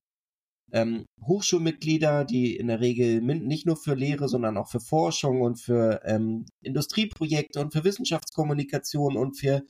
ähm, 0.71 1.05
Hochschulmitglieder, 1.21 2.25
die 2.25 2.55
in 2.55 2.67
der 2.67 2.79
Regel 2.79 3.21
nicht 3.21 3.65
nur 3.65 3.77
für 3.77 3.93
Lehre, 3.93 4.27
sondern 4.27 4.57
auch 4.57 4.69
für 4.69 4.81
Forschung 4.81 5.41
und 5.41 5.61
für 5.61 6.01
ähm, 6.03 6.45
Industrieprojekte 6.61 7.59
und 7.59 7.71
für 7.73 7.83
Wissenschaftskommunikation 7.83 9.17
und 9.17 9.37
für 9.37 9.63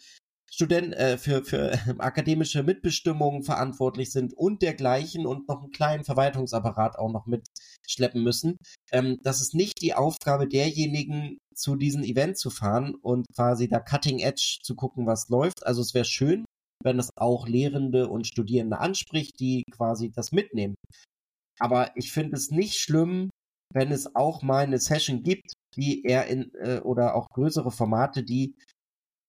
Studenten, 0.49 0.93
äh, 0.93 1.17
für, 1.17 1.43
für 1.43 1.71
akademische 1.99 2.63
Mitbestimmungen 2.63 3.43
verantwortlich 3.43 4.11
sind 4.11 4.33
und 4.33 4.61
dergleichen 4.61 5.25
und 5.25 5.47
noch 5.47 5.63
einen 5.63 5.71
kleinen 5.71 6.03
Verwaltungsapparat 6.03 6.97
auch 6.97 7.11
noch 7.11 7.25
mitschleppen 7.25 8.23
müssen. 8.23 8.57
Ähm, 8.91 9.19
das 9.23 9.41
ist 9.41 9.53
nicht 9.53 9.81
die 9.81 9.93
Aufgabe 9.93 10.47
derjenigen, 10.47 11.37
zu 11.55 11.75
diesen 11.75 12.03
Event 12.03 12.37
zu 12.37 12.49
fahren 12.49 12.95
und 12.95 13.25
quasi 13.35 13.67
da 13.67 13.79
Cutting 13.79 14.19
Edge 14.19 14.59
zu 14.61 14.75
gucken, 14.75 15.07
was 15.07 15.27
läuft. 15.29 15.65
Also 15.65 15.81
es 15.81 15.93
wäre 15.93 16.05
schön, 16.05 16.45
wenn 16.83 16.99
es 16.99 17.09
auch 17.17 17.47
Lehrende 17.47 18.07
und 18.07 18.27
Studierende 18.27 18.77
anspricht, 18.79 19.39
die 19.39 19.63
quasi 19.71 20.11
das 20.11 20.31
mitnehmen. 20.31 20.75
Aber 21.59 21.91
ich 21.95 22.11
finde 22.11 22.37
es 22.37 22.51
nicht 22.51 22.77
schlimm, 22.77 23.29
wenn 23.73 23.91
es 23.91 24.15
auch 24.15 24.43
mal 24.43 24.63
eine 24.63 24.79
Session 24.79 25.23
gibt, 25.23 25.53
die 25.75 26.03
eher 26.03 26.27
in 26.27 26.53
äh, 26.55 26.79
oder 26.79 27.15
auch 27.15 27.27
größere 27.29 27.71
Formate, 27.71 28.23
die 28.23 28.55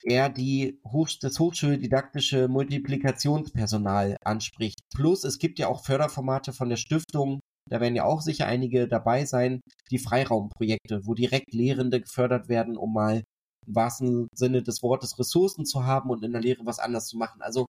er 0.04 0.28
die 0.30 0.80
Hoch 0.86 1.08
das 1.20 1.38
hochschuldidaktische 1.38 2.48
Multiplikationspersonal 2.48 4.16
anspricht. 4.24 4.78
Plus 4.94 5.24
es 5.24 5.38
gibt 5.38 5.58
ja 5.58 5.68
auch 5.68 5.84
Förderformate 5.84 6.52
von 6.52 6.68
der 6.68 6.76
Stiftung, 6.76 7.40
da 7.68 7.80
werden 7.80 7.96
ja 7.96 8.04
auch 8.04 8.22
sicher 8.22 8.46
einige 8.46 8.88
dabei 8.88 9.24
sein, 9.24 9.60
die 9.90 9.98
Freiraumprojekte, 9.98 11.02
wo 11.04 11.14
direkt 11.14 11.52
Lehrende 11.52 12.00
gefördert 12.00 12.48
werden, 12.48 12.76
um 12.76 12.92
mal 12.92 13.22
im 13.66 13.74
wahrsten 13.74 14.28
Sinne 14.34 14.62
des 14.62 14.82
Wortes 14.82 15.18
Ressourcen 15.18 15.66
zu 15.66 15.84
haben 15.84 16.10
und 16.10 16.24
in 16.24 16.32
der 16.32 16.40
Lehre 16.40 16.64
was 16.64 16.78
anders 16.78 17.06
zu 17.08 17.18
machen. 17.18 17.42
Also 17.42 17.66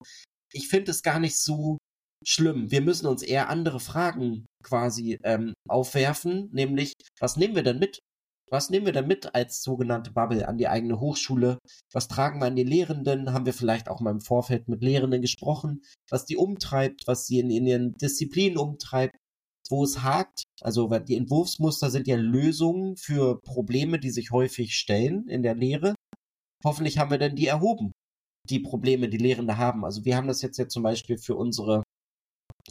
ich 0.54 0.70
finde 0.70 0.92
es 0.92 1.04
gar 1.04 1.20
nicht 1.20 1.38
so 1.38 1.78
schlimm. 2.26 2.72
Wir 2.72 2.82
müssen 2.82 3.08
uns 3.08 3.22
eher 3.22 3.50
andere 3.50 3.80
Fragen 3.80 4.46
quasi 4.64 5.18
ähm, 5.24 5.54
aufwerfen, 5.68 6.50
nämlich 6.52 6.94
was 7.20 7.38
nehmen 7.38 7.56
wir 7.56 7.64
denn 7.64 7.80
mit 7.80 8.00
was 8.52 8.70
nehmen 8.70 8.86
wir 8.86 8.94
denn 8.94 9.08
mit 9.08 9.36
als 9.36 9.62
sogenannte 9.62 10.12
Bubble 10.12 10.48
an 10.48 10.58
die 10.58 10.68
eigene 10.68 11.00
Hochschule? 11.00 11.60
Was 11.92 12.08
tragen 12.08 12.40
wir 12.40 12.48
an 12.48 12.56
die 12.56 12.64
Lehrenden? 12.64 13.34
Haben 13.34 13.46
wir 13.46 13.54
vielleicht 13.54 13.90
auch 13.90 14.00
mal 14.00 14.12
im 14.12 14.22
Vorfeld 14.22 14.68
mit 14.68 14.84
Lehrenden 14.84 15.22
gesprochen, 15.22 15.82
was 16.10 16.26
die 16.26 16.38
umtreibt, 16.38 17.08
was 17.08 17.26
sie 17.26 17.40
in, 17.40 17.50
in 17.50 17.66
ihren 17.66 17.94
Disziplinen 17.94 18.58
umtreibt, 18.58 19.16
wo 19.70 19.84
es 19.84 20.02
hakt? 20.02 20.44
Also 20.62 20.88
die 20.88 21.16
Entwurfsmuster 21.16 21.90
sind 21.90 22.08
ja 22.08 22.18
Lösungen 22.18 22.98
für 22.98 23.40
Probleme, 23.42 24.00
die 24.00 24.12
sich 24.12 24.32
häufig 24.32 24.76
stellen 24.76 25.28
in 25.28 25.44
der 25.44 25.56
Lehre. 25.56 25.96
Hoffentlich 26.64 26.98
haben 26.98 27.12
wir 27.12 27.20
denn 27.20 27.36
die 27.36 27.48
erhoben, 27.48 27.92
die 28.50 28.60
Probleme, 28.60 29.10
die 29.10 29.18
Lehrende 29.18 29.58
haben. 29.58 29.86
Also 29.86 30.06
wir 30.06 30.18
haben 30.18 30.28
das 30.28 30.42
jetzt 30.42 30.58
ja 30.58 30.68
zum 30.68 30.84
Beispiel 30.84 31.18
für 31.18 31.36
unsere 31.36 31.84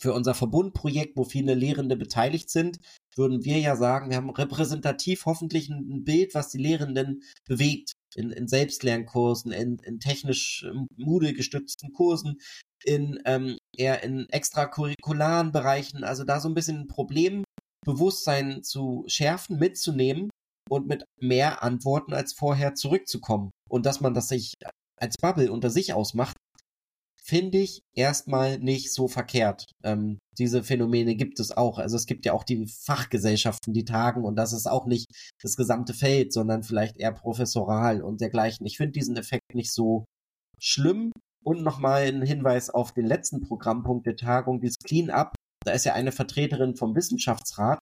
für 0.00 0.12
unser 0.12 0.34
Verbundprojekt, 0.34 1.16
wo 1.16 1.24
viele 1.24 1.54
Lehrende 1.54 1.96
beteiligt 1.96 2.50
sind, 2.50 2.78
würden 3.16 3.44
wir 3.44 3.58
ja 3.58 3.76
sagen, 3.76 4.10
wir 4.10 4.16
haben 4.16 4.30
repräsentativ 4.30 5.26
hoffentlich 5.26 5.68
ein, 5.68 6.04
Bild, 6.04 6.34
was 6.34 6.48
die 6.48 6.58
Lehrenden 6.58 7.22
bewegt. 7.46 7.92
In, 8.14 8.30
in 8.30 8.48
Selbstlernkursen, 8.48 9.52
in, 9.52 9.76
in 9.84 10.00
technisch 10.00 10.64
ähm, 10.66 10.86
Moodle 10.96 11.34
gestützten 11.34 11.92
Kursen, 11.92 12.38
in 12.82 13.20
ähm, 13.26 13.58
eher 13.76 14.02
in 14.02 14.26
extracurricularen 14.30 15.52
Bereichen, 15.52 16.04
also 16.04 16.24
da 16.24 16.40
so 16.40 16.48
ein 16.48 16.54
bisschen 16.54 16.80
ein 16.80 16.86
Problembewusstsein 16.86 18.62
zu 18.62 19.04
schärfen, 19.08 19.58
mitzunehmen 19.58 20.30
und 20.70 20.86
mit 20.86 21.04
mehr 21.20 21.62
Antworten 21.62 22.14
als 22.14 22.32
vorher 22.32 22.74
zurückzukommen. 22.74 23.50
Und 23.68 23.84
dass 23.84 24.00
man 24.00 24.14
das 24.14 24.28
sich 24.28 24.54
als 24.98 25.16
Bubble 25.20 25.52
unter 25.52 25.68
sich 25.70 25.92
ausmacht, 25.92 26.36
finde 27.28 27.58
ich 27.58 27.82
erstmal 27.94 28.58
nicht 28.58 28.92
so 28.92 29.06
verkehrt. 29.06 29.66
Ähm, 29.84 30.18
diese 30.38 30.62
Phänomene 30.62 31.14
gibt 31.14 31.40
es 31.40 31.50
auch. 31.50 31.78
Also 31.78 31.96
es 31.96 32.06
gibt 32.06 32.24
ja 32.24 32.32
auch 32.32 32.44
die 32.44 32.66
Fachgesellschaften, 32.66 33.74
die 33.74 33.84
tagen 33.84 34.24
und 34.24 34.36
das 34.36 34.52
ist 34.52 34.66
auch 34.66 34.86
nicht 34.86 35.06
das 35.42 35.56
gesamte 35.56 35.92
Feld, 35.92 36.32
sondern 36.32 36.62
vielleicht 36.62 36.96
eher 36.96 37.12
professoral 37.12 38.02
und 38.02 38.20
dergleichen. 38.20 38.66
Ich 38.66 38.78
finde 38.78 38.92
diesen 38.92 39.16
Effekt 39.16 39.54
nicht 39.54 39.72
so 39.72 40.04
schlimm. 40.58 41.12
Und 41.44 41.62
nochmal 41.62 42.02
ein 42.02 42.20
Hinweis 42.22 42.68
auf 42.68 42.92
den 42.92 43.06
letzten 43.06 43.40
Programmpunkt 43.40 44.06
der 44.06 44.16
Tagung, 44.16 44.60
dieses 44.60 44.78
Clean-up. 44.84 45.34
Da 45.64 45.72
ist 45.72 45.84
ja 45.84 45.94
eine 45.94 46.12
Vertreterin 46.12 46.76
vom 46.76 46.94
Wissenschaftsrat, 46.94 47.78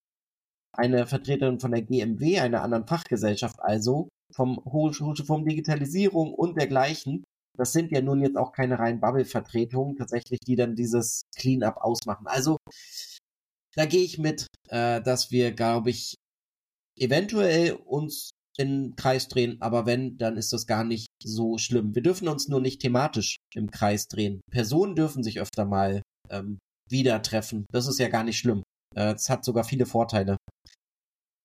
eine 0.73 1.07
Vertreterin 1.07 1.59
von 1.59 1.73
der 1.73 1.83
GMW, 1.83 2.39
einer 2.39 2.63
anderen 2.63 2.87
Fachgesellschaft 2.87 3.59
also, 3.61 4.09
vom 4.33 4.59
Hochschulfonds 4.59 5.49
Digitalisierung 5.49 6.33
und 6.35 6.57
dergleichen. 6.59 7.25
Das 7.57 7.73
sind 7.73 7.91
ja 7.91 8.01
nun 8.01 8.21
jetzt 8.21 8.37
auch 8.37 8.53
keine 8.53 8.79
reinen 8.79 9.01
Bubble-Vertretungen, 9.01 9.97
tatsächlich, 9.97 10.41
die 10.41 10.57
dann 10.57 10.75
dieses 10.75 11.23
Cleanup 11.37 11.77
ausmachen. 11.79 12.27
Also 12.27 12.57
da 13.75 13.87
gehe 13.87 14.03
ich 14.03 14.19
mit, 14.19 14.47
äh, 14.69 15.03
dass 15.03 15.31
wir, 15.31 15.53
glaube 15.53 15.91
ich, 15.91 16.17
eventuell 16.97 17.73
uns 17.73 18.31
in 18.59 18.97
Kreis 18.97 19.29
drehen, 19.29 19.61
aber 19.61 19.85
wenn, 19.85 20.17
dann 20.17 20.37
ist 20.37 20.53
das 20.53 20.67
gar 20.67 20.83
nicht 20.83 21.09
so 21.23 21.59
schlimm. 21.59 21.95
Wir 21.95 22.03
dürfen 22.03 22.29
uns 22.29 22.49
nur 22.49 22.61
nicht 22.61 22.81
thematisch 22.81 23.37
im 23.55 23.71
Kreis 23.71 24.09
drehen. 24.09 24.41
Personen 24.51 24.97
dürfen 24.97 25.23
sich 25.23 25.41
öfter 25.41 25.67
mal 25.67 26.03
ähm, 26.31 26.59
wieder 26.89 27.21
treffen. 27.23 27.67
Das 27.71 27.87
ist 27.87 27.99
ja 27.99 28.09
gar 28.09 28.25
nicht 28.25 28.39
schlimm. 28.39 28.63
Äh, 28.95 29.15
es 29.15 29.29
hat 29.29 29.45
sogar 29.45 29.65
viele 29.65 29.85
Vorteile. 29.85 30.37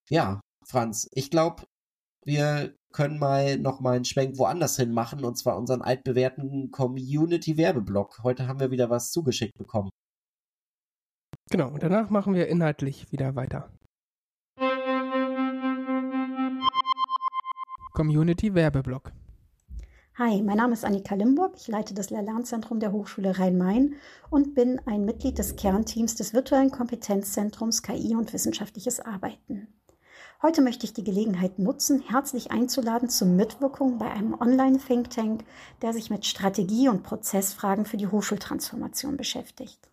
Ja, 0.10 0.40
Franz, 0.66 1.08
ich 1.14 1.30
glaube, 1.30 1.64
wir 2.24 2.76
können 2.92 3.20
mal 3.20 3.58
noch 3.58 3.80
mal 3.80 3.96
einen 3.96 4.06
Schwenk 4.06 4.38
woanders 4.38 4.76
hin 4.76 4.92
machen 4.94 5.24
und 5.24 5.38
zwar 5.38 5.58
unseren 5.58 5.82
altbewährten 5.82 6.72
Community-Werbeblock. 6.72 8.20
Heute 8.24 8.48
haben 8.48 8.60
wir 8.60 8.72
wieder 8.72 8.90
was 8.90 9.12
zugeschickt 9.12 9.58
bekommen. 9.58 9.90
Genau, 11.50 11.70
und 11.70 11.84
danach 11.84 12.10
machen 12.10 12.34
wir 12.34 12.48
inhaltlich 12.48 13.12
wieder 13.12 13.36
weiter. 13.36 13.70
Community 17.94 18.54
Werbeblock. 18.54 19.12
Hi, 20.18 20.42
mein 20.42 20.58
Name 20.58 20.74
ist 20.74 20.86
Annika 20.86 21.16
Limburg. 21.16 21.56
Ich 21.58 21.68
leite 21.68 21.94
das 21.94 22.10
Lehr-Lernzentrum 22.10 22.80
der 22.80 22.92
Hochschule 22.92 23.40
Rhein-Main 23.40 23.96
und 24.30 24.54
bin 24.54 24.80
ein 24.86 25.04
Mitglied 25.06 25.38
des 25.38 25.56
Kernteams 25.56 26.16
des 26.16 26.34
virtuellen 26.34 26.70
Kompetenzzentrums 26.70 27.82
KI 27.82 28.16
und 28.16 28.32
wissenschaftliches 28.32 29.00
Arbeiten. 29.00 29.68
Heute 30.42 30.62
möchte 30.62 30.86
ich 30.86 30.94
die 30.94 31.04
Gelegenheit 31.04 31.60
nutzen, 31.60 32.02
herzlich 32.02 32.52
einzuladen 32.52 33.10
zur 33.10 33.28
Mitwirkung 33.28 33.98
bei 33.98 34.10
einem 34.10 34.34
Online-Think 34.34 35.10
Tank, 35.10 35.44
der 35.82 35.94
sich 35.94 36.10
mit 36.10 36.26
Strategie- 36.26 36.90
und 36.90 37.04
Prozessfragen 37.04 37.86
für 37.86 37.98
die 37.98 38.08
Hochschultransformation 38.08 39.18
beschäftigt. 39.18 39.90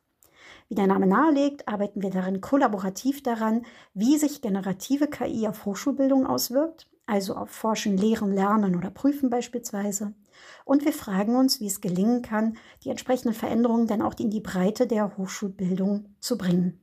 Wie 0.68 0.74
der 0.74 0.86
Name 0.86 1.06
nahelegt, 1.06 1.68
arbeiten 1.68 2.02
wir 2.02 2.10
darin 2.10 2.40
kollaborativ 2.40 3.22
daran, 3.22 3.66
wie 3.94 4.16
sich 4.16 4.40
generative 4.40 5.08
KI 5.08 5.48
auf 5.48 5.64
Hochschulbildung 5.64 6.26
auswirkt 6.26 6.86
also 7.08 7.34
auf 7.34 7.50
Forschen, 7.50 7.96
Lehren, 7.96 8.32
Lernen 8.32 8.76
oder 8.76 8.90
Prüfen 8.90 9.30
beispielsweise. 9.30 10.12
Und 10.64 10.84
wir 10.84 10.92
fragen 10.92 11.36
uns, 11.36 11.58
wie 11.60 11.66
es 11.66 11.80
gelingen 11.80 12.22
kann, 12.22 12.58
die 12.84 12.90
entsprechenden 12.90 13.34
Veränderungen 13.34 13.86
dann 13.86 14.02
auch 14.02 14.14
in 14.18 14.30
die 14.30 14.42
Breite 14.42 14.86
der 14.86 15.16
Hochschulbildung 15.16 16.14
zu 16.20 16.36
bringen. 16.36 16.80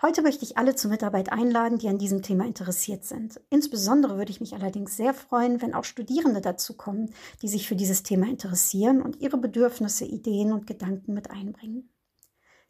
Heute 0.00 0.22
möchte 0.22 0.44
ich 0.44 0.56
alle 0.56 0.76
zur 0.76 0.92
Mitarbeit 0.92 1.32
einladen, 1.32 1.78
die 1.78 1.88
an 1.88 1.98
diesem 1.98 2.22
Thema 2.22 2.46
interessiert 2.46 3.04
sind. 3.04 3.40
Insbesondere 3.50 4.16
würde 4.16 4.30
ich 4.30 4.40
mich 4.40 4.54
allerdings 4.54 4.96
sehr 4.96 5.12
freuen, 5.12 5.60
wenn 5.60 5.74
auch 5.74 5.82
Studierende 5.82 6.40
dazu 6.40 6.76
kommen, 6.76 7.12
die 7.42 7.48
sich 7.48 7.66
für 7.66 7.74
dieses 7.74 8.04
Thema 8.04 8.28
interessieren 8.28 9.02
und 9.02 9.20
ihre 9.20 9.38
Bedürfnisse, 9.38 10.04
Ideen 10.04 10.52
und 10.52 10.68
Gedanken 10.68 11.14
mit 11.14 11.32
einbringen. 11.32 11.90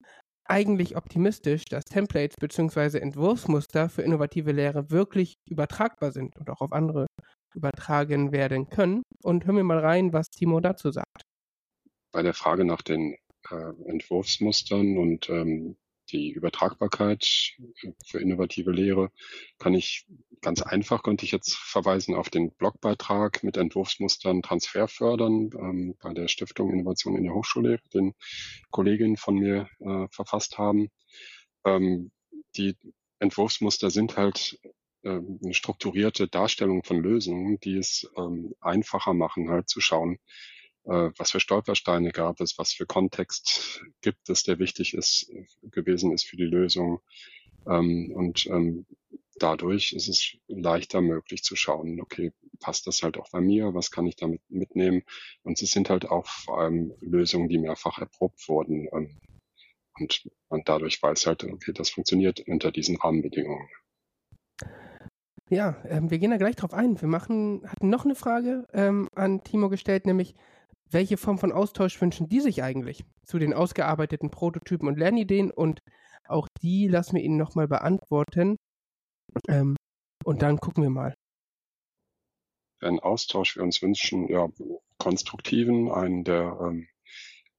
eigentlich 0.45 0.97
optimistisch, 0.97 1.67
dass 1.67 1.85
Templates 1.85 2.37
bzw. 2.41 2.99
Entwurfsmuster 2.99 3.89
für 3.91 4.03
innovative 4.03 4.53
Lehre 4.53 4.91
wirklich 4.91 5.35
übertragbar 5.47 6.11
sind 6.11 6.37
und 6.37 6.49
auch 6.49 6.63
auf 6.63 6.73
andere 6.73 7.07
übertragen 7.55 8.33
werden 8.33 8.69
können. 8.71 9.03
Und 9.23 9.45
hören 9.45 9.57
wir 9.57 9.65
mal 9.65 9.79
rein, 9.79 10.13
was 10.13 10.31
Timo 10.31 10.61
dazu 10.61 10.91
sagt. 10.91 11.23
Bei 12.13 12.23
der 12.23 12.33
Frage 12.33 12.65
nach 12.65 12.81
den 12.81 13.17
äh, 13.51 13.91
Entwurfsmustern 13.91 14.97
und 14.97 15.29
ähm, 15.29 15.77
die 16.11 16.31
Übertragbarkeit 16.31 17.55
für 18.05 18.21
innovative 18.21 18.71
Lehre 18.71 19.11
kann 19.59 19.75
ich 19.75 20.07
ganz 20.41 20.63
einfach, 20.63 21.03
könnte 21.03 21.25
ich 21.25 21.33
jetzt 21.33 21.55
verweisen 21.55 22.15
auf 22.15 22.31
den 22.31 22.53
Blogbeitrag 22.53 23.43
mit 23.43 23.57
Entwurfsmustern 23.57 24.43
Transfer 24.43 24.89
fördern 24.89 25.51
ähm, 25.59 25.97
bei 26.01 26.13
der 26.15 26.29
Stiftung 26.29 26.73
Innovation 26.73 27.17
in 27.17 27.25
der 27.25 27.35
Hochschullehre, 27.35 27.81
den 27.93 28.15
Kolleginnen 28.71 29.17
von 29.17 29.35
mir 29.37 29.69
äh, 29.81 30.07
verfasst 30.11 30.59
haben. 30.59 30.91
Ähm, 31.65 32.11
die 32.57 32.77
Entwurfsmuster 33.19 33.91
sind 33.91 34.17
halt 34.17 34.59
äh, 35.03 35.11
eine 35.11 35.55
strukturierte 35.55 36.29
Darstellung 36.29 36.85
von 36.85 37.01
Lösungen, 37.01 37.59
die 37.61 37.77
es 37.77 38.11
ähm, 38.17 38.55
einfacher 38.61 39.15
machen, 39.15 39.51
halt 39.51 39.69
zu 39.69 39.81
schauen, 39.81 40.19
was 40.85 41.31
für 41.31 41.41
Stolpersteine 41.41 42.13
gab 42.13 42.41
es, 42.41 42.59
was 42.59 42.73
für 42.73 42.87
Kontext 42.87 43.83
gibt 44.01 44.31
es, 44.31 44.43
der 44.43 44.59
wichtig 44.59 44.95
ist, 44.95 45.31
gewesen 45.63 46.13
ist 46.13 46.25
für 46.25 46.37
die 46.37 46.45
Lösung. 46.45 47.01
Ähm, 47.67 48.13
und 48.15 48.47
ähm, 48.47 48.87
dadurch 49.39 49.93
ist 49.93 50.09
es 50.09 50.37
leichter 50.49 51.01
möglich 51.01 51.43
zu 51.43 51.57
schauen, 51.57 52.01
okay, 52.01 52.33
passt 52.61 52.87
das 52.87 53.03
halt 53.03 53.19
auch 53.19 53.31
bei 53.31 53.41
mir, 53.41 53.75
was 53.75 53.91
kann 53.91 54.07
ich 54.07 54.17
damit 54.17 54.41
mitnehmen? 54.49 55.03
Und 55.43 55.61
es 55.63 55.71
sind 55.71 55.91
halt 55.91 56.07
auch 56.07 56.27
vor 56.27 56.61
allem 56.61 56.95
Lösungen, 57.01 57.49
die 57.49 57.59
mehrfach 57.59 57.99
erprobt 57.99 58.49
wurden. 58.49 58.89
Ähm, 58.93 59.19
und 60.01 60.29
man 60.49 60.63
dadurch 60.65 61.03
weiß 61.03 61.27
halt, 61.27 61.45
okay, 61.45 61.73
das 61.73 61.91
funktioniert 61.91 62.41
unter 62.47 62.71
diesen 62.71 62.97
Rahmenbedingungen. 62.97 63.69
Ja, 65.51 65.77
wir 65.83 66.19
gehen 66.19 66.31
da 66.31 66.37
gleich 66.37 66.57
drauf 66.57 66.73
ein. 66.73 67.01
Wir 67.01 67.09
machen, 67.09 67.63
hatten 67.67 67.89
noch 67.89 68.05
eine 68.05 68.15
Frage 68.15 68.67
an 69.15 69.43
Timo 69.43 69.71
gestellt, 69.71 70.07
nämlich 70.07 70.37
welche 70.91 71.17
Form 71.17 71.39
von 71.39 71.53
Austausch 71.53 72.01
wünschen 72.01 72.29
die 72.29 72.41
sich 72.41 72.63
eigentlich 72.63 73.05
zu 73.25 73.39
den 73.39 73.55
ausgearbeiteten 73.55 74.31
Prototypen 74.31 74.89
und 74.89 74.99
Lernideen? 74.99 75.51
Und 75.51 75.81
auch 76.27 76.49
die 76.63 76.89
lassen 76.89 77.17
wir 77.17 77.23
Ihnen 77.23 77.37
nochmal 77.37 77.69
beantworten. 77.69 78.57
Ähm, 79.49 79.77
und 80.25 80.43
dann 80.43 80.59
gucken 80.59 80.83
wir 80.83 80.91
mal. 80.91 81.15
Ein 82.81 83.01
Austausch 83.01 83.57
wir 83.57 83.63
uns 83.63 83.83
wünschen, 83.83 84.29
ja, 84.29 84.49
konstruktiven, 84.99 85.91
einen, 85.91 86.25
der 86.25 86.59
ähm, 86.61 86.89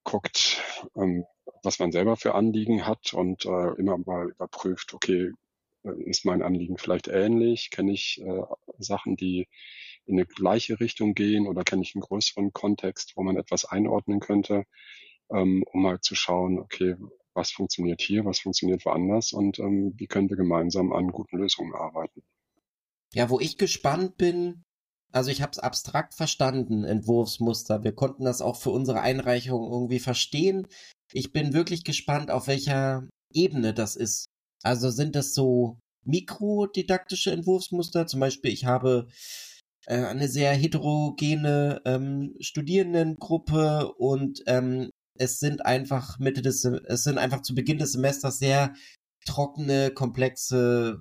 guckt, 0.04 0.62
ähm, 0.96 1.26
was 1.64 1.80
man 1.80 1.92
selber 1.92 2.16
für 2.16 2.36
Anliegen 2.36 2.86
hat 2.86 3.14
und 3.14 3.46
äh, 3.46 3.74
immer 3.78 3.98
mal 3.98 4.30
überprüft, 4.30 4.94
okay, 4.94 5.32
ist 6.06 6.26
mein 6.26 6.42
Anliegen 6.42 6.78
vielleicht 6.78 7.08
ähnlich? 7.08 7.70
Kenne 7.72 7.92
ich 7.92 8.22
äh, 8.22 8.42
Sachen, 8.78 9.16
die 9.16 9.48
in 10.06 10.16
eine 10.16 10.26
gleiche 10.26 10.80
Richtung 10.80 11.14
gehen 11.14 11.48
oder 11.48 11.64
kenne 11.64 11.84
ich 11.84 11.96
einen 11.96 12.02
größeren 12.02 12.52
Kontext, 12.52 13.14
wo 13.16 13.24
man 13.24 13.38
etwas 13.38 13.66
einordnen 13.66 14.20
könnte, 14.20 14.66
ähm, 15.32 15.64
um 15.72 15.84
mal 15.84 16.02
zu 16.02 16.16
schauen, 16.16 16.60
okay, 16.60 16.96
was 17.34 17.52
funktioniert 17.52 18.02
hier, 18.02 18.26
was 18.26 18.40
funktioniert 18.40 18.86
woanders 18.86 19.32
und 19.32 19.60
ähm, 19.60 19.94
wie 19.98 20.08
können 20.08 20.30
wir 20.30 20.38
gemeinsam 20.38 20.92
an 20.92 21.08
guten 21.10 21.38
Lösungen 21.38 21.74
arbeiten. 21.74 22.24
Ja, 23.14 23.30
wo 23.30 23.40
ich 23.40 23.58
gespannt 23.58 24.18
bin, 24.18 24.64
also 25.12 25.32
ich 25.32 25.42
habe 25.42 25.52
es 25.52 25.60
abstrakt 25.60 26.14
verstanden, 26.14 26.84
Entwurfsmuster. 26.84 27.84
Wir 27.84 27.94
konnten 27.94 28.26
das 28.26 28.42
auch 28.42 28.58
für 28.58 28.70
unsere 28.70 29.02
Einreichung 29.02 29.72
irgendwie 29.72 30.00
verstehen. 30.00 30.68
Ich 31.12 31.32
bin 31.32 31.54
wirklich 31.54 31.84
gespannt, 31.84 32.30
auf 32.30 32.48
welcher 32.48 33.08
Ebene 33.34 33.74
das 33.74 33.96
ist. 33.96 34.28
Also 34.64 34.90
sind 34.90 35.16
das 35.16 35.34
so 35.34 35.78
mikrodidaktische 36.04 37.32
Entwurfsmuster? 37.32 38.08
Zum 38.08 38.20
Beispiel, 38.20 38.52
ich 38.52 38.66
habe 38.66 39.08
äh, 39.86 40.04
eine 40.06 40.28
sehr 40.28 40.54
heterogene 40.54 41.82
ähm, 41.86 42.36
Studierendengruppe 42.40 43.94
und 43.98 44.42
ähm, 44.48 44.90
es 45.16 45.40
sind 45.40 45.66
einfach 45.66 46.20
Mitte 46.20 46.42
des, 46.42 46.64
es 46.66 47.04
sind 47.04 47.18
einfach 47.18 47.42
zu 47.42 47.54
Beginn 47.56 47.78
des 47.78 47.94
Semesters 47.94 48.40
sehr 48.40 48.74
trockene, 49.26 49.92
komplexe 49.92 51.00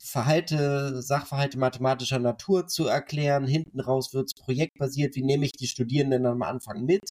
Verhalte, 0.00 1.02
Sachverhalte 1.02 1.58
mathematischer 1.58 2.20
Natur 2.20 2.68
zu 2.68 2.86
erklären. 2.86 3.46
Hinten 3.46 3.80
raus 3.80 4.14
wird's 4.14 4.34
projektbasiert. 4.34 5.16
Wie 5.16 5.24
nehme 5.24 5.44
ich 5.44 5.52
die 5.52 5.66
Studierenden 5.66 6.24
am 6.26 6.42
Anfang 6.42 6.84
mit? 6.84 7.02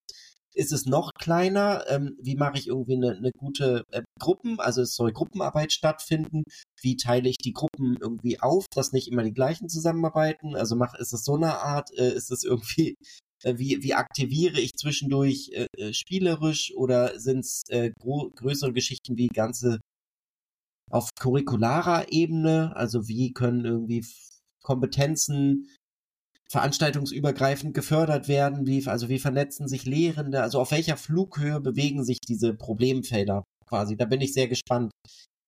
Ist 0.57 0.71
es 0.71 0.87
noch 0.87 1.11
kleiner? 1.13 1.85
Ähm, 1.87 2.17
wie 2.19 2.35
mache 2.35 2.57
ich 2.57 2.65
irgendwie 2.65 2.95
eine, 2.95 3.15
eine 3.15 3.31
gute 3.37 3.83
äh, 3.91 4.01
Gruppen? 4.19 4.59
Also 4.59 4.81
es 4.81 4.95
soll 4.95 5.13
Gruppenarbeit 5.13 5.71
stattfinden. 5.71 6.41
Wie 6.81 6.97
teile 6.97 7.29
ich 7.29 7.37
die 7.37 7.53
Gruppen 7.53 7.95
irgendwie 8.01 8.39
auf, 8.39 8.65
dass 8.73 8.91
nicht 8.91 9.07
immer 9.07 9.21
die 9.21 9.35
gleichen 9.35 9.69
zusammenarbeiten? 9.69 10.55
Also 10.55 10.75
mach, 10.75 10.95
ist 10.95 11.13
es 11.13 11.23
so 11.23 11.35
eine 11.35 11.59
Art? 11.59 11.91
Äh, 11.95 12.11
ist 12.11 12.31
es 12.31 12.43
irgendwie 12.43 12.95
äh, 13.43 13.59
wie, 13.59 13.83
wie 13.83 13.93
aktiviere 13.93 14.59
ich 14.59 14.73
zwischendurch 14.73 15.51
äh, 15.53 15.67
äh 15.77 15.93
spielerisch 15.93 16.73
oder 16.75 17.19
sind 17.19 17.41
es 17.41 17.61
äh, 17.69 17.91
größere 17.99 18.73
Geschichten 18.73 19.15
wie 19.15 19.27
ganze 19.27 19.79
auf 20.89 21.11
curricularer 21.19 22.11
Ebene? 22.11 22.75
Also 22.75 23.07
wie 23.07 23.31
können 23.31 23.63
irgendwie 23.63 24.03
Kompetenzen 24.63 25.69
veranstaltungsübergreifend 26.51 27.73
gefördert 27.73 28.27
werden? 28.27 28.65
Wie, 28.65 28.85
also 28.87 29.09
wie 29.09 29.19
vernetzen 29.19 29.67
sich 29.67 29.85
Lehrende? 29.85 30.41
Also 30.41 30.59
auf 30.59 30.71
welcher 30.71 30.97
Flughöhe 30.97 31.59
bewegen 31.59 32.03
sich 32.03 32.19
diese 32.19 32.53
Problemfelder 32.53 33.43
quasi? 33.67 33.97
Da 33.97 34.05
bin 34.05 34.21
ich 34.21 34.33
sehr 34.33 34.47
gespannt. 34.47 34.91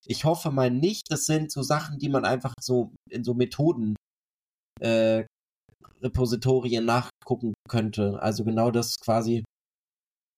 Ich 0.06 0.26
hoffe 0.26 0.52
mal 0.52 0.72
nicht, 0.72 1.12
das 1.12 1.26
sind 1.26 1.52
so 1.52 1.62
Sachen, 1.62 2.00
die 2.00 2.10
man 2.10 2.26
einfach 2.26 2.54
so 2.60 2.94
in 3.10 3.24
so 3.24 3.34
Methoden 3.34 3.96
äh, 4.80 5.26
Repositorien 6.02 6.86
nachgucken 6.86 7.54
könnte. 7.70 8.22
Also 8.22 8.44
genau 8.44 8.72
das 8.72 8.98
quasi, 9.00 9.44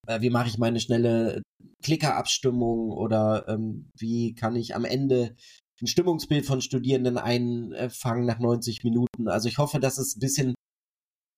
äh, 0.07 0.22
wie 0.22 0.30
mache 0.30 0.47
ich 0.47 0.57
meine 0.57 0.80
schnelle 0.80 1.41
Klickerabstimmung 1.84 2.91
oder 2.91 3.47
ähm, 3.47 3.89
wie 3.97 4.34
kann 4.36 4.55
ich 4.55 4.76
am 4.76 4.86
Ende 4.86 5.36
ein 5.82 5.88
Stimmungsbild 5.88 6.45
von 6.45 6.61
Studierenden 6.61 7.17
einfangen 7.17 8.25
nach 8.25 8.39
90 8.39 8.84
Minuten. 8.84 9.27
Also 9.27 9.49
ich 9.49 9.57
hoffe, 9.57 9.79
dass 9.79 9.97
es 9.97 10.15
ein 10.15 10.19
bisschen 10.19 10.55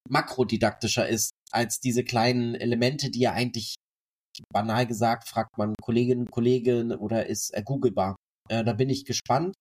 makrodidaktischer 0.10 1.08
ist 1.08 1.32
als 1.52 1.80
diese 1.80 2.04
kleinen 2.04 2.56
Elemente, 2.56 3.10
die 3.10 3.22
ja 3.22 3.34
eigentlich 3.34 3.76
banal 4.52 4.86
gesagt, 4.86 5.28
fragt 5.28 5.58
man 5.58 5.76
Kolleginnen, 5.82 6.30
Kollegen 6.30 6.92
oder 6.92 7.28
ist 7.28 7.52
er 7.52 7.64
googlebar. 7.64 8.16
Äh, 8.50 8.64
da 8.64 8.74
bin 8.74 8.90
ich 8.90 9.06
gespannt. 9.06 9.56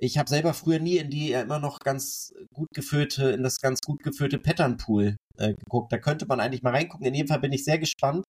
Ich 0.00 0.16
habe 0.16 0.28
selber 0.28 0.54
früher 0.54 0.78
nie 0.78 0.98
in 0.98 1.10
die 1.10 1.32
immer 1.32 1.58
noch 1.58 1.80
ganz 1.80 2.32
gut 2.54 2.68
geführte, 2.72 3.30
in 3.30 3.42
das 3.42 3.58
ganz 3.58 3.80
gut 3.80 4.02
geführte 4.02 4.38
Pattern-Pool 4.38 5.16
äh, 5.36 5.54
geguckt. 5.54 5.92
Da 5.92 5.98
könnte 5.98 6.26
man 6.26 6.38
eigentlich 6.38 6.62
mal 6.62 6.74
reingucken. 6.74 7.06
In 7.06 7.14
jedem 7.14 7.28
Fall 7.28 7.40
bin 7.40 7.52
ich 7.52 7.64
sehr 7.64 7.78
gespannt. 7.78 8.24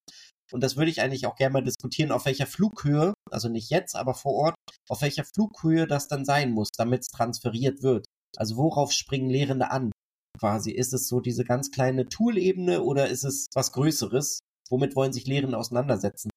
Und 0.51 0.63
das 0.63 0.77
würde 0.77 0.89
ich 0.89 1.01
eigentlich 1.01 1.27
auch 1.27 1.35
gerne 1.35 1.53
mal 1.53 1.63
diskutieren, 1.63 2.11
auf 2.11 2.25
welcher 2.25 2.47
Flughöhe, 2.47 3.13
also 3.29 3.49
nicht 3.49 3.69
jetzt, 3.69 3.95
aber 3.95 4.15
vor 4.15 4.33
Ort, 4.33 4.55
auf 4.89 5.01
welcher 5.03 5.23
Flughöhe 5.23 5.85
das 5.85 6.07
dann 6.07 6.25
sein 6.25 6.51
muss, 6.51 6.69
damit 6.75 7.01
es 7.01 7.09
transferiert 7.09 7.83
wird. 7.83 8.05
Also 8.35 8.57
worauf 8.57 8.91
springen 8.91 9.29
Lehrende 9.29 9.69
an? 9.69 9.91
Quasi, 10.39 10.71
ist 10.71 10.93
es 10.93 11.07
so 11.07 11.19
diese 11.19 11.43
ganz 11.43 11.69
kleine 11.69 12.07
Tool-Ebene 12.07 12.81
oder 12.81 13.09
ist 13.09 13.23
es 13.23 13.47
was 13.53 13.71
Größeres? 13.73 14.39
Womit 14.69 14.95
wollen 14.95 15.13
sich 15.13 15.27
Lehrende 15.27 15.57
auseinandersetzen? 15.57 16.29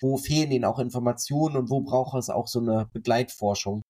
Wo 0.00 0.16
fehlen 0.16 0.52
ihnen 0.52 0.64
auch 0.64 0.78
Informationen 0.78 1.56
und 1.56 1.70
wo 1.70 1.80
braucht 1.80 2.16
es 2.18 2.30
auch 2.30 2.46
so 2.46 2.60
eine 2.60 2.88
Begleitforschung? 2.92 3.82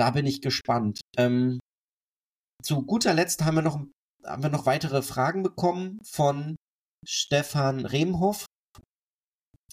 Da 0.00 0.12
bin 0.12 0.24
ich 0.24 0.40
gespannt. 0.40 1.02
Ähm, 1.18 1.60
zu 2.62 2.86
guter 2.86 3.12
Letzt 3.12 3.44
haben 3.44 3.56
wir 3.56 3.62
noch, 3.62 3.84
haben 4.24 4.42
wir 4.42 4.48
noch 4.48 4.64
weitere 4.64 5.02
Fragen 5.02 5.42
bekommen 5.42 5.98
von 6.02 6.56
Stefan 7.06 7.84
Remhoff, 7.84 8.46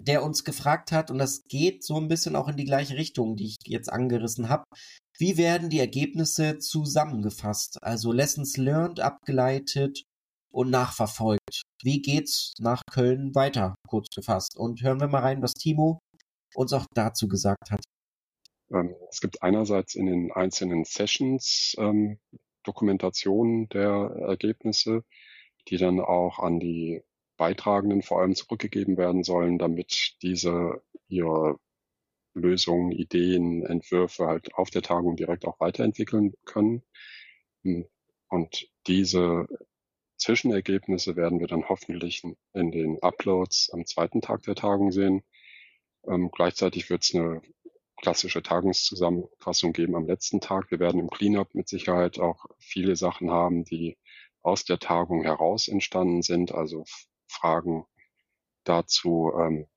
der 0.01 0.23
uns 0.23 0.43
gefragt 0.43 0.91
hat, 0.91 1.11
und 1.11 1.17
das 1.17 1.45
geht 1.45 1.81
so 1.81 1.95
ein 1.95 2.09
bisschen 2.09 2.35
auch 2.35 2.49
in 2.49 2.57
die 2.57 2.65
gleiche 2.65 2.97
Richtung, 2.97 3.37
die 3.37 3.45
ich 3.45 3.55
jetzt 3.67 3.89
angerissen 3.89 4.49
habe. 4.49 4.65
Wie 5.17 5.37
werden 5.37 5.69
die 5.69 5.79
Ergebnisse 5.79 6.57
zusammengefasst? 6.57 7.81
Also 7.81 8.11
Lessons 8.11 8.57
learned, 8.57 8.99
abgeleitet 8.99 10.03
und 10.51 10.69
nachverfolgt. 10.69 11.61
Wie 11.81 12.01
geht's 12.01 12.53
nach 12.59 12.81
Köln 12.91 13.33
weiter, 13.33 13.75
kurz 13.87 14.09
gefasst? 14.13 14.57
Und 14.57 14.81
hören 14.81 14.99
wir 14.99 15.07
mal 15.07 15.21
rein, 15.21 15.41
was 15.41 15.53
Timo 15.53 15.99
uns 16.53 16.73
auch 16.73 16.85
dazu 16.93 17.29
gesagt 17.29 17.71
hat. 17.71 17.81
Ähm, 18.71 18.95
es 19.09 19.21
gibt 19.21 19.43
einerseits 19.43 19.95
in 19.95 20.05
den 20.05 20.31
einzelnen 20.31 20.85
Sessions 20.85 21.75
ähm, 21.79 22.19
Dokumentationen 22.63 23.69
der 23.69 23.91
Ergebnisse, 24.27 25.03
die 25.69 25.77
dann 25.77 25.99
auch 25.99 26.39
an 26.39 26.59
die 26.59 27.01
Beitragenden 27.37 28.01
vor 28.01 28.21
allem 28.21 28.35
zurückgegeben 28.35 28.97
werden 28.97 29.23
sollen, 29.23 29.57
damit 29.57 30.15
diese 30.21 30.81
ihre 31.07 31.59
Lösungen, 32.33 32.91
Ideen, 32.91 33.65
Entwürfe 33.65 34.27
halt 34.27 34.53
auf 34.55 34.69
der 34.69 34.81
Tagung 34.81 35.15
direkt 35.15 35.45
auch 35.45 35.59
weiterentwickeln 35.59 36.33
können. 36.45 36.83
Und 38.29 38.69
diese 38.87 39.47
Zwischenergebnisse 40.17 41.15
werden 41.15 41.39
wir 41.39 41.47
dann 41.47 41.69
hoffentlich 41.69 42.23
in 42.53 42.71
den 42.71 43.01
Uploads 43.01 43.69
am 43.71 43.85
zweiten 43.85 44.21
Tag 44.21 44.43
der 44.43 44.55
Tagung 44.55 44.91
sehen. 44.91 45.23
Ähm, 46.07 46.29
gleichzeitig 46.31 46.89
wird 46.89 47.03
es 47.03 47.13
eine 47.13 47.41
klassische 47.97 48.43
Tagungszusammenfassung 48.43 49.73
geben 49.73 49.95
am 49.95 50.07
letzten 50.07 50.39
Tag. 50.39 50.71
Wir 50.71 50.79
werden 50.79 50.99
im 50.99 51.09
Cleanup 51.09 51.53
mit 51.53 51.67
Sicherheit 51.67 52.19
auch 52.19 52.45
viele 52.59 52.95
Sachen 52.95 53.31
haben, 53.31 53.65
die 53.65 53.97
aus 54.41 54.63
der 54.63 54.79
Tagung 54.79 55.23
heraus 55.23 55.67
entstanden 55.67 56.21
sind, 56.21 56.53
also 56.53 56.85
Fragen 57.27 57.85
dazu, 58.63 59.31
ähm, 59.37 59.67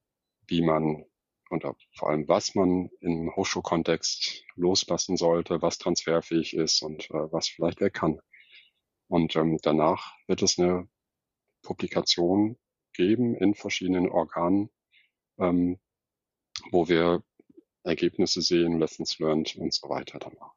wie 0.46 0.62
man 0.62 1.04
und 1.50 1.64
vor 1.96 2.10
allem 2.10 2.28
was 2.28 2.54
man 2.54 2.90
im 3.00 3.34
Hochschulkontext 3.34 4.44
loslassen 4.54 5.16
sollte, 5.16 5.60
was 5.62 5.78
transferfähig 5.78 6.54
ist 6.54 6.80
und 6.82 7.10
äh, 7.10 7.32
was 7.32 7.48
vielleicht 7.48 7.80
wer 7.80 7.90
kann. 7.90 8.20
Und 9.08 9.34
ähm, 9.34 9.58
danach 9.60 10.14
wird 10.28 10.42
es 10.42 10.58
eine 10.58 10.88
Publikation 11.62 12.56
geben 12.92 13.34
in 13.34 13.54
verschiedenen 13.54 14.08
Organen, 14.08 14.70
ähm, 15.38 15.80
wo 16.70 16.88
wir 16.88 17.24
Ergebnisse 17.82 18.42
sehen, 18.42 18.78
Lessons 18.78 19.18
learned 19.18 19.56
und 19.56 19.72
so 19.72 19.88
weiter 19.88 20.18
danach. 20.18 20.52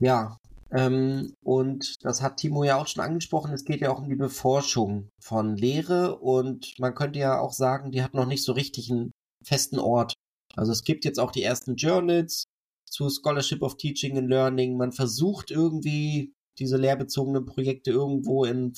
Ja, 0.00 0.38
ähm, 0.72 1.34
und 1.42 2.04
das 2.04 2.22
hat 2.22 2.38
Timo 2.38 2.64
ja 2.64 2.76
auch 2.76 2.86
schon 2.86 3.02
angesprochen. 3.02 3.52
Es 3.52 3.64
geht 3.64 3.82
ja 3.82 3.90
auch 3.90 3.98
um 3.98 4.08
die 4.08 4.16
Beforschung 4.16 5.10
von 5.20 5.56
Lehre 5.56 6.18
und 6.18 6.74
man 6.78 6.94
könnte 6.94 7.18
ja 7.18 7.38
auch 7.40 7.52
sagen, 7.52 7.92
die 7.92 8.02
hat 8.02 8.14
noch 8.14 8.26
nicht 8.26 8.42
so 8.42 8.52
richtig 8.52 8.90
einen 8.90 9.12
festen 9.44 9.78
Ort. 9.78 10.14
Also 10.56 10.72
es 10.72 10.84
gibt 10.84 11.04
jetzt 11.04 11.20
auch 11.20 11.30
die 11.30 11.42
ersten 11.42 11.76
Journals 11.76 12.44
zu 12.86 13.08
Scholarship 13.08 13.62
of 13.62 13.76
Teaching 13.76 14.18
and 14.18 14.28
Learning. 14.28 14.76
Man 14.76 14.92
versucht 14.92 15.50
irgendwie 15.50 16.32
diese 16.58 16.76
lehrbezogenen 16.76 17.46
Projekte 17.46 17.90
irgendwo 17.90 18.44
in 18.44 18.74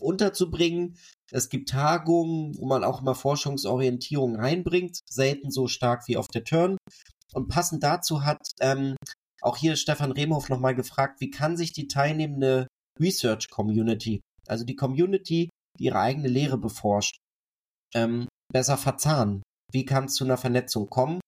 unterzubringen. 0.00 0.96
Es 1.30 1.48
gibt 1.48 1.70
Tagungen, 1.70 2.56
wo 2.58 2.66
man 2.66 2.84
auch 2.84 3.02
mal 3.02 3.14
Forschungsorientierung 3.14 4.36
reinbringt, 4.36 5.00
selten 5.08 5.50
so 5.50 5.66
stark 5.66 6.06
wie 6.08 6.16
auf 6.16 6.28
der 6.28 6.44
Turn. 6.44 6.76
Und 7.32 7.48
passend 7.48 7.82
dazu 7.82 8.24
hat 8.24 8.38
ähm, 8.60 8.96
auch 9.42 9.56
hier 9.56 9.76
Stefan 9.76 10.12
Remhoff 10.12 10.48
nochmal 10.48 10.74
gefragt, 10.74 11.20
wie 11.20 11.30
kann 11.30 11.56
sich 11.56 11.72
die 11.72 11.88
teilnehmende 11.88 12.66
Research 13.00 13.50
Community, 13.50 14.20
also 14.46 14.64
die 14.64 14.76
Community, 14.76 15.50
die 15.78 15.84
ihre 15.84 15.98
eigene 15.98 16.28
Lehre 16.28 16.58
beforscht, 16.58 17.18
ähm, 17.94 18.28
besser 18.52 18.76
verzahnen? 18.76 19.42
Wie 19.72 19.84
kann 19.84 20.04
es 20.04 20.14
zu 20.14 20.24
einer 20.24 20.38
Vernetzung 20.38 20.88
kommen? 20.88 21.20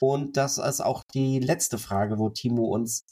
Und 0.00 0.36
das 0.36 0.58
ist 0.58 0.80
auch 0.80 1.02
die 1.14 1.38
letzte 1.38 1.78
Frage, 1.78 2.18
wo 2.18 2.30
Timo 2.30 2.64
uns 2.64 3.04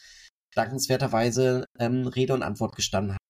dankenswerterweise 0.55 1.65
ähm, 1.79 2.07
Rede 2.07 2.35
und 2.35 2.43
Antwort 2.43 2.75
gestanden 2.75 3.15
hat 3.15 3.23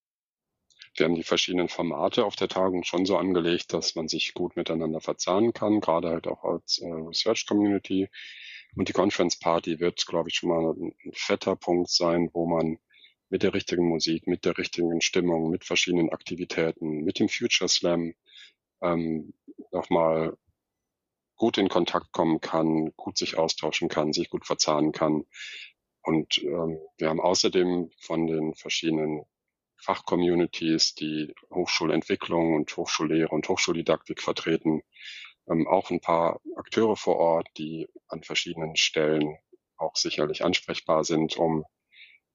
wir 0.94 1.06
haben 1.06 1.14
die 1.14 1.22
verschiedenen 1.22 1.68
Formate 1.68 2.24
auf 2.24 2.36
der 2.36 2.48
Tagung 2.48 2.84
schon 2.84 3.06
so 3.06 3.16
angelegt, 3.16 3.72
dass 3.72 3.94
man 3.94 4.08
sich 4.08 4.34
gut 4.34 4.56
miteinander 4.56 5.00
verzahnen 5.00 5.52
kann, 5.52 5.80
gerade 5.80 6.10
halt 6.10 6.26
auch 6.26 6.44
als 6.44 6.78
äh, 6.78 6.86
Research 6.86 7.46
Community. 7.46 8.08
Und 8.76 8.88
die 8.88 8.92
Conference 8.92 9.38
Party 9.38 9.80
wird, 9.80 10.06
glaube 10.06 10.28
ich, 10.28 10.36
schon 10.36 10.50
mal 10.50 10.72
ein, 10.72 10.94
ein 11.04 11.12
fetter 11.14 11.56
Punkt 11.56 11.90
sein, 11.90 12.30
wo 12.32 12.46
man 12.46 12.78
mit 13.28 13.42
der 13.42 13.54
richtigen 13.54 13.88
Musik, 13.88 14.26
mit 14.26 14.44
der 14.44 14.58
richtigen 14.58 15.00
Stimmung, 15.00 15.50
mit 15.50 15.64
verschiedenen 15.64 16.10
Aktivitäten, 16.10 17.02
mit 17.02 17.18
dem 17.18 17.28
Future 17.28 17.68
Slam 17.68 18.14
ähm, 18.82 19.32
nochmal 19.70 20.36
gut 21.36 21.56
in 21.56 21.68
Kontakt 21.68 22.12
kommen 22.12 22.40
kann, 22.40 22.92
gut 22.96 23.16
sich 23.16 23.38
austauschen 23.38 23.88
kann, 23.88 24.12
sich 24.12 24.28
gut 24.28 24.46
verzahnen 24.46 24.92
kann. 24.92 25.24
Und 26.02 26.38
ähm, 26.42 26.78
wir 26.98 27.08
haben 27.08 27.20
außerdem 27.20 27.90
von 28.00 28.26
den 28.26 28.54
verschiedenen 28.54 29.24
Fachcommunities, 29.82 30.94
die 30.94 31.34
Hochschulentwicklung 31.52 32.54
und 32.54 32.76
Hochschullehre 32.76 33.28
und 33.28 33.48
Hochschuldidaktik 33.48 34.22
vertreten, 34.22 34.82
ähm, 35.48 35.66
auch 35.66 35.90
ein 35.90 36.00
paar 36.00 36.40
Akteure 36.56 36.96
vor 36.96 37.16
Ort, 37.16 37.48
die 37.58 37.88
an 38.08 38.22
verschiedenen 38.22 38.76
Stellen 38.76 39.38
auch 39.76 39.96
sicherlich 39.96 40.44
ansprechbar 40.44 41.04
sind, 41.04 41.36
um 41.36 41.64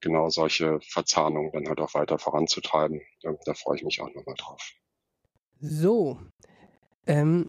genau 0.02 0.30
solche 0.30 0.80
Verzahnungen 0.82 1.52
dann 1.54 1.68
halt 1.68 1.80
auch 1.80 1.93
weiter 1.93 2.20
voranzutreiben. 2.20 3.02
Ähm, 3.24 3.38
da 3.45 3.54
freue 3.54 3.78
ich 3.78 3.84
mich 3.84 4.02
auch 4.02 4.14
nochmal 4.14 4.36
drauf. 4.38 4.74
So, 5.60 6.20
ähm, 7.08 7.48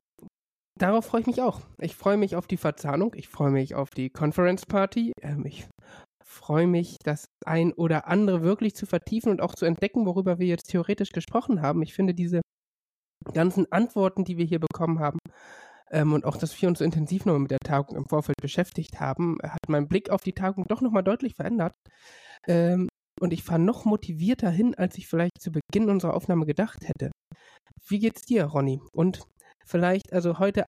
darauf 0.79 1.07
freue 1.07 1.23
ich 1.23 1.27
mich 1.27 1.43
auch. 1.43 1.61
Ich 1.79 1.95
freue 1.95 2.17
mich 2.17 2.37
auf 2.37 2.47
die 2.47 2.57
Verzahnung, 2.57 3.15
ich 3.17 3.29
freue 3.29 3.51
mich 3.51 3.75
auf 3.75 3.91
die 3.91 4.11
Conference 4.11 4.65
Party. 4.65 5.13
Ähm, 5.21 5.45
ich 5.45 5.67
freue 6.29 6.67
mich, 6.67 6.97
das 7.03 7.27
ein 7.45 7.73
oder 7.73 8.07
andere 8.09 8.43
wirklich 8.43 8.75
zu 8.75 8.87
vertiefen 8.87 9.31
und 9.31 9.41
auch 9.41 9.55
zu 9.55 9.65
entdecken, 9.65 10.07
worüber 10.07 10.39
wir 10.39 10.47
jetzt 10.47 10.71
theoretisch 10.71 11.11
gesprochen 11.11 11.63
haben. 11.63 11.83
Ich 11.83 11.95
finde 11.95 12.15
diese 12.15 12.41
ganzen 13.33 13.71
Antworten, 13.73 14.25
die 14.25 14.37
wir 14.37 14.45
hier 14.45 14.61
bekommen 14.61 15.01
haben, 15.01 15.19
ähm, 15.91 16.13
und 16.13 16.25
auch, 16.25 16.37
dass 16.37 16.61
wir 16.61 16.69
uns 16.69 16.79
so 16.79 16.85
intensiv 16.85 17.25
nochmal 17.25 17.41
mit 17.41 17.51
der 17.51 17.59
Tagung 17.61 17.97
im 17.97 18.07
Vorfeld 18.07 18.37
beschäftigt 18.41 19.01
haben, 19.01 19.39
hat 19.43 19.69
mein 19.69 19.89
Blick 19.89 20.11
auf 20.11 20.23
die 20.23 20.35
Tagung 20.35 20.65
doch 20.69 20.81
nochmal 20.81 21.03
deutlich 21.03 21.35
verändert. 21.35 21.75
Ähm, 22.47 22.89
und 23.21 23.33
ich 23.33 23.43
fahre 23.43 23.61
noch 23.61 23.85
motivierter 23.85 24.51
hin, 24.51 24.75
als 24.77 24.97
ich 24.99 25.09
vielleicht 25.09 25.41
zu 25.41 25.51
Beginn 25.51 25.91
unserer 25.91 26.15
Aufnahme 26.15 26.47
gedacht 26.47 26.87
hätte. 26.87 27.11
Wie 27.89 27.99
geht's 27.99 28.23
dir, 28.23 28.45
Ronny? 28.45 28.81
Und 28.93 29.23
vielleicht, 29.67 30.13
also 30.13 30.39
heute, 30.39 30.65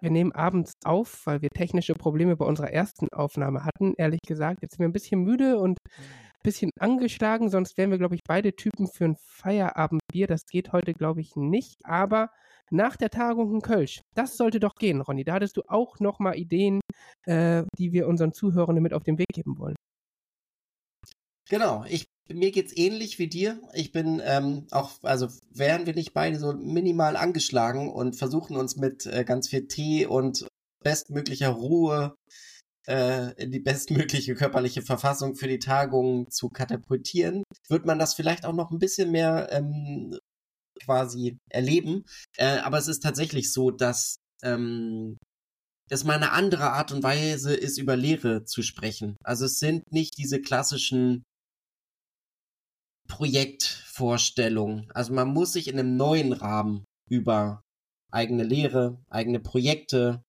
wir 0.00 0.10
nehmen 0.10 0.32
abends 0.32 0.74
auf, 0.84 1.22
weil 1.24 1.42
wir 1.42 1.50
technische 1.50 1.94
Probleme 1.94 2.36
bei 2.36 2.44
unserer 2.44 2.70
ersten 2.70 3.08
Aufnahme 3.12 3.64
hatten. 3.64 3.94
Ehrlich 3.96 4.20
gesagt, 4.26 4.60
jetzt 4.62 4.72
sind 4.72 4.80
wir 4.80 4.88
ein 4.88 4.92
bisschen 4.92 5.22
müde 5.22 5.58
und 5.58 5.78
ein 5.86 6.42
bisschen 6.42 6.70
angeschlagen, 6.78 7.48
sonst 7.48 7.76
wären 7.78 7.90
wir, 7.90 7.98
glaube 7.98 8.14
ich, 8.14 8.22
beide 8.26 8.54
Typen 8.54 8.86
für 8.86 9.04
ein 9.04 9.16
Feierabendbier. 9.16 10.26
Das 10.26 10.46
geht 10.46 10.72
heute, 10.72 10.92
glaube 10.92 11.20
ich, 11.20 11.36
nicht. 11.36 11.76
Aber 11.84 12.30
nach 12.70 12.96
der 12.96 13.10
Tagung 13.10 13.54
in 13.54 13.60
Kölsch, 13.62 14.00
das 14.14 14.36
sollte 14.36 14.60
doch 14.60 14.74
gehen, 14.74 15.00
Ronny. 15.00 15.24
Da 15.24 15.34
hattest 15.34 15.56
du 15.56 15.62
auch 15.68 16.00
nochmal 16.00 16.36
Ideen, 16.36 16.80
äh, 17.26 17.64
die 17.78 17.92
wir 17.92 18.08
unseren 18.08 18.32
Zuhörern 18.32 18.76
mit 18.82 18.92
auf 18.94 19.04
den 19.04 19.18
Weg 19.18 19.28
geben 19.32 19.58
wollen. 19.58 19.76
Genau, 21.48 21.84
ich 21.88 22.06
mir 22.32 22.50
geht's 22.50 22.76
ähnlich 22.76 23.18
wie 23.18 23.28
dir. 23.28 23.60
Ich 23.74 23.92
bin 23.92 24.20
ähm, 24.24 24.66
auch, 24.70 24.92
also 25.02 25.28
wären 25.50 25.86
wir 25.86 25.94
nicht 25.94 26.14
beide 26.14 26.38
so 26.38 26.52
minimal 26.52 27.16
angeschlagen 27.16 27.90
und 27.90 28.16
versuchen 28.16 28.56
uns 28.56 28.76
mit 28.76 29.06
äh, 29.06 29.24
ganz 29.24 29.48
viel 29.48 29.66
Tee 29.66 30.06
und 30.06 30.46
bestmöglicher 30.82 31.50
Ruhe 31.50 32.14
äh, 32.86 33.32
in 33.42 33.50
die 33.50 33.60
bestmögliche 33.60 34.34
körperliche 34.34 34.82
Verfassung 34.82 35.36
für 35.36 35.48
die 35.48 35.58
Tagung 35.58 36.30
zu 36.30 36.48
katapultieren, 36.48 37.42
wird 37.68 37.86
man 37.86 37.98
das 37.98 38.14
vielleicht 38.14 38.44
auch 38.44 38.54
noch 38.54 38.70
ein 38.70 38.78
bisschen 38.78 39.10
mehr 39.10 39.48
ähm, 39.50 40.18
quasi 40.82 41.38
erleben. 41.50 42.04
Äh, 42.36 42.58
aber 42.58 42.78
es 42.78 42.88
ist 42.88 43.02
tatsächlich 43.02 43.52
so, 43.52 43.70
dass 43.70 44.16
ähm, 44.42 45.16
es 45.90 46.04
mal 46.04 46.16
eine 46.16 46.32
andere 46.32 46.72
Art 46.72 46.92
und 46.92 47.02
Weise 47.02 47.54
ist, 47.54 47.78
über 47.78 47.96
Lehre 47.96 48.44
zu 48.44 48.62
sprechen. 48.62 49.16
Also 49.22 49.44
es 49.44 49.58
sind 49.58 49.90
nicht 49.92 50.16
diese 50.18 50.40
klassischen 50.40 51.24
Projektvorstellung. 53.08 54.90
Also 54.94 55.12
man 55.12 55.28
muss 55.28 55.52
sich 55.52 55.68
in 55.68 55.78
einem 55.78 55.96
neuen 55.96 56.32
Rahmen 56.32 56.84
über 57.08 57.62
eigene 58.10 58.44
Lehre, 58.44 59.02
eigene 59.08 59.40
Projekte, 59.40 60.22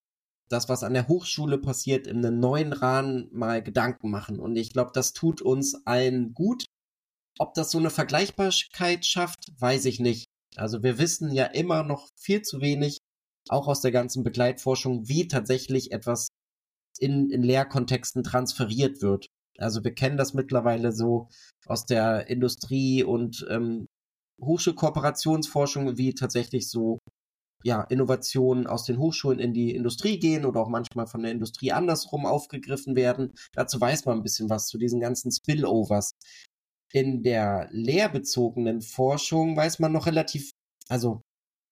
das, 0.50 0.70
was 0.70 0.84
an 0.84 0.94
der 0.94 1.08
Hochschule 1.08 1.58
passiert, 1.58 2.08
in 2.08 2.26
einem 2.26 2.40
neuen 2.40 2.74
Rahmen 2.74 3.30
mal 3.32 3.64
Gedanken 3.64 4.12
machen. 4.12 4.40
Und 4.40 4.56
ich 4.56 4.72
glaube, 4.72 4.92
das 4.94 5.14
tut 5.14 5.42
uns 5.42 5.86
allen 5.86 6.34
gut. 6.34 6.66
Ob 7.40 7.54
das 7.54 7.72
so 7.72 7.80
eine 7.80 7.90
Vergleichbarkeit 7.90 9.06
schafft, 9.06 9.52
weiß 9.60 9.86
ich 9.86 10.00
nicht. 10.00 10.26
Also 10.56 10.84
wir 10.84 10.98
wissen 11.00 11.32
ja 11.32 11.46
immer 11.46 11.84
noch 11.84 12.08
viel 12.16 12.42
zu 12.42 12.62
wenig, 12.62 13.00
auch 13.50 13.68
aus 13.68 13.82
der 13.82 13.92
ganzen 13.92 14.24
Begleitforschung, 14.24 15.08
wie 15.08 15.28
tatsächlich 15.28 15.92
etwas 15.92 16.30
in, 17.00 17.30
in 17.30 17.44
Lehrkontexten 17.44 18.24
transferiert 18.24 19.02
wird. 19.02 19.28
Also 19.58 19.84
wir 19.84 19.94
kennen 19.94 20.18
das 20.18 20.34
mittlerweile 20.34 20.92
so 20.92 21.30
aus 21.66 21.86
der 21.86 22.30
Industrie 22.30 23.04
und 23.04 23.46
ähm, 23.50 23.88
Hochschulkooperationsforschung, 24.42 25.98
wie 25.98 26.14
tatsächlich 26.14 26.70
so 26.70 27.00
ja, 27.64 27.82
Innovationen 27.82 28.68
aus 28.68 28.84
den 28.84 29.00
Hochschulen 29.00 29.40
in 29.40 29.54
die 29.54 29.76
Industrie 29.76 30.20
gehen 30.20 30.46
oder 30.46 30.62
auch 30.62 30.70
manchmal 30.70 31.08
von 31.08 31.24
der 31.24 31.32
Industrie 31.32 31.72
andersrum 31.72 32.26
aufgegriffen 32.28 32.96
werden. 32.96 33.34
Dazu 33.54 33.82
weiß 33.82 34.06
man 34.06 34.18
ein 34.18 34.24
bisschen 34.24 34.52
was 34.52 34.68
zu 34.68 34.78
diesen 34.78 35.00
ganzen 35.00 35.32
Spillovers. 35.32 36.12
In 36.94 37.24
der 37.24 37.68
lehrbezogenen 37.72 38.82
Forschung 38.82 39.58
weiß 39.58 39.80
man 39.80 39.92
noch 39.92 40.06
relativ, 40.06 40.52
also 40.90 41.22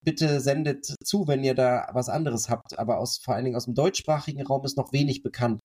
bitte 0.04 0.40
sendet 0.40 0.84
zu, 1.04 1.28
wenn 1.28 1.44
ihr 1.44 1.54
da 1.54 1.88
was 1.92 2.08
anderes 2.08 2.48
habt, 2.48 2.76
aber 2.78 2.98
aus, 2.98 3.18
vor 3.18 3.34
allen 3.34 3.44
Dingen 3.44 3.56
aus 3.56 3.66
dem 3.66 3.74
deutschsprachigen 3.74 4.44
Raum 4.44 4.64
ist 4.64 4.76
noch 4.76 4.92
wenig 4.92 5.22
bekannt. 5.22 5.60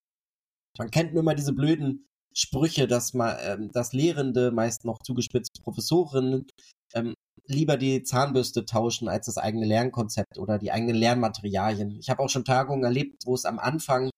Man 0.80 0.89
kennt 0.89 1.13
nur 1.13 1.21
immer 1.21 1.36
diese 1.36 1.53
blöden 1.53 2.07
Sprüche, 2.34 2.88
dass 2.88 3.13
man, 3.13 3.38
ähm, 3.41 3.71
dass 3.71 3.93
Lehrende, 3.93 4.51
meist 4.51 4.86
noch 4.86 4.99
zugespitzt 5.03 5.61
Professorinnen, 5.63 6.47
ähm, 6.93 7.13
lieber 7.45 7.77
die 7.77 8.03
Zahnbürste 8.03 8.65
tauschen 8.65 9.09
als 9.09 9.25
das 9.25 9.38
eigene 9.38 9.65
Lernkonzept 9.65 10.38
oder 10.38 10.57
die 10.57 10.71
eigenen 10.71 10.95
Lernmaterialien. 10.95 11.97
Ich 11.99 12.09
habe 12.09 12.23
auch 12.23 12.30
schon 12.30 12.45
Tagungen 12.45 12.84
erlebt, 12.84 13.23
wo 13.25 13.34
es 13.34 13.45
am 13.45 13.59
Anfang 13.59 14.09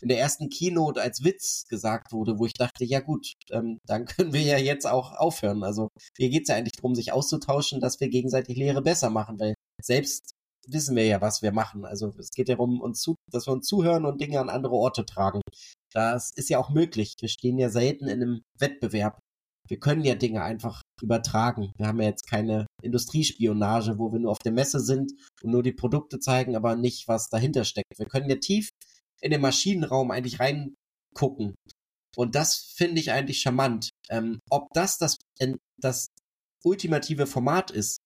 in 0.00 0.08
der 0.08 0.18
ersten 0.18 0.48
Keynote 0.50 1.00
als 1.00 1.24
Witz 1.24 1.66
gesagt 1.68 2.12
wurde, 2.12 2.38
wo 2.38 2.46
ich 2.46 2.52
dachte, 2.52 2.84
ja 2.84 3.00
gut, 3.00 3.32
ähm, 3.50 3.78
dann 3.86 4.04
können 4.06 4.32
wir 4.32 4.42
ja 4.42 4.58
jetzt 4.58 4.86
auch 4.86 5.12
aufhören. 5.12 5.64
Also 5.64 5.88
hier 6.16 6.30
geht 6.30 6.42
es 6.42 6.48
ja 6.48 6.56
eigentlich 6.56 6.76
darum, 6.76 6.94
sich 6.94 7.12
auszutauschen, 7.12 7.80
dass 7.80 8.00
wir 8.00 8.08
gegenseitig 8.08 8.56
Lehre 8.56 8.82
besser 8.82 9.10
machen, 9.10 9.38
weil 9.38 9.54
selbst 9.82 10.30
wissen 10.66 10.96
wir 10.96 11.04
ja, 11.04 11.20
was 11.20 11.42
wir 11.42 11.52
machen. 11.52 11.84
Also 11.84 12.12
es 12.18 12.30
geht 12.30 12.48
ja 12.48 12.56
darum, 12.56 12.80
uns 12.80 13.00
zu, 13.00 13.14
dass 13.30 13.46
wir 13.46 13.52
uns 13.52 13.66
zuhören 13.66 14.04
und 14.04 14.20
Dinge 14.20 14.40
an 14.40 14.48
andere 14.48 14.74
Orte 14.74 15.04
tragen. 15.04 15.40
Das 15.92 16.30
ist 16.34 16.50
ja 16.50 16.58
auch 16.58 16.70
möglich. 16.70 17.14
Wir 17.20 17.28
stehen 17.28 17.58
ja 17.58 17.70
selten 17.70 18.06
in 18.06 18.22
einem 18.22 18.42
Wettbewerb. 18.58 19.18
Wir 19.68 19.78
können 19.78 20.04
ja 20.04 20.14
Dinge 20.14 20.42
einfach 20.42 20.82
übertragen. 21.02 21.72
Wir 21.76 21.88
haben 21.88 22.00
ja 22.00 22.08
jetzt 22.08 22.28
keine 22.28 22.66
Industriespionage, 22.82 23.98
wo 23.98 24.12
wir 24.12 24.20
nur 24.20 24.30
auf 24.30 24.38
der 24.38 24.52
Messe 24.52 24.80
sind 24.80 25.12
und 25.42 25.50
nur 25.50 25.62
die 25.62 25.72
Produkte 25.72 26.20
zeigen, 26.20 26.54
aber 26.54 26.76
nicht, 26.76 27.08
was 27.08 27.28
dahinter 27.28 27.64
steckt. 27.64 27.98
Wir 27.98 28.06
können 28.06 28.30
ja 28.30 28.36
tief 28.36 28.70
in 29.20 29.30
den 29.30 29.40
Maschinenraum 29.40 30.10
eigentlich 30.10 30.38
reingucken. 30.38 31.54
Und 32.16 32.34
das 32.34 32.72
finde 32.76 33.00
ich 33.00 33.12
eigentlich 33.12 33.40
charmant. 33.40 33.90
Ähm, 34.08 34.38
ob 34.50 34.68
das 34.72 34.98
das, 34.98 35.16
das 35.78 36.08
ultimative 36.64 37.26
Format 37.26 37.70
ist, 37.70 37.98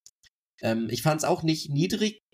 ähm, 0.62 0.88
ich 0.90 1.02
fand 1.02 1.20
es 1.20 1.24
auch 1.24 1.42
nicht 1.42 1.70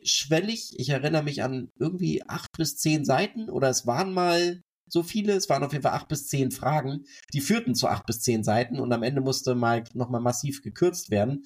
niedrigschwellig. 0.07 0.79
Ich 0.79 0.89
erinnere 0.89 1.23
mich 1.23 1.43
an 1.43 1.71
irgendwie 1.79 2.23
acht 2.27 2.51
bis 2.57 2.77
zehn 2.77 3.05
Seiten 3.05 3.51
oder 3.51 3.69
es 3.69 3.87
waren 3.87 4.13
mal 4.13 4.63
so 4.89 5.03
viele. 5.03 5.35
Es 5.35 5.49
waren 5.49 5.65
auf 5.65 5.73
jeden 5.73 5.83
Fall 5.83 5.93
acht 5.93 6.09
bis 6.09 6.29
zehn 6.29 6.51
Fragen. 6.51 7.05
Die 7.33 7.41
führten 7.41 7.75
zu 7.75 7.89
acht 7.89 8.07
bis 8.07 8.21
zehn 8.21 8.45
Seiten 8.45 8.79
und 8.79 8.93
am 8.93 9.03
Ende 9.03 9.21
musste 9.21 9.55
mal 9.55 9.85
nochmal 9.95 10.21
massiv 10.21 10.63
gekürzt 10.63 11.11
werden. 11.11 11.45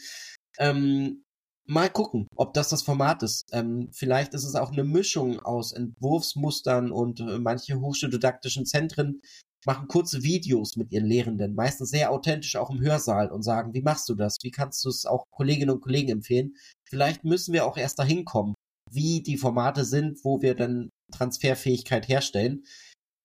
Ähm, 0.58 1.24
mal 1.66 1.88
gucken, 1.88 2.26
ob 2.36 2.52
das 2.52 2.68
das 2.68 2.82
Format 2.82 3.22
ist. 3.22 3.44
Ähm, 3.52 3.88
vielleicht 3.92 4.34
ist 4.34 4.44
es 4.44 4.56
auch 4.56 4.72
eine 4.72 4.84
Mischung 4.84 5.40
aus 5.40 5.72
Entwurfsmustern 5.72 6.92
und 6.92 7.20
äh, 7.20 7.38
manche 7.38 7.80
hochschuldidaktischen 7.80 8.66
Zentren 8.66 9.22
machen 9.66 9.88
kurze 9.88 10.22
Videos 10.22 10.76
mit 10.76 10.90
ihren 10.92 11.06
Lehrenden, 11.06 11.54
meistens 11.54 11.90
sehr 11.90 12.10
authentisch 12.10 12.56
auch 12.56 12.70
im 12.70 12.80
Hörsaal 12.80 13.30
und 13.30 13.42
sagen, 13.42 13.74
wie 13.74 13.82
machst 13.82 14.08
du 14.08 14.14
das? 14.14 14.36
Wie 14.42 14.50
kannst 14.50 14.84
du 14.84 14.88
es 14.88 15.06
auch 15.06 15.24
Kolleginnen 15.30 15.70
und 15.70 15.82
Kollegen 15.82 16.10
empfehlen? 16.10 16.54
Vielleicht 16.88 17.24
müssen 17.24 17.52
wir 17.52 17.66
auch 17.66 17.76
erst 17.76 17.98
dahin 17.98 18.24
kommen, 18.24 18.54
wie 18.90 19.22
die 19.22 19.36
Formate 19.36 19.84
sind, 19.84 20.24
wo 20.24 20.42
wir 20.42 20.54
dann 20.54 20.90
Transferfähigkeit 21.12 22.08
herstellen. 22.08 22.64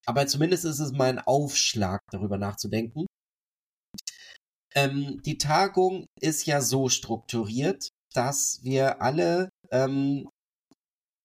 Aber 0.06 0.28
zumindest 0.28 0.66
ist 0.66 0.80
es 0.80 0.92
mal 0.92 1.10
ein 1.10 1.20
Aufschlag, 1.20 2.02
darüber 2.12 2.38
nachzudenken. 2.38 3.06
Ähm, 4.76 5.22
die 5.26 5.38
Tagung 5.38 6.06
ist 6.20 6.46
ja 6.46 6.62
so 6.62 6.90
strukturiert, 6.90 7.90
dass 8.14 8.60
wir 8.64 9.02
alle 9.02 9.50
ähm, 9.72 10.28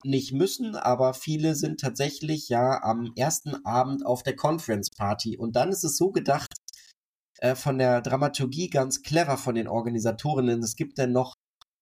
nicht 0.05 0.33
müssen, 0.33 0.77
aber 0.77 1.15
viele 1.15 1.55
sind 1.55 1.81
tatsächlich 1.81 2.49
ja 2.49 2.83
am 2.83 3.13
ersten 3.17 3.65
Abend 3.65 4.05
auf 4.05 4.23
der 4.23 4.37
Conference 4.37 4.91
Party. 4.91 5.37
Und 5.37 5.57
dann 5.57 5.71
ist 5.71 5.85
es 5.85 5.97
so 5.97 6.11
gedacht, 6.11 6.53
äh, 7.39 7.55
von 7.55 7.79
der 7.79 8.01
Dramaturgie 8.03 8.69
ganz 8.69 9.03
clever 9.03 9.37
von 9.37 9.55
den 9.55 9.69
Organisatorinnen. 9.69 10.63
Es 10.63 10.77
gibt 10.77 10.99
dann 10.99 11.13
noch 11.13 11.35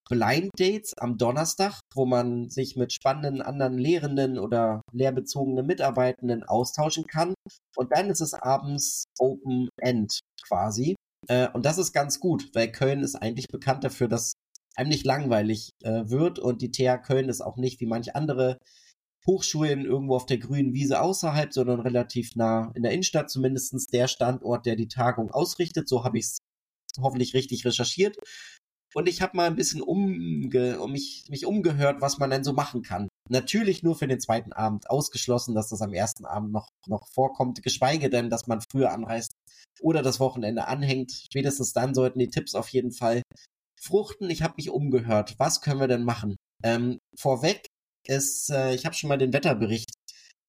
Blind 0.08 0.50
Dates 0.58 0.94
am 0.96 1.18
Donnerstag, 1.18 1.80
wo 1.94 2.06
man 2.06 2.48
sich 2.48 2.76
mit 2.76 2.92
spannenden 2.92 3.42
anderen 3.42 3.76
Lehrenden 3.76 4.38
oder 4.38 4.80
lehrbezogenen 4.92 5.66
Mitarbeitenden 5.66 6.44
austauschen 6.44 7.06
kann. 7.06 7.34
Und 7.76 7.92
dann 7.92 8.08
ist 8.08 8.20
es 8.20 8.34
abends 8.34 9.04
Open 9.18 9.68
End 9.80 10.20
quasi. 10.46 10.96
Äh, 11.28 11.48
und 11.52 11.66
das 11.66 11.78
ist 11.78 11.92
ganz 11.92 12.20
gut, 12.20 12.50
weil 12.54 12.72
Köln 12.72 13.02
ist 13.02 13.16
eigentlich 13.16 13.48
bekannt 13.48 13.84
dafür, 13.84 14.08
dass 14.08 14.32
einem 14.79 14.89
nicht 14.91 15.05
langweilig 15.05 15.70
äh, 15.83 16.09
wird 16.09 16.39
und 16.39 16.62
die 16.62 16.70
TH 16.70 17.03
Köln 17.03 17.29
ist 17.29 17.41
auch 17.41 17.57
nicht 17.57 17.81
wie 17.81 17.87
manche 17.87 18.14
andere 18.14 18.59
Hochschulen 19.26 19.85
irgendwo 19.85 20.16
auf 20.16 20.26
der 20.26 20.39
grünen 20.39 20.72
Wiese 20.72 21.03
außerhalb, 21.03 21.53
sondern 21.53 21.81
relativ 21.81 22.37
nah 22.37 22.70
in 22.74 22.83
der 22.83 22.93
Innenstadt, 22.93 23.29
zumindestens 23.29 23.89
der 23.89 24.09
Standort, 24.09 24.64
der 24.64 24.76
die 24.76 24.89
Tagung 24.89 25.31
ausrichtet. 25.31 25.89
So 25.89 26.05
habe 26.05 26.18
ich 26.18 26.26
es 26.26 26.39
hoffentlich 26.99 27.35
richtig 27.35 27.66
recherchiert. 27.66 28.16
Und 28.95 29.07
ich 29.07 29.20
habe 29.20 29.37
mal 29.37 29.47
ein 29.47 29.57
bisschen 29.57 29.83
umge 29.83 30.81
um 30.81 30.93
mich, 30.93 31.26
mich 31.29 31.45
umgehört, 31.45 32.01
was 32.01 32.18
man 32.18 32.31
denn 32.31 32.45
so 32.45 32.55
machen 32.55 32.83
kann. 32.83 33.09
Natürlich 33.29 33.83
nur 33.83 33.97
für 33.97 34.09
den 34.09 34.20
zweiten 34.20 34.55
Abend. 34.55 34.89
Ausgeschlossen, 34.89 35.55
dass 35.55 35.68
das 35.68 35.83
am 35.83 35.93
ersten 35.93 36.24
Abend 36.24 36.53
noch, 36.53 36.68
noch 36.87 37.07
vorkommt. 37.12 37.62
Geschweige 37.62 38.09
denn, 38.09 38.31
dass 38.31 38.47
man 38.47 38.62
früher 38.70 38.93
anreist 38.93 39.33
oder 39.83 40.01
das 40.01 40.20
Wochenende 40.20 40.68
anhängt. 40.68 41.12
Spätestens 41.12 41.74
dann 41.74 41.95
sollten 41.95 42.18
die 42.18 42.29
Tipps 42.29 42.55
auf 42.55 42.70
jeden 42.70 42.93
Fall 42.93 43.22
fruchten. 43.81 44.31
Ich 44.31 44.43
habe 44.43 44.55
mich 44.57 44.70
umgehört. 44.70 45.35
Was 45.39 45.61
können 45.61 45.81
wir 45.81 45.89
denn 45.89 46.05
machen? 46.05 46.37
Ähm, 46.62 46.99
vorweg 47.16 47.66
ist, 48.05 48.51
äh, 48.51 48.74
ich 48.74 48.85
habe 48.85 48.95
schon 48.95 49.09
mal 49.09 49.18
den 49.18 49.33
Wetterbericht 49.33 49.91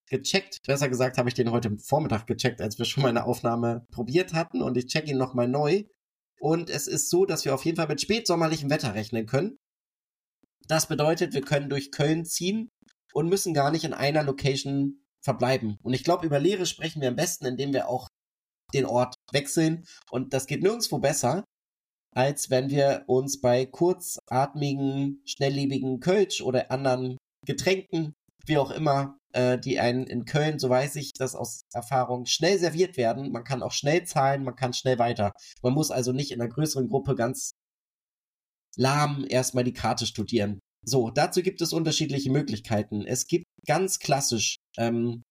gecheckt. 0.09 0.57
Besser 0.65 0.89
gesagt 0.89 1.17
habe 1.17 1.29
ich 1.29 1.35
den 1.35 1.51
heute 1.51 1.77
Vormittag 1.77 2.25
gecheckt, 2.27 2.61
als 2.61 2.77
wir 2.77 2.85
schon 2.85 3.03
mal 3.03 3.09
eine 3.09 3.25
Aufnahme 3.25 3.85
probiert 3.91 4.33
hatten. 4.33 4.61
Und 4.61 4.77
ich 4.77 4.87
check 4.87 5.07
ihn 5.07 5.17
nochmal 5.17 5.47
neu. 5.47 5.83
Und 6.39 6.69
es 6.69 6.87
ist 6.87 7.09
so, 7.09 7.25
dass 7.25 7.45
wir 7.45 7.53
auf 7.53 7.65
jeden 7.65 7.77
Fall 7.77 7.87
mit 7.87 8.01
spätsommerlichem 8.01 8.69
Wetter 8.69 8.95
rechnen 8.95 9.25
können. 9.25 9.57
Das 10.67 10.87
bedeutet, 10.87 11.33
wir 11.33 11.41
können 11.41 11.69
durch 11.69 11.91
Köln 11.91 12.25
ziehen 12.25 12.69
und 13.13 13.27
müssen 13.27 13.53
gar 13.53 13.71
nicht 13.71 13.83
in 13.83 13.93
einer 13.93 14.23
Location 14.23 15.03
verbleiben. 15.21 15.77
Und 15.83 15.93
ich 15.93 16.03
glaube, 16.03 16.25
über 16.25 16.39
Lehre 16.39 16.65
sprechen 16.65 17.01
wir 17.01 17.09
am 17.09 17.15
besten, 17.15 17.45
indem 17.45 17.73
wir 17.73 17.89
auch 17.89 18.07
den 18.73 18.85
Ort 18.85 19.15
wechseln. 19.31 19.83
Und 20.11 20.33
das 20.33 20.47
geht 20.47 20.63
nirgendwo 20.63 20.99
besser, 20.99 21.43
als 22.15 22.49
wenn 22.49 22.69
wir 22.69 23.03
uns 23.07 23.41
bei 23.41 23.65
kurzatmigen, 23.65 25.21
schnelllebigen 25.25 25.99
Kölsch 25.99 26.41
oder 26.41 26.71
anderen 26.71 27.17
Getränken, 27.45 28.13
wie 28.45 28.57
auch 28.57 28.71
immer, 28.71 29.17
äh, 29.33 29.59
die 29.59 29.79
einen 29.79 30.07
in 30.07 30.25
Köln, 30.25 30.59
so 30.59 30.69
weiß 30.69 30.95
ich 30.95 31.13
das 31.13 31.35
aus 31.35 31.61
Erfahrung, 31.73 32.25
schnell 32.25 32.57
serviert 32.57 32.97
werden. 32.97 33.31
Man 33.31 33.43
kann 33.43 33.61
auch 33.61 33.71
schnell 33.71 34.05
zahlen, 34.05 34.43
man 34.43 34.55
kann 34.55 34.73
schnell 34.73 34.97
weiter. 34.99 35.33
Man 35.61 35.73
muss 35.73 35.91
also 35.91 36.11
nicht 36.11 36.31
in 36.31 36.41
einer 36.41 36.49
größeren 36.49 36.89
Gruppe 36.89 37.15
ganz 37.15 37.51
lahm 38.75 39.25
erstmal 39.29 39.63
die 39.63 39.73
Karte 39.73 40.05
studieren. 40.05 40.59
So, 40.85 41.09
dazu 41.09 41.41
gibt 41.41 41.61
es 41.61 41.73
unterschiedliche 41.73 42.31
Möglichkeiten. 42.31 43.05
Es 43.05 43.27
gibt 43.27 43.45
ganz 43.67 43.99
klassisch 43.99 44.57
ähm, 44.77 45.23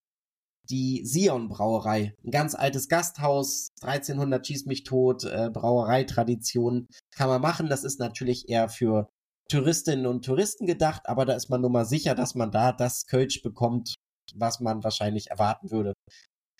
die 0.69 1.03
Sion 1.05 1.49
Brauerei, 1.49 2.13
ein 2.23 2.31
ganz 2.31 2.55
altes 2.55 2.87
Gasthaus, 2.89 3.69
1300 3.81 4.45
schieß 4.45 4.65
mich 4.65 4.83
tot, 4.83 5.23
äh, 5.23 5.49
Brauereitradition 5.51 6.87
kann 7.11 7.29
man 7.29 7.41
machen. 7.41 7.69
Das 7.69 7.83
ist 7.83 7.99
natürlich 7.99 8.49
eher 8.49 8.69
für 8.69 9.09
Touristinnen 9.49 10.05
und 10.05 10.23
Touristen 10.23 10.67
gedacht, 10.67 11.03
aber 11.05 11.25
da 11.25 11.33
ist 11.33 11.49
man 11.49 11.61
nur 11.61 11.71
mal 11.71 11.85
sicher, 11.85 12.13
dass 12.13 12.35
man 12.35 12.51
da 12.51 12.71
das 12.71 13.07
Kölsch 13.07 13.41
bekommt, 13.41 13.95
was 14.35 14.59
man 14.59 14.83
wahrscheinlich 14.83 15.31
erwarten 15.31 15.71
würde. 15.71 15.93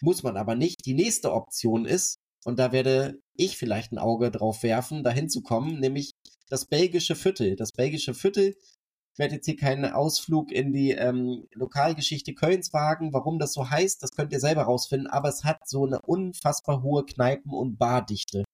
Muss 0.01 0.24
man 0.24 0.38
aber 0.38 0.55
nicht. 0.55 0.86
Die 0.86 0.95
nächste 0.95 1.34
Option 1.34 1.86
ist, 1.86 2.18
und 2.45 2.57
da 2.57 2.72
werde 2.72 3.20
ich 3.36 3.57
vielleicht 3.57 3.91
ein 3.91 3.99
Auge 3.99 4.32
drauf 4.32 4.64
werfen, 4.64 5.03
dahin 5.03 5.30
zu 5.30 5.41
kommen, 5.41 5.80
nämlich 5.80 6.14
das 6.49 6.66
belgische 6.66 7.16
Viertel. 7.16 7.55
Das 7.55 7.72
belgische 7.72 8.14
Viertel 8.14 8.55
werde 9.20 9.36
jetzt 9.36 9.45
hier 9.45 9.57
keinen 9.57 9.86
Ausflug 9.91 10.51
in 10.51 10.74
die 10.74 10.91
ähm, 10.91 11.47
Lokalgeschichte 11.53 12.34
Kölns 12.34 12.74
wagen. 12.74 13.13
Warum 13.13 13.38
das 13.38 13.53
so 13.53 13.70
heißt, 13.70 14.01
das 14.01 14.11
könnt 14.11 14.32
ihr 14.32 14.39
selber 14.39 14.63
rausfinden. 14.63 15.07
Aber 15.07 15.30
es 15.30 15.43
hat 15.43 15.67
so 15.67 15.86
eine 15.86 16.01
unfassbar 16.01 16.82
hohe 16.82 17.05
Kneipen- 17.05 17.53
und 17.53 17.78
Bardichte. 17.78 18.45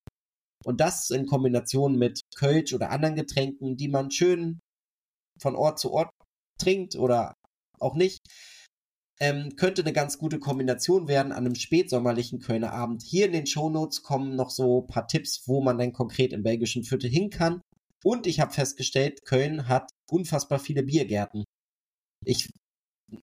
Und 0.65 0.81
das 0.81 1.11
in 1.11 1.27
Kombination 1.27 1.97
mit 1.97 2.21
Kölsch 2.35 2.73
oder 2.73 2.89
anderen 2.89 3.15
Getränken, 3.15 3.77
die 3.77 3.87
man 3.87 4.09
schön 4.09 4.59
von 5.39 5.55
Ort 5.55 5.79
zu 5.79 5.91
Ort 5.91 6.09
trinkt 6.59 6.95
oder 6.95 7.35
auch 7.79 7.95
nicht, 7.95 8.19
ähm, 9.19 9.55
könnte 9.55 9.83
eine 9.83 9.93
ganz 9.93 10.17
gute 10.17 10.39
Kombination 10.39 11.07
werden 11.07 11.31
an 11.31 11.45
einem 11.45 11.55
spätsommerlichen 11.55 12.39
Kölner 12.39 12.73
Abend. 12.73 13.03
Hier 13.03 13.27
in 13.27 13.33
den 13.33 13.45
Shownotes 13.45 14.01
kommen 14.01 14.35
noch 14.35 14.49
so 14.49 14.81
ein 14.81 14.87
paar 14.87 15.07
Tipps, 15.07 15.43
wo 15.45 15.61
man 15.61 15.77
dann 15.77 15.93
konkret 15.93 16.33
im 16.33 16.43
belgischen 16.43 16.83
Viertel 16.83 17.09
hin 17.09 17.29
kann. 17.29 17.61
Und 18.03 18.27
ich 18.27 18.39
habe 18.39 18.51
festgestellt, 18.51 19.23
Köln 19.25 19.67
hat 19.67 19.89
unfassbar 20.09 20.59
viele 20.59 20.83
Biergärten. 20.83 21.43
Ich, 22.25 22.49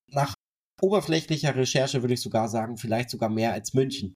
nach 0.08 0.34
oberflächlicher 0.80 1.54
Recherche 1.54 2.02
würde 2.02 2.14
ich 2.14 2.20
sogar 2.20 2.48
sagen, 2.48 2.76
vielleicht 2.76 3.10
sogar 3.10 3.28
mehr 3.28 3.52
als 3.52 3.74
München. 3.74 4.14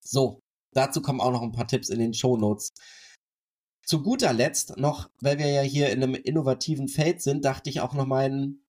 So, 0.00 0.40
dazu 0.74 1.02
kommen 1.02 1.20
auch 1.20 1.32
noch 1.32 1.42
ein 1.42 1.52
paar 1.52 1.66
Tipps 1.66 1.88
in 1.88 1.98
den 1.98 2.14
Show 2.14 2.36
Notes. 2.36 2.70
Zu 3.86 4.02
guter 4.02 4.32
Letzt 4.34 4.76
noch, 4.76 5.08
weil 5.20 5.38
wir 5.38 5.48
ja 5.48 5.62
hier 5.62 5.90
in 5.90 6.02
einem 6.02 6.14
innovativen 6.14 6.88
Feld 6.88 7.22
sind, 7.22 7.44
dachte 7.44 7.70
ich 7.70 7.80
auch 7.80 7.94
noch 7.94 8.06
mal 8.06 8.26
einen 8.26 8.62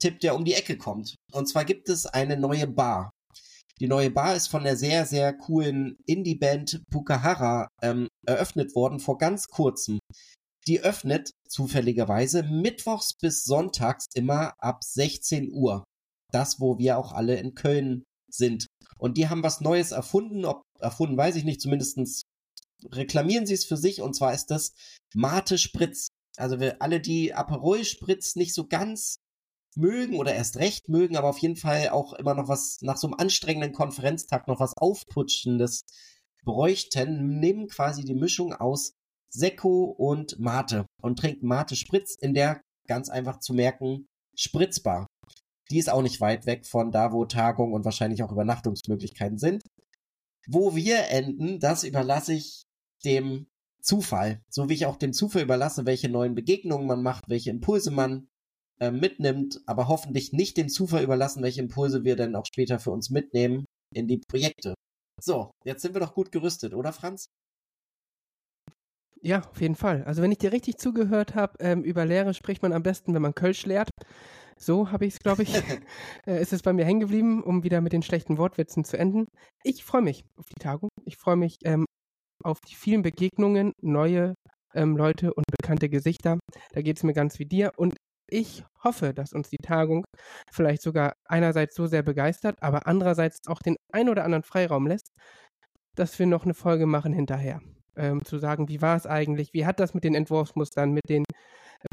Tipp, 0.00 0.20
der 0.20 0.34
um 0.34 0.44
die 0.44 0.52
Ecke 0.52 0.76
kommt. 0.76 1.16
Und 1.32 1.48
zwar 1.48 1.64
gibt 1.64 1.88
es 1.88 2.04
eine 2.04 2.36
neue 2.36 2.66
Bar. 2.66 3.10
Die 3.80 3.88
neue 3.88 4.10
Bar 4.10 4.34
ist 4.34 4.48
von 4.48 4.64
der 4.64 4.76
sehr, 4.76 5.04
sehr 5.04 5.34
coolen 5.34 5.96
Indie-Band 6.06 6.82
Pukahara 6.90 7.68
ähm, 7.82 8.08
eröffnet 8.26 8.74
worden 8.74 9.00
vor 9.00 9.18
ganz 9.18 9.48
kurzem. 9.48 9.98
Die 10.66 10.80
öffnet 10.80 11.30
zufälligerweise 11.48 12.42
mittwochs 12.42 13.14
bis 13.14 13.44
sonntags 13.44 14.06
immer 14.14 14.54
ab 14.58 14.82
16 14.82 15.52
Uhr. 15.52 15.84
Das, 16.32 16.60
wo 16.60 16.78
wir 16.78 16.98
auch 16.98 17.12
alle 17.12 17.36
in 17.36 17.54
Köln 17.54 18.02
sind. 18.28 18.66
Und 18.98 19.16
die 19.16 19.28
haben 19.28 19.42
was 19.42 19.60
Neues 19.60 19.92
erfunden. 19.92 20.44
Ob 20.44 20.62
erfunden, 20.80 21.16
weiß 21.16 21.36
ich 21.36 21.44
nicht. 21.44 21.60
Zumindestens 21.60 22.22
reklamieren 22.92 23.46
sie 23.46 23.54
es 23.54 23.64
für 23.64 23.76
sich. 23.76 24.02
Und 24.02 24.14
zwar 24.14 24.34
ist 24.34 24.46
das 24.46 24.72
Mate 25.14 25.58
Spritz. 25.58 26.08
Also 26.36 26.58
wir 26.60 26.82
alle, 26.82 27.00
die 27.00 27.32
Aperol 27.32 27.84
Spritz 27.84 28.34
nicht 28.34 28.54
so 28.54 28.66
ganz 28.66 29.16
mögen 29.76 30.18
oder 30.18 30.34
erst 30.34 30.56
recht 30.56 30.88
mögen, 30.88 31.16
aber 31.16 31.28
auf 31.28 31.38
jeden 31.38 31.56
Fall 31.56 31.90
auch 31.90 32.14
immer 32.14 32.34
noch 32.34 32.48
was 32.48 32.78
nach 32.80 32.96
so 32.96 33.06
einem 33.06 33.14
anstrengenden 33.18 33.72
Konferenztag 33.72 34.48
noch 34.48 34.58
was 34.58 34.72
Aufputschendes 34.76 35.82
bräuchten, 36.44 37.38
nehmen 37.38 37.68
quasi 37.68 38.04
die 38.04 38.14
Mischung 38.14 38.54
aus 38.54 38.92
Sekko 39.30 39.84
und 39.84 40.38
Mate 40.38 40.86
und 41.02 41.18
trinkt 41.18 41.42
Mate 41.42 41.76
Spritz 41.76 42.14
in 42.14 42.34
der 42.34 42.60
ganz 42.86 43.08
einfach 43.08 43.40
zu 43.40 43.54
merken 43.54 44.06
Spritzbar. 44.34 45.06
Die 45.70 45.78
ist 45.78 45.90
auch 45.90 46.02
nicht 46.02 46.20
weit 46.20 46.46
weg 46.46 46.66
von 46.66 46.92
da, 46.92 47.12
wo 47.12 47.24
Tagung 47.24 47.72
und 47.72 47.84
wahrscheinlich 47.84 48.22
auch 48.22 48.30
Übernachtungsmöglichkeiten 48.30 49.38
sind. 49.38 49.62
Wo 50.48 50.76
wir 50.76 51.08
enden, 51.08 51.58
das 51.58 51.82
überlasse 51.82 52.34
ich 52.34 52.62
dem 53.04 53.46
Zufall. 53.82 54.42
So 54.48 54.68
wie 54.68 54.74
ich 54.74 54.86
auch 54.86 54.96
dem 54.96 55.12
Zufall 55.12 55.42
überlasse, 55.42 55.86
welche 55.86 56.08
neuen 56.08 56.34
Begegnungen 56.34 56.86
man 56.86 57.02
macht, 57.02 57.28
welche 57.28 57.50
Impulse 57.50 57.90
man 57.90 58.28
äh, 58.78 58.90
mitnimmt, 58.90 59.60
aber 59.66 59.88
hoffentlich 59.88 60.32
nicht 60.32 60.56
dem 60.56 60.68
Zufall 60.68 61.02
überlassen, 61.02 61.42
welche 61.42 61.62
Impulse 61.62 62.04
wir 62.04 62.14
dann 62.14 62.36
auch 62.36 62.46
später 62.46 62.78
für 62.78 62.90
uns 62.90 63.10
mitnehmen 63.10 63.64
in 63.94 64.06
die 64.06 64.20
Projekte. 64.28 64.74
So, 65.20 65.50
jetzt 65.64 65.82
sind 65.82 65.94
wir 65.94 66.00
doch 66.00 66.14
gut 66.14 66.30
gerüstet, 66.30 66.74
oder 66.74 66.92
Franz? 66.92 67.26
Ja, 69.26 69.40
auf 69.50 69.60
jeden 69.60 69.74
Fall. 69.74 70.04
Also 70.04 70.22
wenn 70.22 70.30
ich 70.30 70.38
dir 70.38 70.52
richtig 70.52 70.78
zugehört 70.78 71.34
habe, 71.34 71.54
ähm, 71.58 71.82
über 71.82 72.04
Lehre 72.06 72.32
spricht 72.32 72.62
man 72.62 72.72
am 72.72 72.84
besten, 72.84 73.12
wenn 73.12 73.22
man 73.22 73.34
Kölsch 73.34 73.66
lehrt. 73.66 73.90
So 74.56 74.92
habe 74.92 75.04
ich 75.04 75.14
es, 75.14 75.18
glaube 75.18 75.42
ich, 75.42 75.52
äh, 76.26 76.40
ist 76.40 76.52
es 76.52 76.62
bei 76.62 76.72
mir 76.72 76.84
hängen 76.84 77.00
geblieben, 77.00 77.42
um 77.42 77.64
wieder 77.64 77.80
mit 77.80 77.92
den 77.92 78.02
schlechten 78.02 78.38
Wortwitzen 78.38 78.84
zu 78.84 78.96
enden. 78.96 79.26
Ich 79.64 79.84
freue 79.84 80.02
mich 80.02 80.24
auf 80.36 80.44
die 80.48 80.60
Tagung. 80.60 80.90
Ich 81.04 81.16
freue 81.16 81.34
mich 81.34 81.56
ähm, 81.64 81.86
auf 82.44 82.60
die 82.60 82.76
vielen 82.76 83.02
Begegnungen, 83.02 83.72
neue 83.82 84.34
ähm, 84.74 84.96
Leute 84.96 85.34
und 85.34 85.44
bekannte 85.60 85.88
Gesichter. 85.88 86.38
Da 86.72 86.82
geht 86.82 86.98
es 86.98 87.02
mir 87.02 87.14
ganz 87.14 87.40
wie 87.40 87.46
dir. 87.46 87.72
Und 87.76 87.96
ich 88.30 88.62
hoffe, 88.84 89.12
dass 89.12 89.32
uns 89.32 89.50
die 89.50 89.58
Tagung 89.58 90.04
vielleicht 90.52 90.82
sogar 90.82 91.14
einerseits 91.24 91.74
so 91.74 91.88
sehr 91.88 92.04
begeistert, 92.04 92.62
aber 92.62 92.86
andererseits 92.86 93.38
auch 93.48 93.58
den 93.58 93.74
ein 93.92 94.08
oder 94.08 94.22
anderen 94.22 94.44
Freiraum 94.44 94.86
lässt, 94.86 95.10
dass 95.96 96.16
wir 96.20 96.26
noch 96.26 96.44
eine 96.44 96.54
Folge 96.54 96.86
machen 96.86 97.12
hinterher 97.12 97.60
ähm, 97.96 98.24
zu 98.24 98.38
sagen, 98.38 98.68
wie 98.68 98.82
war 98.82 98.96
es 98.96 99.06
eigentlich, 99.06 99.52
wie 99.52 99.66
hat 99.66 99.80
das 99.80 99.94
mit 99.94 100.04
den 100.04 100.14
Entwurfsmustern, 100.14 100.92
mit 100.92 101.08
den 101.08 101.24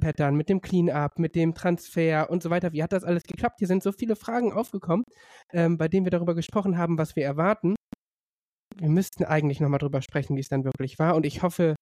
Pattern, 0.01 0.35
mit 0.35 0.49
dem 0.49 0.61
Cleanup, 0.61 1.19
mit 1.19 1.35
dem 1.35 1.53
Transfer 1.53 2.29
und 2.29 2.41
so 2.41 2.49
weiter, 2.49 2.73
wie 2.73 2.83
hat 2.83 2.93
das 2.93 3.03
alles 3.03 3.23
geklappt? 3.23 3.59
Hier 3.59 3.67
sind 3.67 3.83
so 3.83 3.91
viele 3.91 4.15
Fragen 4.15 4.53
aufgekommen, 4.53 5.03
ähm, 5.51 5.77
bei 5.77 5.87
denen 5.87 6.05
wir 6.05 6.11
darüber 6.11 6.35
gesprochen 6.35 6.77
haben, 6.77 6.97
was 6.97 7.15
wir 7.15 7.25
erwarten. 7.25 7.75
Wir 8.75 8.89
müssten 8.89 9.23
eigentlich 9.23 9.59
nochmal 9.59 9.79
drüber 9.79 10.01
sprechen, 10.01 10.35
wie 10.35 10.41
es 10.41 10.49
dann 10.49 10.63
wirklich 10.63 10.97
war 10.99 11.15
und 11.15 11.25
ich 11.25 11.43
hoffe, 11.43 11.75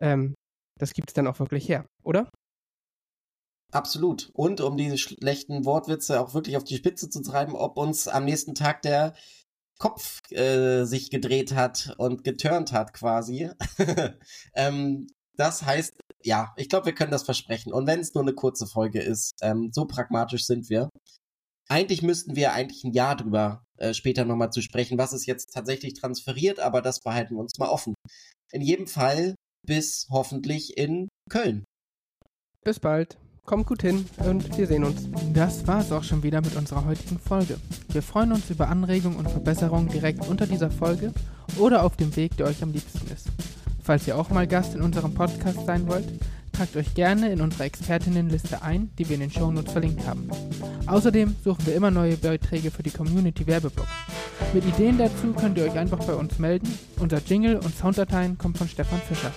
ähm, 0.00 0.34
das 0.78 0.92
gibt 0.92 1.10
es 1.10 1.14
dann 1.14 1.26
auch 1.26 1.38
wirklich 1.40 1.68
her, 1.68 1.86
oder? 2.04 2.28
Absolut. 3.70 4.30
Und 4.32 4.62
um 4.62 4.78
diese 4.78 4.96
schlechten 4.96 5.66
Wortwitze 5.66 6.20
auch 6.20 6.32
wirklich 6.32 6.56
auf 6.56 6.64
die 6.64 6.76
Spitze 6.76 7.10
zu 7.10 7.20
treiben, 7.22 7.54
ob 7.54 7.76
uns 7.76 8.08
am 8.08 8.24
nächsten 8.24 8.54
Tag 8.54 8.80
der 8.80 9.14
Kopf 9.78 10.20
äh, 10.32 10.84
sich 10.84 11.10
gedreht 11.10 11.54
hat 11.54 11.94
und 11.98 12.24
geturnt 12.24 12.72
hat 12.72 12.92
quasi. 12.92 13.50
ähm, 14.54 15.06
das 15.36 15.62
heißt, 15.62 15.94
ja, 16.24 16.52
ich 16.56 16.68
glaube, 16.68 16.86
wir 16.86 16.94
können 16.94 17.12
das 17.12 17.22
versprechen. 17.22 17.72
Und 17.72 17.86
wenn 17.86 18.00
es 18.00 18.14
nur 18.14 18.22
eine 18.22 18.34
kurze 18.34 18.66
Folge 18.66 19.00
ist, 19.00 19.34
ähm, 19.40 19.70
so 19.72 19.86
pragmatisch 19.86 20.44
sind 20.44 20.68
wir. 20.68 20.90
Eigentlich 21.68 22.02
müssten 22.02 22.34
wir 22.34 22.52
eigentlich 22.52 22.82
ein 22.82 22.92
Jahr 22.92 23.14
drüber 23.16 23.62
äh, 23.76 23.94
später 23.94 24.24
nochmal 24.24 24.50
zu 24.50 24.62
sprechen, 24.62 24.98
was 24.98 25.12
ist 25.12 25.26
jetzt 25.26 25.52
tatsächlich 25.52 25.94
transferiert, 25.94 26.60
aber 26.60 26.82
das 26.82 27.00
behalten 27.00 27.34
wir 27.34 27.40
uns 27.40 27.58
mal 27.58 27.68
offen. 27.68 27.94
In 28.50 28.62
jedem 28.62 28.86
Fall 28.86 29.34
bis 29.66 30.08
hoffentlich 30.10 30.76
in 30.76 31.08
Köln. 31.30 31.64
Bis 32.64 32.80
bald. 32.80 33.18
Kommt 33.48 33.64
gut 33.64 33.80
hin 33.80 34.04
und 34.26 34.58
wir 34.58 34.66
sehen 34.66 34.84
uns. 34.84 35.08
Das 35.32 35.66
war 35.66 35.80
es 35.80 35.90
auch 35.90 36.04
schon 36.04 36.22
wieder 36.22 36.42
mit 36.42 36.54
unserer 36.54 36.84
heutigen 36.84 37.18
Folge. 37.18 37.56
Wir 37.90 38.02
freuen 38.02 38.32
uns 38.32 38.50
über 38.50 38.68
Anregungen 38.68 39.16
und 39.16 39.30
Verbesserungen 39.30 39.88
direkt 39.88 40.28
unter 40.28 40.46
dieser 40.46 40.70
Folge 40.70 41.14
oder 41.56 41.82
auf 41.82 41.96
dem 41.96 42.14
Weg, 42.14 42.36
der 42.36 42.44
euch 42.44 42.62
am 42.62 42.72
liebsten 42.72 43.10
ist. 43.10 43.28
Falls 43.82 44.06
ihr 44.06 44.18
auch 44.18 44.28
mal 44.28 44.46
Gast 44.46 44.74
in 44.74 44.82
unserem 44.82 45.14
Podcast 45.14 45.64
sein 45.64 45.88
wollt, 45.88 46.04
tragt 46.52 46.76
euch 46.76 46.92
gerne 46.92 47.32
in 47.32 47.40
unsere 47.40 47.64
Expertinnenliste 47.64 48.60
ein, 48.60 48.90
die 48.98 49.08
wir 49.08 49.14
in 49.14 49.22
den 49.22 49.30
Shownotes 49.30 49.72
verlinkt 49.72 50.06
haben. 50.06 50.28
Außerdem 50.86 51.34
suchen 51.42 51.64
wir 51.64 51.74
immer 51.74 51.90
neue 51.90 52.18
Beiträge 52.18 52.70
für 52.70 52.82
die 52.82 52.90
Community 52.90 53.46
Werbeblogs. 53.46 53.88
Mit 54.52 54.66
Ideen 54.66 54.98
dazu 54.98 55.32
könnt 55.32 55.56
ihr 55.56 55.64
euch 55.64 55.78
einfach 55.78 56.04
bei 56.04 56.12
uns 56.12 56.38
melden. 56.38 56.70
Unser 57.00 57.22
Jingle 57.26 57.56
und 57.56 57.74
Sounddateien 57.74 58.36
kommen 58.36 58.56
von 58.56 58.68
Stefan 58.68 59.00
Fischer. 59.08 59.32